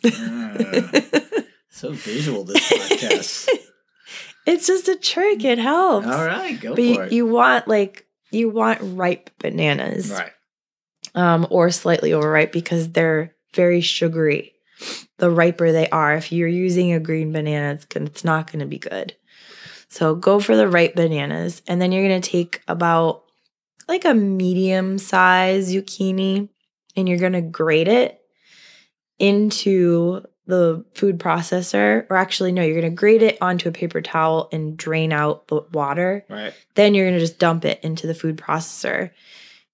Ah. 0.06 1.00
So 1.72 1.92
visual 1.92 2.44
this 2.44 2.70
podcast. 2.70 3.48
it's 4.46 4.66
just 4.66 4.88
a 4.88 4.96
trick. 4.96 5.42
It 5.44 5.56
helps. 5.58 6.06
All 6.06 6.26
right, 6.26 6.60
go 6.60 6.74
But 6.74 6.82
you, 6.84 6.94
for 6.94 7.04
it. 7.04 7.12
you 7.12 7.26
want 7.26 7.68
like 7.68 8.06
you 8.30 8.50
want 8.50 8.80
ripe 8.82 9.30
bananas, 9.38 10.10
right. 10.10 10.30
Um, 11.14 11.46
or 11.50 11.70
slightly 11.70 12.12
overripe 12.12 12.52
because 12.52 12.90
they're 12.90 13.34
very 13.54 13.80
sugary. 13.80 14.54
The 15.18 15.30
riper 15.30 15.72
they 15.72 15.88
are, 15.90 16.14
if 16.14 16.32
you're 16.32 16.48
using 16.48 16.92
a 16.92 17.00
green 17.00 17.32
banana, 17.32 17.74
it's, 17.74 17.84
gonna, 17.84 18.06
it's 18.06 18.24
not 18.24 18.46
going 18.46 18.60
to 18.60 18.66
be 18.66 18.78
good. 18.78 19.14
So 19.88 20.14
go 20.14 20.38
for 20.40 20.56
the 20.56 20.68
ripe 20.68 20.94
bananas, 20.94 21.62
and 21.66 21.82
then 21.82 21.92
you're 21.92 22.06
going 22.06 22.20
to 22.20 22.30
take 22.30 22.62
about 22.68 23.24
like 23.88 24.04
a 24.04 24.14
medium 24.14 24.98
size 24.98 25.72
zucchini, 25.72 26.48
and 26.96 27.08
you're 27.08 27.18
going 27.18 27.32
to 27.32 27.40
grate 27.40 27.88
it 27.88 28.20
into 29.18 30.22
the 30.46 30.84
food 30.94 31.18
processor. 31.18 32.06
Or 32.08 32.16
actually, 32.16 32.52
no, 32.52 32.62
you're 32.62 32.80
going 32.80 32.90
to 32.90 32.96
grate 32.96 33.22
it 33.22 33.36
onto 33.40 33.68
a 33.68 33.72
paper 33.72 34.00
towel 34.00 34.48
and 34.52 34.76
drain 34.76 35.12
out 35.12 35.48
the 35.48 35.62
water. 35.72 36.24
Right. 36.28 36.54
Then 36.76 36.94
you're 36.94 37.06
going 37.06 37.18
to 37.18 37.24
just 37.24 37.38
dump 37.38 37.64
it 37.64 37.80
into 37.82 38.06
the 38.06 38.14
food 38.14 38.36
processor. 38.36 39.10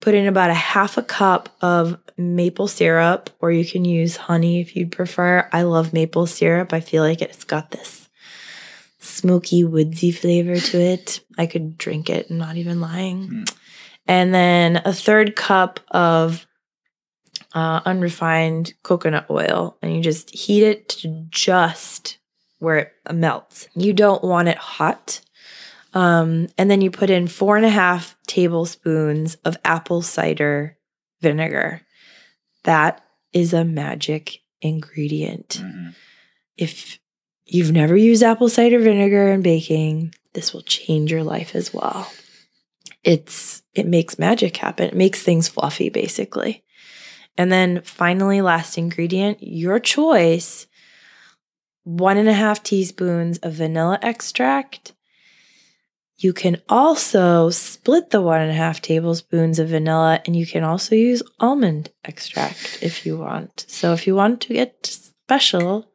Put 0.01 0.15
in 0.15 0.27
about 0.27 0.51
a 0.51 0.55
half 0.55 0.99
a 0.99 1.03
cup 1.03 1.49
of 1.61 1.99
maple 2.17 2.69
syrup, 2.69 3.31
or 3.41 3.51
you 3.51 3.65
can 3.65 3.85
use 3.85 4.17
honey 4.17 4.61
if 4.61 4.77
you'd 4.77 4.93
prefer. 4.93 5.49
I 5.53 5.63
love 5.63 5.93
maple 5.93 6.27
syrup. 6.27 6.73
I 6.73 6.81
feel 6.81 7.03
like 7.03 7.23
it's 7.23 7.45
got 7.45 7.71
this 7.71 8.09
smoky, 8.99 9.65
woodsy 9.65 10.13
flavor 10.13 10.57
to 10.57 10.81
it. 10.81 11.21
I 11.39 11.47
could 11.47 11.79
drink 11.79 12.11
it, 12.11 12.27
I'm 12.31 12.39
not 12.39 12.57
even 12.57 12.81
lying. 12.81 13.29
Mm. 13.29 13.57
And 14.07 14.35
then 14.35 14.77
a 14.85 14.93
third 14.93 15.35
cup 15.37 15.81
of 15.91 16.47
uh, 17.55 17.81
unrefined 17.85 18.75
coconut 18.83 19.27
oil, 19.31 19.79
and 19.83 19.95
you 19.95 20.03
just 20.03 20.31
heat 20.31 20.63
it 20.63 20.89
to 20.91 21.27
just 21.31 22.19
where 22.59 22.79
it 22.79 22.93
melts. 23.13 23.69
You 23.75 23.93
don't 23.93 24.23
want 24.23 24.49
it 24.49 24.59
hot. 24.59 25.21
Um, 25.97 26.49
and 26.59 26.71
then 26.71 26.83
you 26.83 26.91
put 26.91 27.09
in 27.09 27.27
four 27.27 27.57
and 27.57 27.65
a 27.65 27.71
half 27.71 28.19
tablespoons 28.27 29.37
of 29.47 29.57
apple 29.65 30.03
cider 30.03 30.77
vinegar. 31.23 31.81
That 32.65 33.03
is 33.33 33.55
a 33.55 33.65
magic 33.65 34.41
ingredient. 34.61 35.63
Mhm. 35.63 35.95
If 36.59 36.99
you've 37.47 37.73
never 37.73 37.97
used 37.97 38.23
apple 38.23 38.51
cider 38.51 38.79
vinegar 38.79 39.29
in 39.33 39.41
baking, 39.41 40.15
this 40.35 40.53
will 40.53 40.61
change 40.61 41.11
your 41.11 41.25
life 41.25 41.55
as 41.57 41.73
well. 41.73 42.13
It's 43.03 43.63
it 43.73 43.87
makes 43.87 44.19
magic 44.19 44.59
happen. 44.59 44.89
It 44.89 44.97
makes 44.97 45.23
things 45.23 45.49
fluffy 45.49 45.89
basically. 45.89 46.63
And 47.39 47.51
then 47.51 47.81
finally, 47.83 48.43
last 48.43 48.77
ingredient, 48.77 49.39
your 49.41 49.79
choice, 49.79 50.67
one 51.85 52.19
and 52.19 52.29
a 52.29 52.35
half 52.35 52.63
teaspoons 52.63 53.39
of 53.39 53.55
vanilla 53.55 53.99
extract. 54.03 54.93
You 56.19 56.33
can 56.33 56.63
also 56.69 57.51
split 57.51 58.11
the 58.11 58.23
one 58.23 58.41
and 58.41 58.51
a 58.51 58.55
half 58.55 58.81
tablespoons 58.81 59.59
of 59.59 59.69
vanilla 59.69 60.21
and 60.25 60.35
you 60.35 60.47
can 60.47 60.65
also 60.65 60.95
use 60.95 61.23
almond 61.41 61.91
extract 62.05 62.79
if 62.81 63.05
you 63.05 63.19
want. 63.19 63.67
So 63.69 63.93
if 63.93 64.07
you 64.07 64.15
want 64.15 64.41
to 64.43 64.55
get 64.55 64.87
special, 64.87 65.91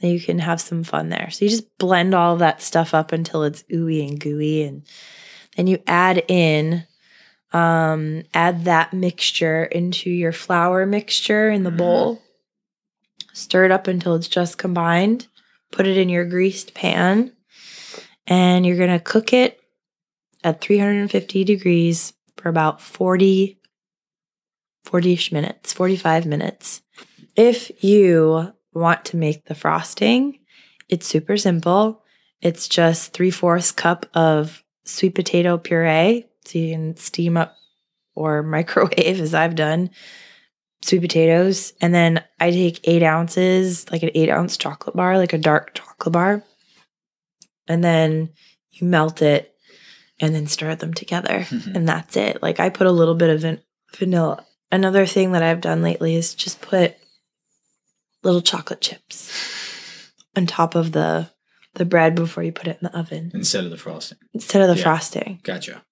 then 0.00 0.10
you 0.10 0.20
can 0.20 0.40
have 0.40 0.60
some 0.60 0.82
fun 0.82 1.08
there. 1.08 1.30
So 1.30 1.44
you 1.44 1.50
just 1.50 1.78
blend 1.78 2.14
all 2.14 2.32
of 2.32 2.40
that 2.40 2.62
stuff 2.62 2.94
up 2.94 3.12
until 3.12 3.44
it's 3.44 3.62
ooey 3.72 4.06
and 4.08 4.18
gooey 4.18 4.64
and 4.64 4.82
then 5.56 5.66
you 5.68 5.78
add 5.86 6.24
in 6.28 6.84
um 7.52 8.22
add 8.34 8.64
that 8.64 8.92
mixture 8.92 9.64
into 9.64 10.10
your 10.10 10.32
flour 10.32 10.84
mixture 10.86 11.48
in 11.50 11.62
the 11.62 11.70
Mhm. 11.70 11.76
bowl. 11.76 12.22
Stir 13.32 13.66
it 13.66 13.70
up 13.70 13.86
until 13.86 14.16
it's 14.16 14.28
just 14.28 14.58
combined. 14.58 15.28
Put 15.70 15.86
it 15.86 15.96
in 15.96 16.08
your 16.08 16.24
greased 16.24 16.74
pan 16.74 17.32
and 18.26 18.66
you're 18.66 18.76
going 18.76 18.90
to 18.90 18.98
cook 18.98 19.32
it 19.32 19.59
at 20.42 20.60
350 20.60 21.44
degrees 21.44 22.12
for 22.36 22.48
about 22.48 22.80
40 22.80 23.60
40ish 24.86 25.32
minutes, 25.32 25.72
45 25.72 26.26
minutes. 26.26 26.82
If 27.36 27.84
you 27.84 28.52
want 28.72 29.04
to 29.06 29.16
make 29.16 29.44
the 29.44 29.54
frosting, 29.54 30.40
it's 30.88 31.06
super 31.06 31.36
simple. 31.36 32.02
It's 32.40 32.68
just 32.68 33.12
three 33.12 33.30
fourths 33.30 33.72
cup 33.72 34.06
of 34.14 34.62
sweet 34.84 35.14
potato 35.14 35.58
puree. 35.58 36.26
So 36.44 36.58
you 36.58 36.72
can 36.74 36.96
steam 36.96 37.36
up 37.36 37.54
or 38.14 38.42
microwave, 38.42 39.20
as 39.20 39.34
I've 39.34 39.54
done, 39.54 39.90
sweet 40.82 41.02
potatoes. 41.02 41.72
And 41.80 41.94
then 41.94 42.24
I 42.40 42.50
take 42.50 42.80
eight 42.84 43.02
ounces, 43.02 43.90
like 43.90 44.02
an 44.02 44.10
eight 44.14 44.30
ounce 44.30 44.56
chocolate 44.56 44.96
bar, 44.96 45.18
like 45.18 45.32
a 45.32 45.38
dark 45.38 45.74
chocolate 45.74 46.12
bar. 46.12 46.42
And 47.68 47.84
then 47.84 48.30
you 48.70 48.86
melt 48.86 49.22
it 49.22 49.49
and 50.20 50.34
then 50.34 50.46
stir 50.46 50.74
them 50.76 50.92
together. 50.94 51.40
Mm-hmm. 51.48 51.74
and 51.76 51.88
that's 51.88 52.16
it. 52.16 52.42
Like 52.42 52.60
I 52.60 52.68
put 52.68 52.86
a 52.86 52.92
little 52.92 53.14
bit 53.14 53.30
of 53.30 53.40
van- 53.40 53.62
vanilla. 53.96 54.44
Another 54.72 55.04
thing 55.06 55.32
that 55.32 55.42
I've 55.42 55.60
done 55.60 55.82
lately 55.82 56.14
is 56.14 56.34
just 56.34 56.60
put 56.60 56.94
little 58.22 58.40
chocolate 58.42 58.80
chips 58.80 60.12
on 60.36 60.46
top 60.46 60.74
of 60.74 60.92
the 60.92 61.30
the 61.74 61.84
bread 61.84 62.14
before 62.16 62.42
you 62.42 62.50
put 62.52 62.66
it 62.66 62.78
in 62.80 62.88
the 62.90 62.98
oven 62.98 63.30
Instead 63.32 63.64
of 63.64 63.70
the 63.70 63.76
frosting. 63.76 64.18
instead 64.34 64.60
of 64.62 64.68
the 64.68 64.76
Yeah. 64.76 64.82
frosting. 64.82 65.40
Gotcha. 65.44 65.82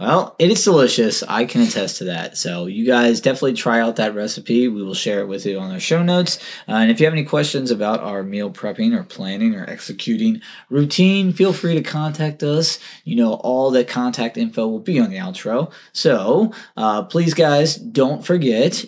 Well, 0.00 0.34
it 0.38 0.50
is 0.50 0.64
delicious. 0.64 1.22
I 1.22 1.44
can 1.44 1.60
attest 1.60 1.98
to 1.98 2.04
that. 2.04 2.38
So, 2.38 2.64
you 2.64 2.86
guys 2.86 3.20
definitely 3.20 3.52
try 3.52 3.80
out 3.80 3.96
that 3.96 4.14
recipe. 4.14 4.66
We 4.66 4.82
will 4.82 4.94
share 4.94 5.20
it 5.20 5.28
with 5.28 5.44
you 5.44 5.58
on 5.58 5.70
our 5.72 5.78
show 5.78 6.02
notes. 6.02 6.38
Uh, 6.66 6.76
and 6.76 6.90
if 6.90 6.98
you 6.98 7.04
have 7.04 7.12
any 7.12 7.22
questions 7.22 7.70
about 7.70 8.00
our 8.00 8.22
meal 8.22 8.50
prepping 8.50 8.98
or 8.98 9.02
planning 9.02 9.54
or 9.54 9.68
executing 9.68 10.40
routine, 10.70 11.34
feel 11.34 11.52
free 11.52 11.74
to 11.74 11.82
contact 11.82 12.42
us. 12.42 12.78
You 13.04 13.16
know, 13.16 13.34
all 13.34 13.70
the 13.70 13.84
contact 13.84 14.38
info 14.38 14.66
will 14.68 14.80
be 14.80 14.98
on 14.98 15.10
the 15.10 15.18
outro. 15.18 15.70
So, 15.92 16.54
uh, 16.78 17.02
please, 17.02 17.34
guys, 17.34 17.76
don't 17.76 18.24
forget 18.24 18.82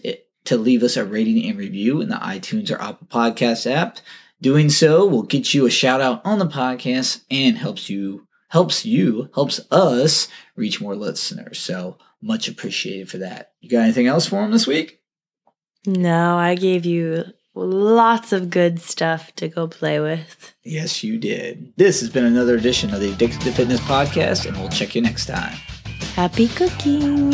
to 0.46 0.56
leave 0.56 0.82
us 0.82 0.96
a 0.96 1.04
rating 1.04 1.46
and 1.46 1.58
review 1.58 2.00
in 2.00 2.08
the 2.08 2.16
iTunes 2.16 2.70
or 2.70 2.80
Apple 2.80 3.06
Podcast 3.08 3.70
app. 3.70 3.98
Doing 4.40 4.70
so 4.70 5.06
will 5.06 5.24
get 5.24 5.52
you 5.52 5.66
a 5.66 5.70
shout 5.70 6.00
out 6.00 6.22
on 6.24 6.38
the 6.38 6.46
podcast 6.46 7.22
and 7.30 7.58
helps 7.58 7.90
you 7.90 8.26
helps 8.52 8.84
you 8.84 9.30
helps 9.34 9.60
us 9.70 10.28
reach 10.56 10.80
more 10.80 10.94
listeners. 10.94 11.58
So 11.58 11.96
much 12.20 12.48
appreciated 12.48 13.08
for 13.08 13.16
that. 13.18 13.52
You 13.60 13.70
got 13.70 13.84
anything 13.84 14.06
else 14.06 14.26
for 14.26 14.42
them 14.42 14.50
this 14.50 14.66
week? 14.66 15.00
No, 15.86 16.36
I 16.36 16.54
gave 16.54 16.84
you 16.84 17.24
lots 17.54 18.30
of 18.30 18.50
good 18.50 18.78
stuff 18.78 19.34
to 19.36 19.48
go 19.48 19.68
play 19.68 20.00
with. 20.00 20.52
Yes, 20.62 21.02
you 21.02 21.16
did. 21.18 21.72
This 21.78 22.00
has 22.00 22.10
been 22.10 22.26
another 22.26 22.54
edition 22.54 22.92
of 22.92 23.00
the 23.00 23.10
Addicted 23.12 23.40
to 23.40 23.52
Fitness 23.52 23.80
podcast, 23.80 24.44
and 24.46 24.54
we'll 24.58 24.68
check 24.68 24.94
you 24.94 25.00
next 25.00 25.24
time. 25.26 25.54
Happy 26.14 26.48
cooking. 26.48 27.32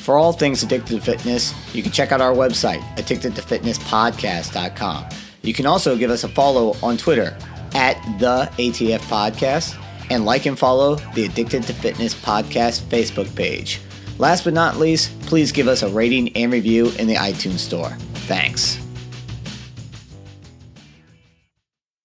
For 0.00 0.16
all 0.16 0.32
things 0.32 0.62
addicted 0.62 0.94
to 0.94 1.02
fitness, 1.02 1.52
you 1.74 1.82
can 1.82 1.92
check 1.92 2.12
out 2.12 2.22
our 2.22 2.32
website, 2.32 2.80
addictedtofitnesspodcast.com. 2.96 5.08
You 5.42 5.52
can 5.52 5.66
also 5.66 5.98
give 5.98 6.10
us 6.10 6.24
a 6.24 6.28
follow 6.28 6.74
on 6.82 6.96
Twitter 6.96 7.36
at 7.74 7.96
the 8.18 8.50
ATF 8.58 9.00
Podcast 9.00 9.82
and 10.10 10.24
like 10.24 10.46
and 10.46 10.58
follow 10.58 10.96
the 11.14 11.24
Addicted 11.24 11.64
to 11.64 11.72
Fitness 11.72 12.14
Podcast 12.14 12.80
Facebook 12.82 13.34
page. 13.34 13.80
Last 14.18 14.44
but 14.44 14.54
not 14.54 14.76
least, 14.76 15.18
please 15.22 15.52
give 15.52 15.68
us 15.68 15.82
a 15.82 15.88
rating 15.88 16.34
and 16.36 16.52
review 16.52 16.90
in 16.98 17.06
the 17.06 17.14
iTunes 17.14 17.58
Store. 17.58 17.90
Thanks. 18.26 18.87